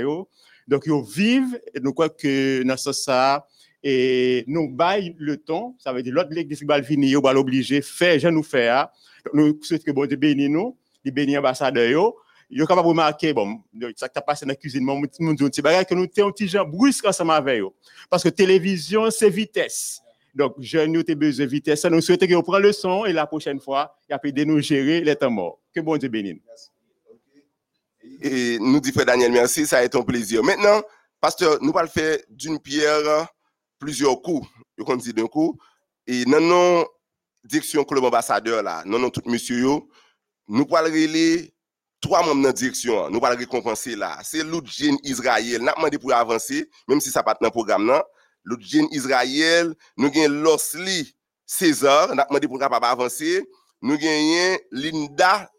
Donc 0.67 0.83
ils 0.85 1.13
vivent 1.13 1.59
nous 1.81 1.93
croyons 1.93 2.13
que 2.17 2.63
dans 2.63 2.77
ce 2.77 2.93
ça 2.93 3.47
et 3.83 4.45
nous 4.47 4.69
bail 4.69 5.15
le 5.19 5.37
temps, 5.37 5.75
ça 5.77 5.91
veut 5.91 6.01
dire 6.01 6.13
l'autre 6.13 6.29
l'église 6.31 6.59
qui 6.59 6.65
va 6.65 6.77
le 6.77 6.85
finir, 6.85 7.21
va 7.21 7.33
l'obliger 7.33 7.81
faire, 7.81 8.17
je 8.17 8.29
nous 8.29 8.43
faire. 8.43 8.87
Nous 9.33 9.59
souhaitons 9.61 9.83
que 9.85 9.91
bon 9.91 10.05
Dieu 10.05 10.17
bénisse 10.17 10.49
nous 10.49 10.77
les 11.03 11.11
bénis 11.11 11.37
ambassadeurs 11.37 11.89
yo. 11.89 12.17
Capable 12.67 12.87
remarquer 12.87 13.33
bon 13.33 13.61
ça 13.95 14.07
qui 14.07 14.19
passé 14.25 14.45
dans 14.45 14.49
la 14.49 14.55
cuisine 14.55 14.83
mon 14.83 15.01
mon 15.19 15.35
petit 15.35 15.61
bagage 15.61 15.85
que 15.85 15.95
nous 15.95 16.07
t'es 16.07 16.21
un 16.21 16.31
petit 16.31 16.47
gens 16.47 16.65
brusque 16.65 17.05
ensemble 17.05 17.31
avec 17.31 17.59
yo. 17.59 17.75
Parce 18.09 18.23
que 18.23 18.29
télévision 18.29 19.09
c'est 19.11 19.29
vitesse. 19.29 20.01
Donc 20.33 20.55
jeunes 20.59 20.93
yo 20.93 21.03
t'es 21.03 21.15
besoin 21.15 21.45
de 21.45 21.51
vitesse. 21.51 21.83
Nous 21.85 22.01
souhaitons 22.01 22.27
que 22.27 22.33
vous 22.33 22.43
prend 22.43 22.59
le 22.59 22.71
son 22.71 23.05
et 23.05 23.13
la 23.13 23.25
prochaine 23.25 23.59
fois 23.59 23.95
il 24.09 24.13
a 24.13 24.45
nous 24.45 24.59
gérer 24.59 25.01
les 25.01 25.15
temps 25.15 25.31
morts 25.31 25.59
que 25.73 25.81
bon 25.81 25.97
Dieu 25.97 26.09
bénisse 26.09 26.71
Et 28.21 28.57
nous 28.59 28.79
dit 28.79 28.91
Frère 28.91 29.05
Daniel, 29.05 29.31
merci, 29.31 29.65
ça 29.65 29.79
a 29.79 29.83
été 29.83 29.97
un 29.97 30.03
plaisir. 30.03 30.43
Maintenant, 30.43 30.81
pasteur, 31.21 31.57
nous 31.61 31.71
allons 31.75 31.89
faire 31.89 32.17
d'une 32.29 32.59
pierre 32.59 33.27
plusieurs 33.79 34.21
coups. 34.21 34.47
Je 34.77 34.83
compte 34.83 35.07
d'un 35.07 35.27
coup. 35.27 35.57
Et 36.07 36.25
dans 36.25 36.41
nos 36.41 36.85
direction 37.43 37.83
club 37.83 38.03
ambassadeur 38.05 38.63
là, 38.63 38.83
non 38.85 38.99
non 38.99 39.09
tout 39.09 39.21
monsieur 39.25 39.61
nous 40.47 40.67
allons 40.71 40.87
relayer 40.87 41.53
trois 42.01 42.21
membres 42.21 42.41
dans 42.41 42.47
la 42.49 42.53
direction. 42.53 43.09
Nous 43.09 43.25
allons 43.25 43.37
récompenser 43.37 43.95
là. 43.95 44.19
C'est 44.23 44.43
l'autre 44.43 44.69
Israël. 45.03 45.61
Nous 45.61 45.71
demandé 45.73 45.97
pour 45.97 46.13
avancer, 46.13 46.69
même 46.87 46.99
si 46.99 47.09
ça 47.09 47.23
pas 47.23 47.33
dans 47.39 47.47
le 47.47 47.51
programme 47.51 47.87
là. 47.87 48.03
L'autre 48.43 48.63
Israël, 48.91 49.73
nous 49.95 50.07
avons 50.07 50.27
Losli 50.27 51.15
César, 51.45 52.09
nous 52.09 52.15
demandé 52.15 52.47
pour 52.47 52.61
avancer. 52.61 53.43
Nous 53.81 53.95
avons 53.95 54.57
Linda 54.71 55.49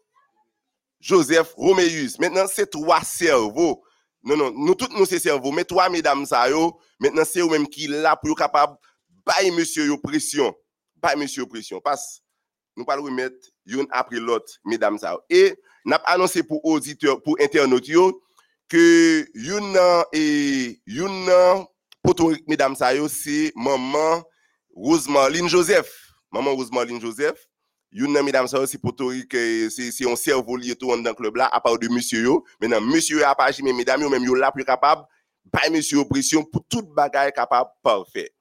Joseph 1.05 1.53
Romeus. 1.57 2.17
Mètnen 2.21 2.49
se 2.49 2.65
3 2.65 3.03
servo. 3.05 3.83
Non, 4.25 4.39
non, 4.39 4.55
nou 4.57 4.73
tout 4.73 4.91
nou 4.97 5.05
se 5.05 5.19
servo. 5.21 5.53
Mè 5.53 5.65
3 5.69 5.91
mèdam 5.93 6.25
sa 6.25 6.47
yo. 6.49 6.71
Mètnen 7.03 7.27
se 7.29 7.43
yo 7.43 7.49
mèm 7.51 7.67
ki 7.69 7.91
la 7.93 8.15
pou 8.17 8.33
yo 8.33 8.37
kapab 8.39 8.73
baye 9.27 9.53
monsye 9.53 9.85
yo 9.85 9.99
presyon. 10.01 10.55
Baye 11.01 11.19
monsye 11.21 11.43
yo 11.43 11.49
presyon. 11.51 11.83
Pas, 11.85 12.01
nou 12.73 12.87
pal 12.89 13.03
remet 13.05 13.37
yon 13.69 13.89
apre 13.93 14.21
lot 14.21 14.57
mèdam 14.65 14.97
sa 15.01 15.13
yo. 15.13 15.21
E 15.29 15.53
nap 15.85 16.05
anonsè 16.09 16.41
pou 16.47 16.57
auditeur, 16.73 17.21
pou 17.21 17.37
internaut 17.37 17.85
yo, 17.85 18.09
ke 18.71 18.81
yon 19.37 19.69
nan, 19.75 20.07
e, 20.09 20.79
yon 20.89 21.21
nan, 21.27 21.67
potorik 22.05 22.47
mèdam 22.49 22.73
sa 22.77 22.95
yo, 22.97 23.05
se 23.11 23.51
maman 23.53 24.25
Rosemarline 24.75 25.47
Joseph. 25.47 25.93
Maman 26.33 26.57
Rosemarline 26.57 26.99
Joseph. 26.99 27.45
Une 27.97 28.21
mesdames 28.23 28.47
ça 28.47 28.67
c'est 28.67 28.77
potorique, 28.77 29.31
c'est 29.31 29.69
c'est 29.69 30.11
un 30.11 30.17
cerveau 30.17 30.57
lié 30.57 30.75
tout 30.75 30.87
dans 30.87 30.97
le 30.97 31.13
club 31.13 31.37
là, 31.37 31.47
à 31.49 31.61
part 31.61 31.79
de 31.79 31.87
monsieur 31.87 32.23
yo. 32.23 32.43
Maintenant, 32.59 32.81
monsieur 32.81 33.25
a 33.25 33.33
pas 33.33 33.45
agi, 33.45 33.63
mais 33.63 33.71
mesdames 33.71 34.01
yo, 34.01 34.09
même 34.09 34.23
yo 34.25 34.35
là 34.35 34.51
plus 34.51 34.65
capable, 34.65 35.03
pas 35.49 35.69
monsieur 35.71 35.99
yo 35.99 36.05
pression 36.05 36.43
pour 36.43 36.65
toute 36.67 36.89
bagaille 36.93 37.31
capable 37.31 37.69
parfait. 37.81 38.33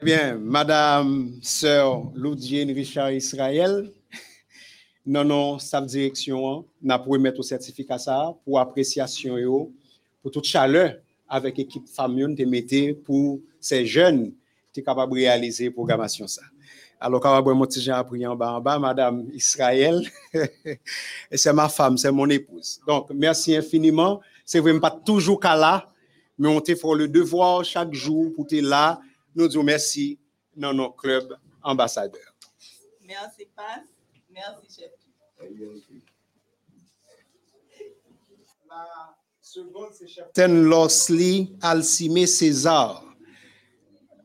Eh 0.00 0.04
Bien, 0.04 0.36
Madame 0.36 1.32
Sœur 1.42 2.12
Loudienne 2.14 2.70
Richard 2.70 3.10
Israël, 3.10 3.90
non, 5.06 5.24
non, 5.24 5.58
staff 5.58 5.84
direction, 5.86 6.64
n'a 6.80 7.00
pour 7.00 7.14
remettre 7.14 7.40
au 7.40 7.42
certificat 7.42 7.98
ça, 7.98 8.32
pour 8.44 8.60
appréciation, 8.60 9.36
yo, 9.36 9.72
pour 10.22 10.30
toute 10.30 10.44
chaleur 10.44 10.94
avec 11.28 11.56
l'équipe 11.56 11.88
famille, 11.88 12.36
te 12.36 12.42
mettez 12.44 12.94
pour 12.94 13.40
ces 13.58 13.84
jeunes 13.84 14.32
qui 14.72 14.80
sont 14.80 14.84
capables 14.84 15.12
de 15.12 15.16
réaliser 15.16 15.64
la 15.64 15.70
programmation 15.72 16.28
ça. 16.28 16.42
Alors, 16.98 17.20
quand 17.20 17.42
on 17.42 17.54
mon 17.54 17.66
petit 17.66 17.80
Jean 17.80 17.96
appris 17.96 18.26
en 18.26 18.34
bas, 18.34 18.52
en 18.52 18.60
bas, 18.60 18.78
Madame 18.78 19.28
Israël, 19.32 20.00
et 20.34 21.36
c'est 21.36 21.52
ma 21.52 21.68
femme, 21.68 21.98
c'est 21.98 22.10
mon 22.10 22.28
épouse. 22.30 22.80
Donc, 22.86 23.10
merci 23.10 23.54
infiniment. 23.54 24.20
C'est 24.44 24.60
vraiment 24.60 24.80
pas 24.80 24.90
toujours 24.90 25.38
qu'à 25.38 25.56
là, 25.56 25.88
mais 26.38 26.48
on 26.48 26.60
te 26.60 26.74
fait 26.74 26.94
le 26.94 27.08
devoir 27.08 27.64
chaque 27.64 27.92
jour 27.92 28.32
pour 28.34 28.46
te 28.46 28.54
là. 28.56 29.00
Nous 29.34 29.46
disons 29.46 29.62
merci 29.62 30.18
dans 30.56 30.72
notre 30.72 30.96
club 30.96 31.36
ambassadeur. 31.62 32.34
Merci, 33.04 33.46
Passe. 33.54 33.86
Merci, 34.30 34.80
chef. 34.80 34.90
La 38.68 39.16
seconde, 39.40 39.88
c'est 39.92 40.06
Capitaine 40.06 40.64
Losli 40.64 41.56
Alcime 41.60 42.26
César. 42.26 43.02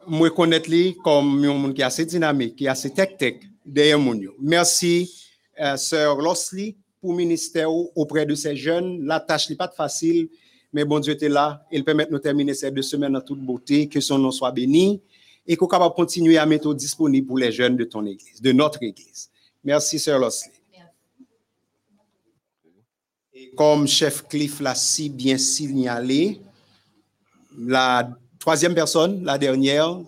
Moi 0.08 0.30
connaître 0.30 0.70
lui 0.70 0.98
comme 1.04 1.44
un 1.44 1.54
monde 1.54 1.74
qui 1.74 1.82
est 1.82 1.86
assez 1.86 2.06
dynamique, 2.06 2.56
qui 2.56 2.66
est 2.66 2.70
assez 2.70 2.92
tech-tech 2.92 3.36
derrière. 3.66 4.00
Merci, 4.40 5.12
euh, 5.60 5.78
sœur 5.78 6.18
Losli, 6.18 6.76
pour 7.00 7.12
le 7.12 7.18
ministère 7.18 7.72
auprès 7.72 8.26
de 8.26 8.36
ces 8.36 8.56
jeunes. 8.56 9.06
La 9.06 9.20
tâche 9.20 9.50
n'est 9.50 9.56
pas 9.56 9.70
facile, 9.70 10.30
mais 10.74 10.86
bon 10.86 11.00
Dieu 11.00 11.14
était 11.14 11.30
là. 11.30 11.66
Il 11.72 11.84
permet 11.84 12.06
de 12.06 12.12
nous 12.12 12.20
terminer 12.20 12.54
ces 12.54 12.72
deux 12.72 12.82
semaines 12.82 13.16
en 13.16 13.22
toute 13.22 13.40
beauté, 13.42 13.88
que 13.88 14.00
son 14.00 14.18
nom 14.18 14.32
soit 14.32 14.52
béni 14.52 15.02
et 15.48 15.56
qu'on 15.56 15.68
capable 15.68 15.96
continuer 15.96 16.38
à 16.38 16.46
mettre 16.46 16.74
disponible 16.74 17.28
pour 17.28 17.38
les 17.38 17.52
jeunes 17.52 17.76
de 17.76 17.84
ton 17.84 18.06
église, 18.06 18.42
de 18.42 18.52
notre 18.52 18.84
église. 18.84 19.30
Merci, 19.64 20.00
sœur 20.00 20.20
Losli. 20.20 20.52
Et 23.34 23.52
comme 23.56 23.88
chef 23.88 24.28
Cliff 24.28 24.60
l'a 24.60 24.76
si 24.76 25.10
bien 25.10 25.38
signalé, 25.38 26.40
la 27.58 28.10
troisième 28.42 28.74
personne, 28.74 29.24
la 29.24 29.38
dernière 29.38 30.02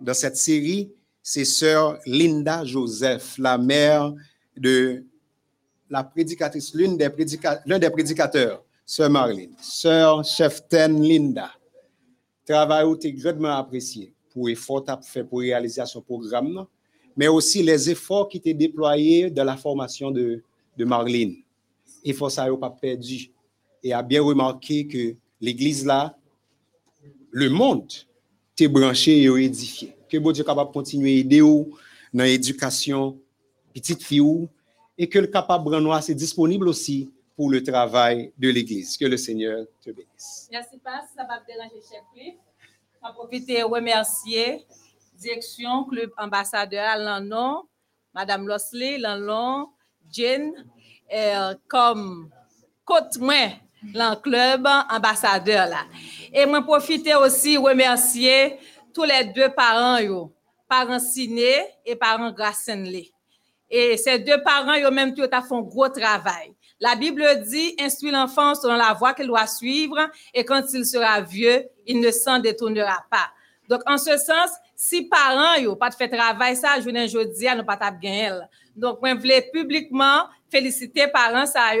dans 0.00 0.14
cette 0.14 0.38
série, 0.38 0.90
c'est 1.22 1.44
sœur 1.44 1.98
Linda 2.06 2.64
Joseph, 2.64 3.36
la 3.38 3.58
mère 3.58 4.12
de 4.56 5.04
la 5.90 6.02
prédicatrice, 6.02 6.74
l'une 6.74 6.96
des, 6.96 7.10
l'un 7.66 7.78
des 7.78 7.90
prédicateurs, 7.90 8.64
sœur 8.86 9.10
Marlene, 9.10 9.52
sœur 9.60 10.24
Cheftaine 10.24 11.02
Linda. 11.02 11.50
Travail 12.46 12.84
où 12.86 12.96
tu 12.96 13.12
grandement 13.12 13.56
apprécié 13.56 14.12
pour 14.30 14.48
l'effort 14.48 14.84
que 14.84 14.92
fait 15.02 15.24
pour 15.24 15.40
réaliser 15.40 15.84
ce 15.84 15.98
programme, 15.98 16.66
mais 17.16 17.28
aussi 17.28 17.62
les 17.62 17.90
efforts 17.90 18.28
qui 18.28 18.38
étaient 18.38 18.54
déployés 18.54 19.30
dans 19.30 19.44
la 19.44 19.56
formation 19.58 20.10
de, 20.10 20.42
de 20.76 20.84
Marlene. 20.86 21.36
Effort 22.02 22.30
ça 22.30 22.48
n'a 22.50 22.56
pas 22.56 22.70
perdu. 22.70 23.30
Et 23.82 23.92
a 23.92 24.02
bien 24.02 24.22
remarqué 24.22 24.86
que 24.86 25.14
l'église 25.40 25.84
là, 25.84 26.16
le 27.34 27.48
monde 27.48 27.92
t'es 28.54 28.68
branché 28.68 29.22
et 29.24 29.44
édifié. 29.44 29.96
Que 30.08 30.16
bon 30.18 30.30
Dieu 30.30 30.44
capable 30.44 30.70
de 30.70 30.74
continuer 30.74 31.16
à 31.16 31.18
aider 31.18 31.40
dans 31.40 32.22
l'éducation 32.22 33.18
petite 33.74 34.04
fille 34.04 34.48
et 34.96 35.08
que 35.08 35.18
le 35.18 35.26
capable 35.26 35.74
rendre 35.74 36.00
c'est 36.00 36.14
disponible 36.14 36.68
aussi 36.68 37.10
pour 37.34 37.50
le 37.50 37.60
travail 37.60 38.32
de 38.38 38.48
l'église. 38.48 38.96
Que 38.96 39.06
le 39.06 39.16
Seigneur 39.16 39.66
te 39.82 39.90
bénisse. 39.90 40.48
Merci, 40.52 40.78
Pas. 40.78 41.02
Ça 41.16 41.24
va 41.24 41.42
déranger, 41.44 41.80
chef 41.80 42.04
Cliff. 42.14 42.34
Je 43.04 43.12
profiter 43.12 43.58
de 43.58 43.64
remercier 43.64 44.64
direction 45.18 45.84
Club 45.84 46.10
Ambassadeur 46.16 46.98
Lanon, 46.98 47.64
Madame 48.14 48.46
Losley, 48.46 48.98
Lanon, 48.98 49.70
Jane, 50.08 50.52
comme 51.66 52.30
côte 52.84 53.18
moi 53.92 53.92
dans 53.92 54.10
le 54.10 54.16
club 54.16 54.66
ambassadeur 54.90 55.66
là. 55.68 55.84
Et 56.32 56.46
moi 56.46 56.62
profiter 56.62 57.14
aussi 57.14 57.56
remercier 57.56 58.58
tous 58.92 59.04
les 59.04 59.24
deux 59.24 59.50
parents 59.50 59.98
yo, 59.98 60.32
parents 60.68 60.98
Ciné 60.98 61.66
et 61.84 61.96
parents 61.96 62.30
Grassenley. 62.32 63.10
Et 63.70 63.96
ces 63.96 64.18
deux 64.18 64.40
parents, 64.42 64.78
eux 64.78 64.90
même, 64.90 65.14
tout 65.14 65.28
font 65.48 65.62
gros 65.62 65.88
travail. 65.88 66.54
La 66.80 66.94
Bible 66.96 67.24
dit, 67.42 67.74
instruis 67.80 68.10
l'enfant 68.10 68.54
selon 68.54 68.74
la 68.74 68.92
voie 68.92 69.14
qu'il 69.14 69.26
doit 69.26 69.46
suivre, 69.46 69.98
et 70.32 70.44
quand 70.44 70.62
il 70.72 70.84
sera 70.84 71.20
vieux, 71.20 71.64
il 71.86 72.00
ne 72.00 72.10
s'en 72.10 72.38
détournera 72.38 73.04
pas. 73.10 73.30
Donc, 73.68 73.80
en 73.86 73.96
ce 73.96 74.16
sens, 74.18 74.50
si 74.76 75.08
parents 75.08 75.60
n'ont 75.60 75.76
pas 75.76 75.90
fait 75.90 76.08
travail, 76.08 76.56
ça, 76.56 76.80
je 76.80 76.90
ne 76.90 77.06
jeudi, 77.06 77.46
nous 77.56 77.64
pas 77.64 77.78
gagner. 77.90 78.32
Donc, 78.76 79.00
moi, 79.00 79.10
je 79.10 79.20
voulais 79.20 79.48
publiquement 79.52 80.24
féliciter 80.50 81.08
parents 81.08 81.46
ça 81.46 81.72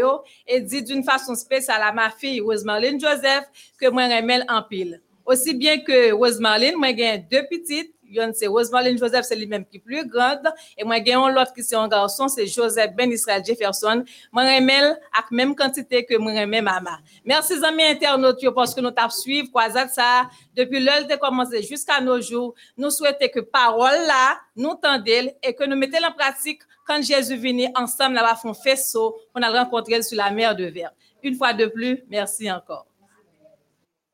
et 0.46 0.60
dire 0.60 0.82
d'une 0.82 1.04
façon 1.04 1.34
spéciale 1.34 1.82
à 1.82 1.92
ma 1.92 2.10
fille, 2.10 2.40
Rosemarlene 2.40 3.00
Joseph, 3.00 3.44
que 3.78 3.88
moi, 3.88 4.04
remel 4.04 4.44
en 4.48 4.62
pile. 4.62 5.00
Aussi 5.26 5.54
bien 5.54 5.80
que 5.80 6.12
Rosemarlene, 6.12 6.76
moi, 6.76 6.88
j'ai 6.96 7.18
deux 7.18 7.44
petites, 7.50 7.94
Yon 8.14 8.32
c'est 8.34 8.46
Rosemarlene 8.46 8.98
Joseph, 8.98 9.24
c'est 9.26 9.36
lui-même 9.36 9.64
qui 9.64 9.78
est 9.78 9.80
plus 9.80 10.06
grande. 10.06 10.52
Et 10.76 10.84
moi, 10.84 10.96
j'ai 11.04 11.14
un 11.14 11.28
l'autre 11.30 11.52
qui 11.52 11.62
c'est 11.62 11.76
un 11.76 11.88
garçon, 11.88 12.28
c'est 12.28 12.46
Joseph 12.46 12.94
Ben 12.94 13.10
Israel 13.10 13.42
Jefferson. 13.44 14.04
Moi, 14.32 14.42
remel 14.42 15.00
avec 15.16 15.30
même 15.30 15.54
quantité 15.54 16.04
que 16.04 16.16
moi 16.16 16.32
remel 16.32 16.62
maman. 16.62 16.98
Merci, 17.24 17.54
amis 17.64 17.82
internautes, 17.84 18.44
parce 18.54 18.74
que 18.74 18.80
nous 18.80 18.90
t'avons 18.90 19.10
suivi, 19.10 19.50
quoi, 19.50 19.70
ça, 19.70 20.28
depuis 20.54 20.80
l'heure 20.80 21.06
de 21.06 21.16
commencer 21.16 21.62
jusqu'à 21.62 22.00
nos 22.00 22.20
jours. 22.20 22.54
Nous 22.76 22.90
souhaitons 22.90 23.28
que 23.34 23.40
parole 23.40 24.06
là, 24.06 24.38
nous 24.56 24.74
tendez 24.74 25.32
et 25.42 25.54
que 25.54 25.64
nous 25.64 25.76
mettons 25.76 26.04
en 26.04 26.12
pratique 26.12 26.62
quand 26.84 27.02
Jésus 27.02 27.36
venu 27.36 27.66
ensemble 27.74 28.14
là-bas, 28.14 28.36
font 28.36 28.54
faisceau, 28.54 29.16
on 29.34 29.42
a 29.42 29.50
rencontré 29.50 30.02
sur 30.02 30.16
la 30.16 30.30
mer 30.30 30.54
de 30.54 30.64
verre. 30.66 30.92
Une 31.22 31.34
fois 31.36 31.52
de 31.52 31.66
plus, 31.66 32.02
merci 32.08 32.50
encore. 32.50 32.86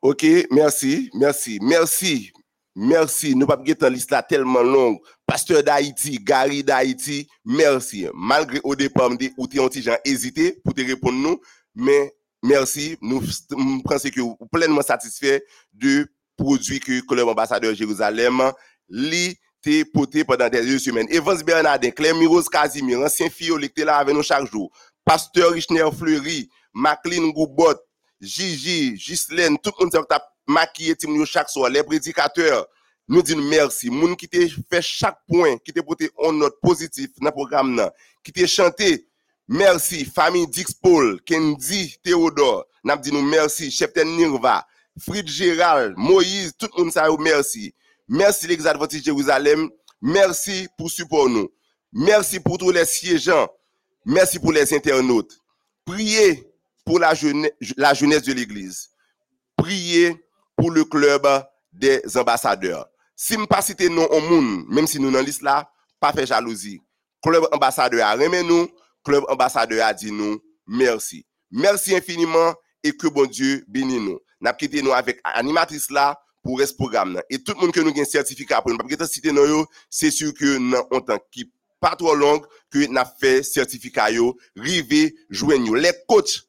OK, 0.02 0.24
merci, 0.50 1.10
merci, 1.12 1.58
merci, 1.60 2.32
merci. 2.74 3.34
Nous 3.34 3.46
pas 3.46 3.60
une 3.66 3.88
liste 3.92 4.10
là 4.10 4.22
tellement 4.22 4.62
longue. 4.62 4.98
Pasteur 5.26 5.62
d'Haïti, 5.62 6.18
Gary 6.22 6.64
d'Haïti, 6.64 7.28
merci. 7.44 8.06
Malgré 8.14 8.60
au 8.64 8.74
départ, 8.74 9.10
ou 9.36 9.46
t'es 9.46 9.58
hésité 10.04 10.58
pour 10.64 10.72
te 10.72 10.80
répondre 10.80 11.18
nous, 11.18 11.40
mais 11.74 12.14
merci. 12.42 12.96
Nous 13.02 13.20
pensons 13.84 14.08
que 14.08 14.20
vous 14.20 14.36
pleinement 14.50 14.82
satisfait 14.82 15.44
du 15.72 16.06
produit 16.36 16.80
que 16.80 17.00
Club 17.06 17.28
Ambassadeur 17.28 17.74
Jérusalem 17.74 18.52
li 18.88 19.36
te 19.62 19.84
porté 19.84 20.24
pendant 20.24 20.48
des 20.48 20.78
semaines. 20.78 21.06
Evans 21.10 21.42
Bernardin, 21.42 21.90
Claire 21.90 22.14
Miros 22.14 22.42
Casimir, 22.44 23.00
ancien 23.00 23.28
fille 23.28 23.52
qui 23.58 23.64
était 23.66 23.84
là 23.84 23.98
avec 23.98 24.14
nous 24.14 24.22
chaque 24.22 24.50
jour. 24.50 24.70
Pasteur 25.04 25.52
Richner 25.52 25.88
Fleury, 25.96 26.48
Maclean 26.72 27.28
Goubot, 27.28 27.74
Gigi, 28.20 28.92
Ghislaine, 28.94 29.58
tout 29.58 29.72
le 29.78 29.84
monde 29.84 29.92
qui 29.92 30.14
a 30.14 30.22
maquillé 30.46 30.94
chaque 31.24 31.48
soir, 31.48 31.70
les 31.70 31.82
prédicateurs, 31.82 32.66
nous 33.08 33.22
disons 33.22 33.40
merci. 33.42 33.90
Moun 33.90 34.16
qui 34.16 34.28
te 34.28 34.38
fait 34.70 34.82
chaque 34.82 35.18
point, 35.26 35.56
qui 35.58 35.72
te 35.72 35.80
porté 35.80 36.10
une 36.22 36.38
note 36.38 36.60
positive 36.62 37.08
dans 37.20 37.26
le 37.26 37.32
programme, 37.32 37.90
qui 38.22 38.32
te 38.32 38.46
chanté, 38.46 39.08
merci. 39.48 40.04
Famille 40.04 40.46
Dix 40.46 40.72
Paul, 40.72 41.20
Kendi, 41.22 41.96
Théodore, 42.02 42.66
nous 42.84 43.22
merci. 43.22 43.70
Chepten 43.70 44.16
Nirva, 44.16 44.64
Frid 44.98 45.26
Gérald, 45.26 45.94
Moïse, 45.96 46.52
tout 46.58 46.68
le 46.76 46.84
monde 46.84 46.92
ça 46.92 47.08
merci. 47.18 47.74
Merci 48.12 48.48
l'église 48.48 48.66
adventiste 48.66 49.04
Jérusalem. 49.04 49.70
Merci 50.02 50.66
pour 50.76 50.90
support 50.90 51.28
nous. 51.28 51.48
Merci 51.92 52.40
pour 52.40 52.58
tous 52.58 52.72
les 52.72 52.84
siégeants. 52.84 53.48
Merci 54.04 54.40
pour 54.40 54.50
les 54.50 54.74
internautes. 54.74 55.38
Priez 55.84 56.52
pour 56.84 56.98
la 56.98 57.14
jeunesse, 57.14 57.52
de 57.60 58.32
l'église. 58.32 58.90
Priez 59.56 60.16
pour 60.56 60.72
le 60.72 60.84
club 60.84 61.24
des 61.72 62.02
ambassadeurs. 62.16 62.88
Si 63.14 63.34
je 63.34 63.38
ne 63.38 63.46
pas 63.46 63.62
citer 63.62 63.88
non 63.88 64.06
au 64.06 64.20
monde, 64.20 64.64
même 64.68 64.88
si 64.88 64.98
nous 64.98 65.12
dans 65.12 65.20
liste 65.20 65.42
là, 65.42 65.70
pas 66.00 66.12
fait 66.12 66.26
jalousie. 66.26 66.82
Club 67.22 67.46
ambassadeur 67.52 68.04
a 68.04 68.14
remis 68.14 68.42
nous, 68.42 68.68
club 69.04 69.22
ambassadeur 69.28 69.86
a 69.86 69.94
dit 69.94 70.10
nous 70.10 70.40
merci. 70.66 71.24
Merci 71.48 71.94
infiniment 71.94 72.54
et 72.82 72.90
que 72.90 73.06
bon 73.06 73.26
Dieu 73.26 73.64
bénisse 73.68 74.00
nous. 74.00 74.18
N'a 74.40 74.52
quitté 74.52 74.82
nous 74.82 74.92
avec 74.92 75.20
animatrice 75.22 75.90
là 75.90 76.18
pour 76.42 76.60
ce 76.60 76.72
programme. 76.72 77.20
Et 77.30 77.42
tout 77.42 77.54
le 77.54 77.60
monde 77.60 77.72
que 77.72 77.80
nous 77.80 77.90
avons 77.90 78.04
certificat 78.04 78.62
pour 78.62 78.72
nous 78.72 78.78
nous 78.78 79.46
yo, 79.46 79.66
c'est 79.88 80.10
sûr 80.10 80.32
que 80.34 80.58
dans 80.70 80.96
un 80.96 81.00
temps 81.00 81.18
qui 81.30 81.50
pas 81.80 81.96
trop 81.96 82.14
long 82.14 82.42
que 82.70 82.86
n'a 82.88 83.04
fait 83.04 83.42
certificat 83.42 84.10
yo, 84.10 84.36
rivé 84.56 85.14
nous. 85.30 85.74
Les 85.74 85.92
coachs 86.06 86.42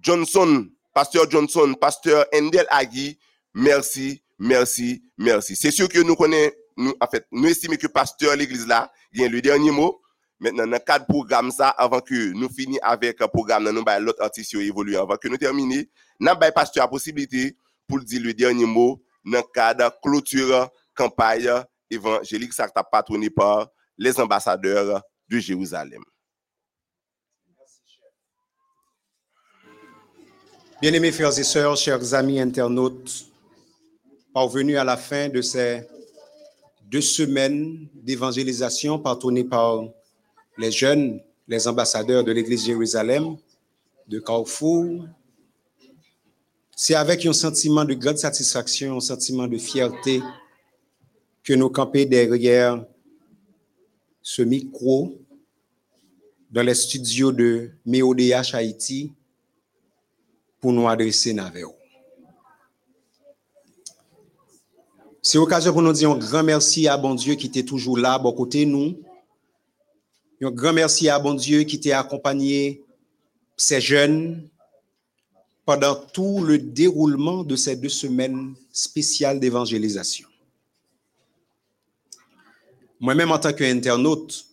Johnson, 0.00 0.68
pasteur 0.92 1.30
Johnson, 1.30 1.74
pasteur 1.80 2.26
Endel 2.34 2.66
Agui, 2.68 3.18
merci, 3.54 4.22
merci, 4.38 5.02
merci. 5.16 5.56
C'est 5.56 5.70
sûr 5.70 5.88
que 5.88 6.00
nous 6.00 6.16
connaissons, 6.16 6.52
nous, 6.76 6.92
en 7.00 7.06
fait, 7.06 7.24
nous 7.30 7.48
estimons 7.48 7.76
que 7.76 7.86
pasteur 7.86 8.36
l'église 8.36 8.66
là, 8.66 8.92
il 9.12 9.20
y 9.20 9.24
a 9.24 9.28
le 9.28 9.40
dernier 9.40 9.70
mot. 9.70 10.00
Maintenant, 10.40 10.64
dans 10.64 10.72
le 10.72 10.78
cadre 10.80 11.06
programme 11.06 11.52
ça, 11.52 11.68
avant 11.68 12.00
que 12.00 12.32
nous 12.32 12.48
finissions 12.48 12.82
avec 12.82 13.20
le 13.20 13.28
programme, 13.28 13.70
nous 13.70 13.82
avons 13.86 14.04
l'autre 14.04 14.22
artiste 14.22 14.50
qui 14.50 14.60
évolue, 14.60 14.96
avant 14.96 15.16
que 15.16 15.28
nous 15.28 15.36
terminions, 15.36 15.84
nous 16.18 16.28
avons 16.28 16.52
pasteur 16.52 16.84
la 16.84 16.88
possibilité 16.88 17.56
pour 17.86 18.00
dire 18.00 18.20
le 18.20 18.34
dernier 18.34 18.66
mot 18.66 19.03
dans 19.24 19.38
le 19.38 19.44
cadre 19.52 19.98
clôture 20.02 20.68
campagne 20.94 21.50
évangélique, 21.90 22.52
ça 22.52 22.68
t'a 22.68 22.84
patronné 22.84 23.30
par 23.30 23.68
les 23.96 24.18
ambassadeurs 24.20 25.02
de 25.28 25.38
Jérusalem. 25.38 26.02
Bien-aimés 30.80 31.12
frères 31.12 31.38
et 31.38 31.44
sœurs, 31.44 31.76
chers 31.76 32.14
amis 32.14 32.40
internautes, 32.40 33.26
parvenus 34.34 34.76
à 34.76 34.84
la 34.84 34.96
fin 34.96 35.28
de 35.28 35.40
ces 35.40 35.86
deux 36.82 37.00
semaines 37.00 37.88
d'évangélisation 37.94 38.98
patronnées 38.98 39.44
par 39.44 39.84
les 40.58 40.70
jeunes, 40.70 41.20
les 41.48 41.66
ambassadeurs 41.66 42.24
de 42.24 42.32
l'Église 42.32 42.66
Jérusalem, 42.66 43.36
de 44.06 44.18
Carrefour, 44.18 45.06
c'est 46.76 46.94
avec 46.94 47.24
un 47.26 47.32
sentiment 47.32 47.84
de 47.84 47.94
grande 47.94 48.18
satisfaction, 48.18 48.96
un 48.96 49.00
sentiment 49.00 49.46
de 49.46 49.58
fierté 49.58 50.20
que 51.42 51.52
nous 51.52 51.68
campons 51.70 52.04
derrière 52.04 52.84
ce 54.22 54.42
micro 54.42 55.18
dans 56.50 56.62
les 56.62 56.74
studios 56.74 57.32
de 57.32 57.70
MEODH 57.84 58.54
Haïti 58.54 59.12
pour 60.60 60.72
nous 60.72 60.88
adresser 60.88 61.32
Naveo. 61.32 61.74
C'est 65.20 65.38
l'occasion 65.38 65.72
pour 65.72 65.82
nous 65.82 65.92
dire 65.92 66.10
un 66.10 66.18
grand 66.18 66.42
merci 66.42 66.86
à 66.88 66.96
bon 66.96 67.14
Dieu 67.14 67.34
qui 67.34 67.46
était 67.46 67.62
toujours 67.62 67.98
là, 67.98 68.18
bon 68.18 68.32
côté 68.32 68.66
nous. 68.66 69.00
Un 70.42 70.50
grand 70.50 70.72
merci 70.72 71.08
à 71.08 71.18
bon 71.18 71.34
Dieu 71.34 71.62
qui 71.62 71.80
t'a 71.80 71.98
accompagné 72.00 72.82
ces 73.56 73.80
jeunes 73.80 74.48
pendant 75.64 75.94
tout 75.94 76.44
le 76.44 76.58
déroulement 76.58 77.42
de 77.42 77.56
ces 77.56 77.76
deux 77.76 77.88
semaines 77.88 78.54
spéciales 78.72 79.40
d'évangélisation. 79.40 80.28
Moi-même, 83.00 83.32
en 83.32 83.38
tant 83.38 83.52
qu'internaute, 83.52 84.46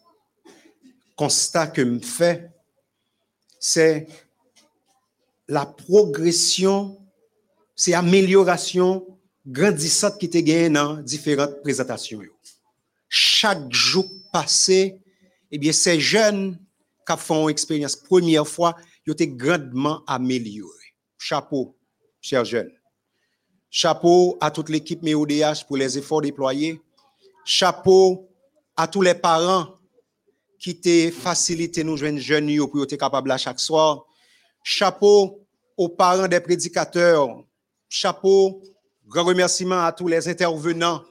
constat 1.16 1.68
que 1.68 1.82
me 1.82 2.00
fait, 2.00 2.50
c'est 3.60 4.08
la 5.48 5.66
progression, 5.66 6.98
c'est 7.76 7.94
amélioration 7.94 9.06
grandissante 9.46 10.18
qui 10.18 10.28
était 10.28 10.44
gagnée 10.44 10.70
dans 10.70 10.98
différentes 10.98 11.62
présentations. 11.62 12.22
Chaque 13.10 13.72
jour 13.72 14.06
passé, 14.32 15.00
eh 15.52 15.58
bien, 15.58 15.72
ces 15.72 16.00
jeunes 16.00 16.58
qui 17.08 17.18
font 17.18 17.50
expérience 17.50 17.96
première 17.96 18.48
fois, 18.48 18.76
ils 19.06 19.12
ont 19.12 19.14
été 19.14 19.28
grandement 19.28 20.04
améliorés. 20.08 20.81
Chapeau, 21.24 21.78
chers 22.20 22.44
jeunes. 22.46 22.72
Chapeau 23.70 24.40
à 24.42 24.50
toute 24.50 24.70
l'équipe 24.70 25.04
MEODH 25.04 25.68
pour 25.68 25.78
les 25.78 25.96
efforts 25.96 26.22
déployés. 26.22 26.82
Chapeau 27.46 28.28
à 28.76 28.88
tous 28.88 29.04
les 29.04 29.14
parents 29.14 29.78
qui 30.58 30.82
t'ont 30.82 31.12
facilité 31.12 31.84
nous 31.84 31.96
jeunes 31.96 32.18
jeunes 32.18 32.50
pour 32.68 32.82
être 32.82 32.96
capables 32.96 33.30
à 33.30 33.38
chaque 33.38 33.60
soir. 33.60 34.04
Chapeau 34.64 35.46
aux 35.78 35.90
parents 35.90 36.28
des 36.28 36.40
prédicateurs. 36.40 37.44
Chapeau, 37.88 38.64
grand 39.06 39.26
remerciement 39.26 39.84
à 39.84 39.92
tous 39.92 40.08
les 40.08 40.28
intervenants, 40.28 41.04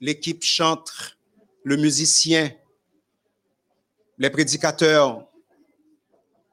l'équipe 0.00 0.44
chantre, 0.44 1.18
le 1.64 1.76
musicien, 1.76 2.52
les 4.16 4.30
prédicateurs, 4.30 5.26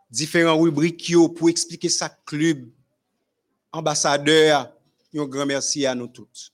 différents 0.10 0.58
rubriques 0.58 1.14
pour 1.36 1.50
expliquer 1.50 1.90
ça 1.90 2.10
club, 2.26 2.68
ambassadeur, 3.72 4.72
un 5.16 5.26
grand 5.26 5.46
merci 5.46 5.86
à 5.86 5.96
nous 5.96 6.08
toutes. 6.08 6.52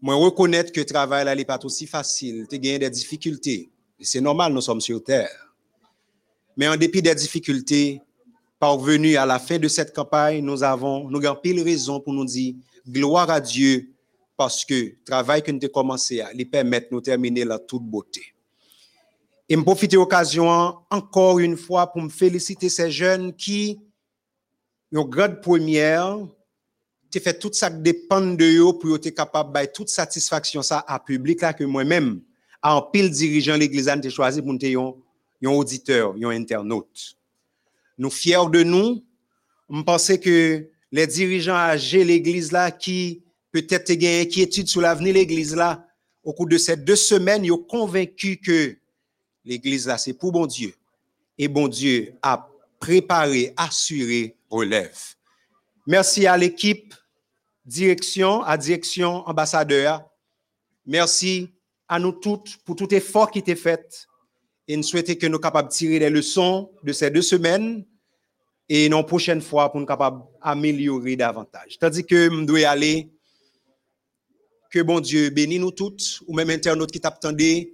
Moi, 0.00 0.14
reconnaître 0.14 0.72
que 0.72 0.80
le 0.80 0.86
travail 0.86 1.24
n'est 1.36 1.44
pas 1.44 1.58
aussi 1.64 1.86
facile, 1.86 2.46
tu 2.48 2.58
gagné 2.58 2.78
des 2.78 2.90
difficultés. 2.90 3.70
C'est 4.00 4.20
normal, 4.20 4.52
nous 4.52 4.60
sommes 4.60 4.80
sur 4.80 5.02
terre. 5.02 5.54
Mais 6.56 6.68
en 6.68 6.76
dépit 6.76 7.02
des 7.02 7.14
difficultés, 7.14 8.00
parvenu 8.58 9.16
à 9.16 9.26
la 9.26 9.38
fin 9.38 9.58
de 9.58 9.68
cette 9.68 9.94
campagne, 9.94 10.44
nous 10.44 10.62
avons, 10.62 11.08
nous 11.08 11.24
avons 11.24 11.40
pile 11.40 11.62
raison 11.62 12.00
pour 12.00 12.12
nous 12.12 12.24
dire 12.24 12.54
gloire 12.88 13.30
à 13.30 13.40
Dieu 13.40 13.90
parce 14.36 14.64
que 14.64 14.74
le 14.74 14.96
travail 15.04 15.42
que 15.42 15.50
nous 15.50 15.58
avons 15.62 15.72
commencé 15.72 16.20
à 16.20 16.32
lui 16.32 16.44
de 16.44 16.88
nous 16.90 17.00
terminer 17.00 17.44
la 17.44 17.58
toute 17.58 17.82
beauté. 17.82 18.34
Et 19.48 19.56
me 19.56 19.62
profiter 19.62 19.96
l'occasion 19.96 20.76
encore 20.90 21.38
une 21.38 21.56
fois 21.56 21.86
pour 21.90 22.02
me 22.02 22.08
féliciter 22.08 22.68
ces 22.68 22.90
jeunes 22.90 23.34
qui, 23.34 23.80
ont 24.94 25.04
grande 25.04 25.40
première, 25.40 26.18
tu 27.10 27.20
fait 27.20 27.38
tout 27.38 27.50
ça 27.52 27.70
dépend 27.70 28.20
de 28.20 28.44
eux 28.44 28.78
pour 28.78 28.96
être 28.96 29.08
capable 29.10 29.58
de 29.58 29.66
toute 29.66 29.88
satisfaction 29.88 30.62
ça 30.62 30.84
à 30.86 30.98
public 30.98 31.40
là 31.40 31.52
que 31.54 31.64
moi-même, 31.64 32.20
en 32.62 32.82
pile 32.82 33.10
dirigeant 33.10 33.56
l'église, 33.56 33.90
j'ai 34.02 34.10
choisi 34.10 34.42
pour 34.42 34.52
nous 34.52 35.02
un 35.44 35.48
auditeur, 35.50 36.14
un 36.14 36.30
internaute. 36.30 37.16
Nous 37.96 38.10
fiers 38.10 38.50
de 38.50 38.62
nous, 38.62 39.04
on 39.68 39.82
pensait 39.82 40.18
que 40.18 40.68
les 40.90 41.06
dirigeants 41.06 41.54
âgés 41.54 42.00
de 42.00 42.08
l'église 42.08 42.52
là 42.52 42.70
qui 42.70 43.22
peut-être 43.52 43.90
ont 43.90 43.94
une 43.94 44.26
inquiétude 44.26 44.68
sur 44.68 44.80
l'avenir 44.80 45.14
de 45.14 45.18
l'église 45.18 45.54
là, 45.54 45.86
au 46.22 46.32
cours 46.32 46.48
de 46.48 46.58
ces 46.58 46.76
deux 46.76 46.96
semaines, 46.96 47.44
ils 47.44 47.52
ont 47.52 47.58
convaincu 47.58 48.38
que 48.38 48.76
l'église 49.48 49.86
là, 49.86 49.98
c'est 49.98 50.12
pour 50.12 50.30
bon 50.30 50.46
Dieu. 50.46 50.74
Et 51.38 51.48
bon 51.48 51.68
Dieu 51.68 52.14
a 52.22 52.48
préparé, 52.78 53.54
assuré 53.56 54.36
relève. 54.50 54.96
Merci 55.86 56.26
à 56.26 56.36
l'équipe, 56.36 56.94
direction, 57.64 58.42
à 58.42 58.56
direction 58.56 59.26
ambassadeur. 59.26 60.04
Merci 60.84 61.50
à 61.88 61.98
nous 61.98 62.12
toutes 62.12 62.58
pour 62.58 62.76
tout 62.76 62.92
effort 62.94 63.30
qui 63.30 63.38
était 63.38 63.56
fait. 63.56 64.06
Et 64.66 64.76
nous 64.76 64.82
souhaitons 64.82 65.14
que 65.14 65.26
nous 65.26 65.38
capables 65.38 65.68
de 65.68 65.72
tirer 65.72 65.98
les 65.98 66.10
leçons 66.10 66.70
de 66.82 66.92
ces 66.92 67.10
deux 67.10 67.22
semaines 67.22 67.86
et 68.68 68.86
une 68.86 69.04
prochaine 69.04 69.40
fois 69.40 69.70
pour 69.70 69.80
nous 69.80 69.86
capables 69.86 70.22
d'améliorer 70.44 71.16
davantage. 71.16 71.78
Tandis 71.78 72.04
que 72.04 72.28
nous 72.28 72.44
devons 72.44 72.68
aller, 72.68 73.10
que 74.70 74.80
bon 74.82 75.00
Dieu 75.00 75.30
bénisse 75.30 75.60
nous 75.60 75.70
toutes, 75.70 76.20
ou 76.26 76.34
même 76.34 76.50
internautes 76.50 76.92
qui 76.92 77.00
t'attendaient, 77.00 77.72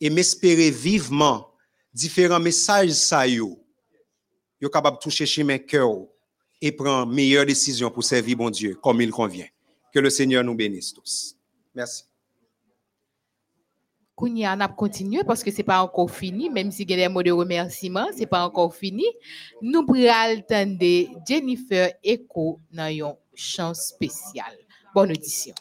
et 0.00 0.10
m'espérer 0.10 0.70
vivement 0.70 1.48
différents 1.92 2.40
messages 2.40 2.90
ça 2.90 3.26
yo, 3.26 3.58
yo 4.60 4.68
capable 4.68 4.98
toucher 4.98 5.26
chez 5.26 5.44
mes 5.44 5.64
cœurs 5.64 6.06
et 6.60 6.72
prendre 6.72 7.12
meilleure 7.12 7.46
décision 7.46 7.90
pour 7.90 8.04
servir 8.04 8.36
bon 8.36 8.50
Dieu 8.50 8.76
comme 8.82 9.00
il 9.00 9.10
convient. 9.10 9.46
Que 9.92 10.00
le 10.00 10.10
Seigneur 10.10 10.44
nous 10.44 10.54
bénisse 10.54 10.92
tous. 10.92 11.36
Merci. 11.74 12.04
Kounia, 14.14 14.54
on 14.56 14.60
a 14.60 14.68
continué 14.68 15.22
parce 15.24 15.44
que 15.44 15.50
c'est 15.50 15.62
pas 15.62 15.82
encore 15.82 16.10
fini, 16.10 16.48
même 16.48 16.70
si 16.70 16.82
il 16.82 16.90
y 16.90 16.94
a 16.94 16.96
des 16.96 17.08
mots 17.08 17.22
de 17.22 17.30
remerciement, 17.30 18.08
c'est 18.16 18.26
pas 18.26 18.46
encore 18.46 18.74
fini. 18.74 19.04
Nous 19.60 19.86
attendre 20.10 20.78
Jennifer 21.28 21.92
Echo 22.02 22.58
dans 22.72 22.84
un 22.84 23.14
chant 23.34 23.74
spécial. 23.74 24.56
Bonne 24.94 25.10
audition. 25.10 25.54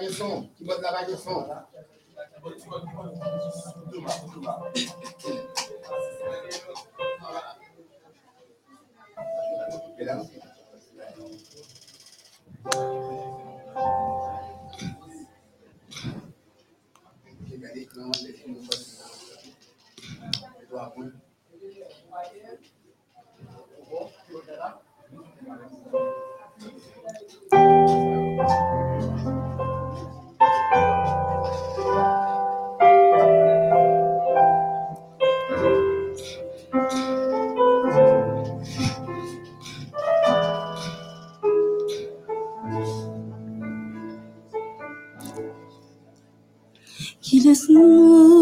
De 0.00 0.08
son, 0.08 0.48
qui 0.56 0.64
botte 0.64 0.80
la 0.80 0.92
vague 0.92 1.10
de 1.10 1.16
son. 1.16 1.46
Qui 47.22 47.40
laisse 47.40 47.68
nous 47.68 48.39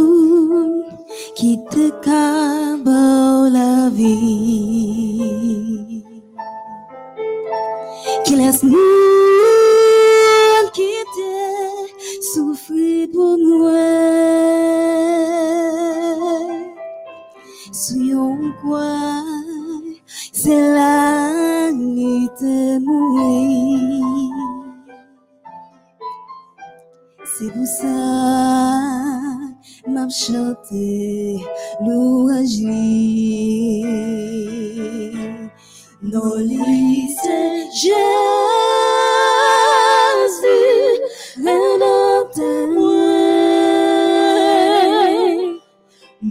Se 27.38 27.46
pou 27.54 27.62
sa 27.70 27.94
map 29.94 30.10
chante 30.10 30.86
louanj 31.86 32.52
li 32.66 33.86
Non 36.02 36.34
li 36.48 37.06
se 37.14 37.38
jesu 37.78 38.18
Renante 41.44 42.50
mwen 42.74 43.78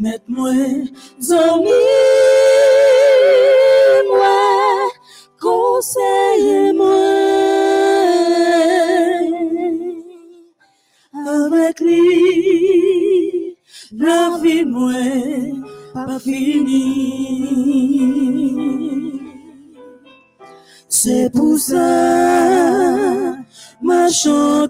Met 0.03 0.23
mwen 0.27 0.91
zomi 1.23 1.96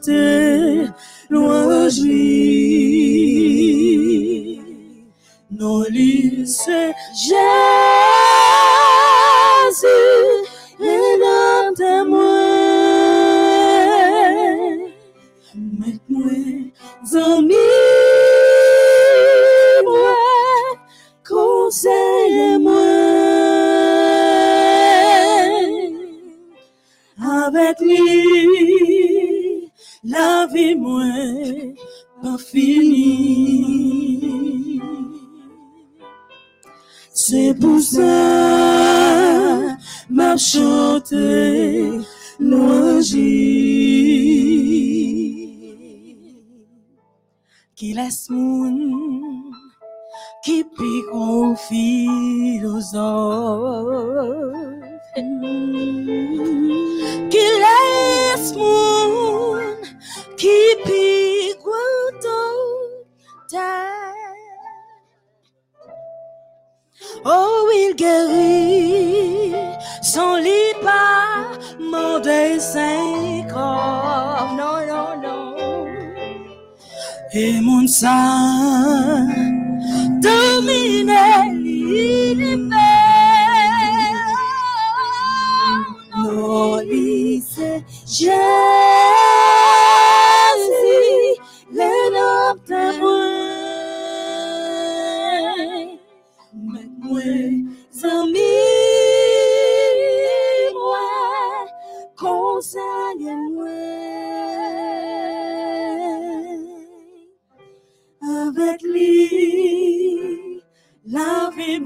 still. 0.08 0.37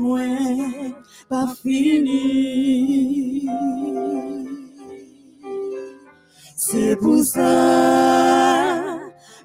mwen 0.01 0.93
pa 1.29 1.41
fini. 1.59 2.21
Se 6.55 6.95
pou 7.01 7.23
sa 7.23 7.51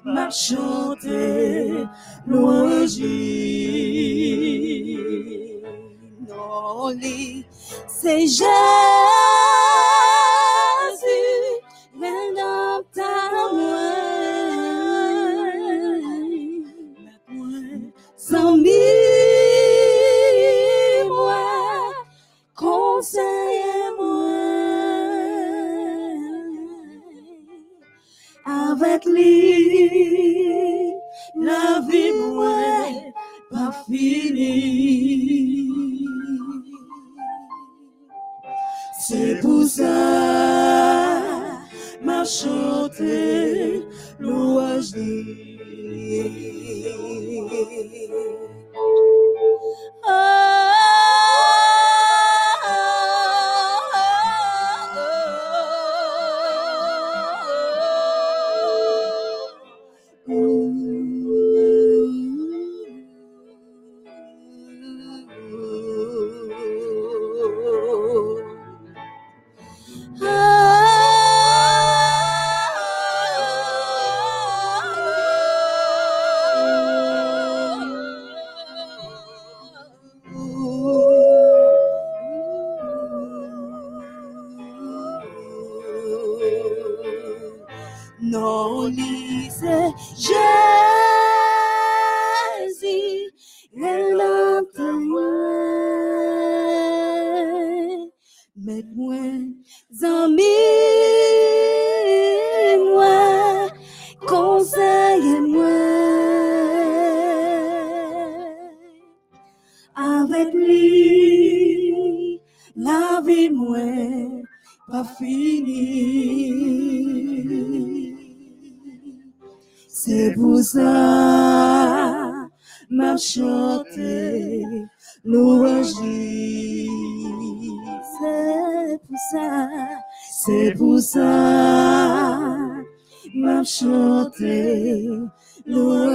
ma 0.05 0.25
chante 0.29 1.21
louanji. 2.29 3.19
Non 6.27 6.93
li 7.01 7.45
se 7.99 8.15
jen 8.37 9.16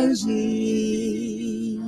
énergie. 0.01 1.79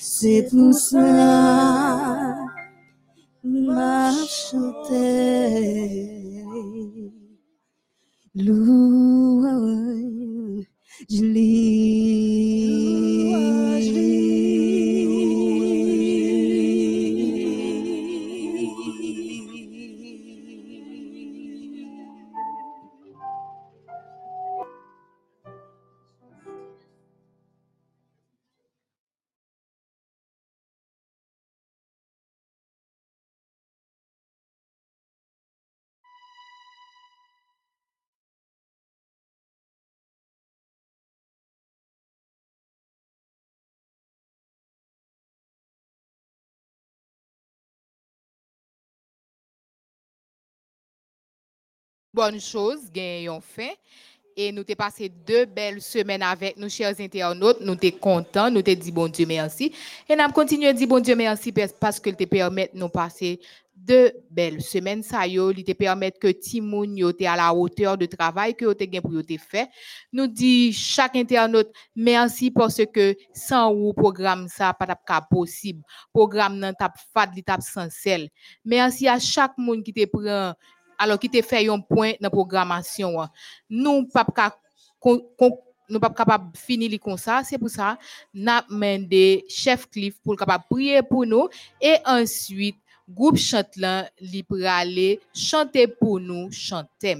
C'est 0.00 0.48
pour 0.50 0.74
ça 0.74 2.34
m'a 3.44 4.12
chanté. 4.26 5.78
Bonnes 52.18 52.40
choses, 52.40 52.90
gagnons 52.92 53.40
fin. 53.40 53.70
Et 54.36 54.50
nous 54.52 54.64
t'ai 54.64 54.74
passé 54.76 55.08
deux 55.08 55.46
belles 55.46 55.80
semaines 55.80 56.22
avec 56.22 56.56
nos 56.56 56.68
chers 56.68 56.98
internautes. 57.00 57.60
Nous 57.60 57.74
t'es 57.76 57.92
contents, 57.92 58.50
nous 58.50 58.62
t'ai 58.62 58.76
dit 58.76 58.92
bon 58.92 59.08
Dieu 59.08 59.26
merci. 59.26 59.72
Et 60.08 60.16
nous 60.16 60.32
continuons 60.32 60.70
à 60.70 60.72
dire 60.72 60.88
bon 60.88 61.00
Dieu 61.00 61.14
merci 61.16 61.52
parce- 61.52 62.00
qu'il 62.00 62.16
te 62.16 62.24
permet 62.24 62.70
de 62.72 62.78
nous 62.78 62.88
passer 62.88 63.40
deux 63.74 64.12
belles 64.30 64.62
semaines. 64.62 65.02
Ça 65.02 65.26
il 65.26 65.64
te 65.64 65.72
permet 65.72 66.12
que 66.12 66.28
Timoun 66.28 66.96
yo 66.96 67.10
à 67.26 67.36
la 67.36 67.52
hauteur 67.52 67.96
de 67.98 68.06
travail 68.06 68.54
que 68.54 68.64
yo 68.64 68.74
te 68.74 69.00
pour 69.00 69.24
te 69.24 69.36
fait. 69.38 69.68
Nous 70.12 70.26
dit 70.28 70.72
chaque 70.72 71.16
internaute 71.16 71.70
merci 71.96 72.50
parce 72.50 72.82
que 72.92 73.16
sans 73.32 73.72
ou 73.72 73.92
programme 73.92 74.46
ça 74.48 74.72
pas 74.72 74.86
ka 75.06 75.20
possible. 75.28 75.82
Programme 76.12 76.58
nan 76.58 76.74
tap 76.78 76.94
fad 77.12 77.34
li 77.34 77.42
tap 77.42 77.60
sans. 77.62 77.88
Merci 78.64 79.08
à 79.08 79.18
chaque 79.18 79.56
monde 79.58 79.82
qui 79.84 79.92
te 79.92 80.04
prend 80.06 80.54
alors 80.98 81.18
qui 81.18 81.30
te 81.30 81.40
fait 81.42 81.68
un 81.68 81.80
point 81.80 82.12
dans 82.20 82.30
programmation. 82.30 83.18
an. 83.18 83.28
Nous 83.70 84.06
pas 84.08 84.26
nous 85.88 86.00
pas 86.00 86.10
capable 86.10 86.56
finir 86.56 86.90
li 86.90 86.98
comme 86.98 87.16
ça, 87.16 87.42
c'est 87.44 87.58
pour 87.58 87.70
ça 87.70 87.98
n'a 88.34 88.62
demandé 88.68 89.44
chef 89.48 89.88
Cliff 89.88 90.20
pour 90.22 90.36
capable 90.36 90.64
prier 90.70 91.02
pour 91.02 91.24
nous 91.24 91.48
et 91.80 91.96
ensuite 92.04 92.76
groupe 93.08 93.38
chante 93.38 93.76
là 93.76 94.10
li 94.20 94.42
pour 94.42 94.58
aller 94.64 95.20
chanter 95.34 95.88
pour 95.88 96.20
nous 96.20 96.50
chanter. 96.52 97.16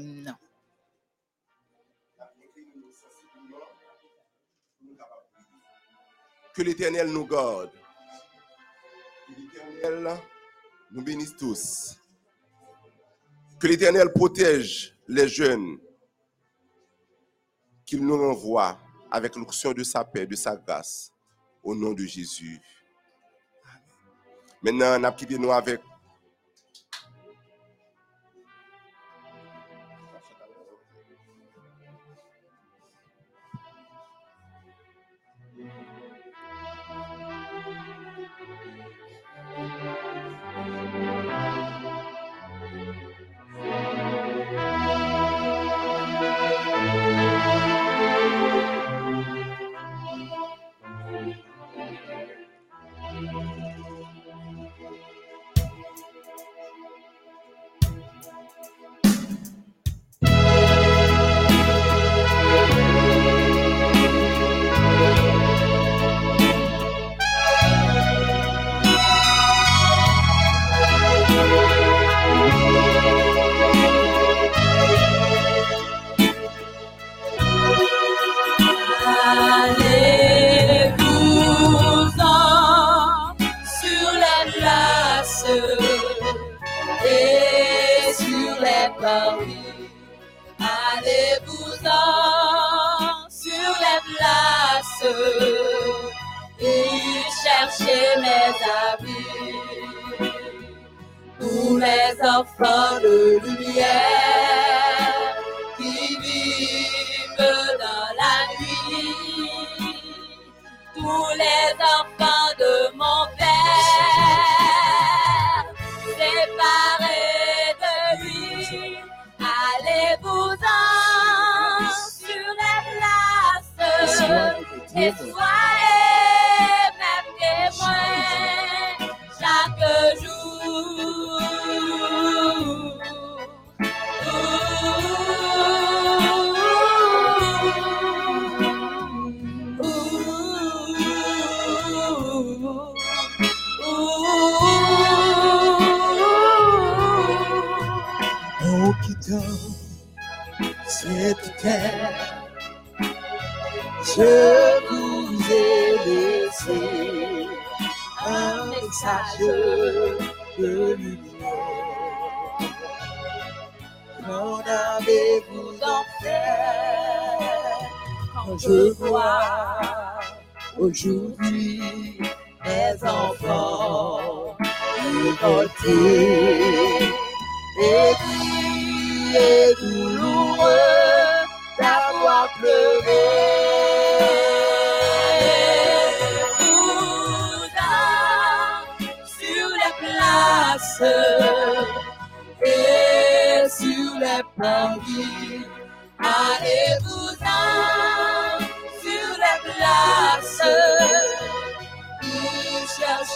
Que 6.55 6.63
l'Éternel 6.63 7.07
nous 7.07 7.25
garde. 7.25 7.71
Que 9.29 9.71
l'Éternel 9.71 10.17
nous 10.91 11.03
bénisse 11.03 11.37
tous. 11.37 11.97
Que 13.59 13.67
l'Éternel 13.67 14.13
protège 14.13 14.97
les 15.09 15.27
jeunes 15.27 15.79
qu'il 17.85 18.05
nous 18.05 18.17
renvoie 18.17 18.79
avec 19.11 19.35
l'onction 19.35 19.73
de 19.73 19.83
sa 19.83 20.05
paix, 20.05 20.27
de 20.27 20.37
sa 20.37 20.57
grâce, 20.57 21.11
au 21.63 21.75
nom 21.75 21.93
de 21.93 22.05
Jésus. 22.05 22.61
Maintenant, 24.63 25.01
on 25.01 25.05
a 25.05 25.13
quitté 25.13 25.39
nous 25.39 25.51
avec 25.51 25.81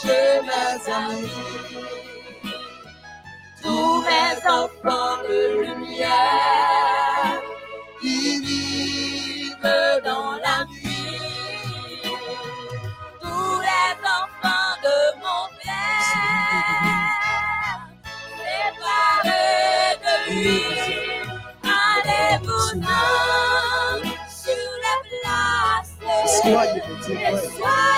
mes 0.04 0.92
amis. 0.92 1.30
Tous 3.62 4.02
mes 4.02 4.36
enfants 4.48 5.22
de 5.28 5.62
lumière 5.62 7.40
qui 8.00 8.40
vivent 8.40 10.02
dans 10.04 10.32
la 10.44 10.64
nuit. 10.66 12.02
Tous 13.20 13.60
les 13.60 13.92
enfants 14.18 14.74
de 14.82 14.98
mon 15.22 15.44
père, 15.62 16.04
séparés 18.42 19.96
de 20.04 20.14
lui. 20.32 20.62
Allez-vous-en 21.62 23.06
sur 24.28 24.70
les 24.84 25.00
places. 25.08 25.94
Et 26.02 26.28
soyez 26.42 27.91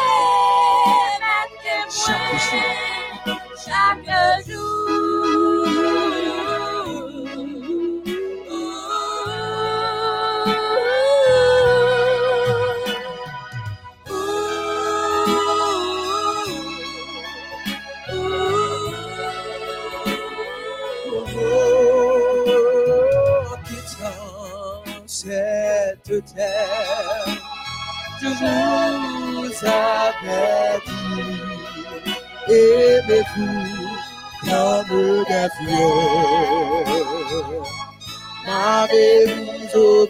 vous 26.05 26.21
dit, 26.21 26.43
aimez-vous 32.49 33.84
M'avez-vous 38.47 40.07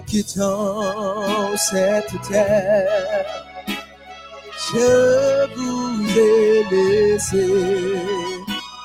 quittant 0.06 1.56
cette 1.58 2.14
terre, 2.28 3.26
je 4.68 5.46
vous 5.56 6.20
ai 6.20 6.64
laissé 6.72 7.46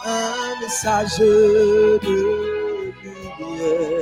un 0.05 0.61
message 0.61 1.19
de 1.19 2.01
lumière. 3.03 4.01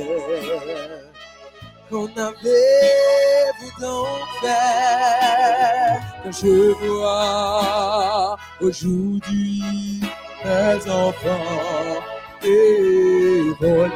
Qu'en 1.89 2.05
avez-vous 2.05 3.71
donc 3.81 4.27
fait 4.41 5.99
que 6.23 6.29
je 6.31 6.55
vois 6.85 8.37
aujourd'hui 8.61 10.01
mes 10.45 10.81
enfants 10.89 11.99
révoltés 12.41 13.89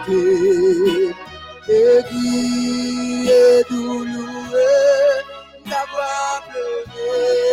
dit 2.12 3.30
et 3.30 3.64
douloureux 3.70 5.24
pleuré. 6.50 7.53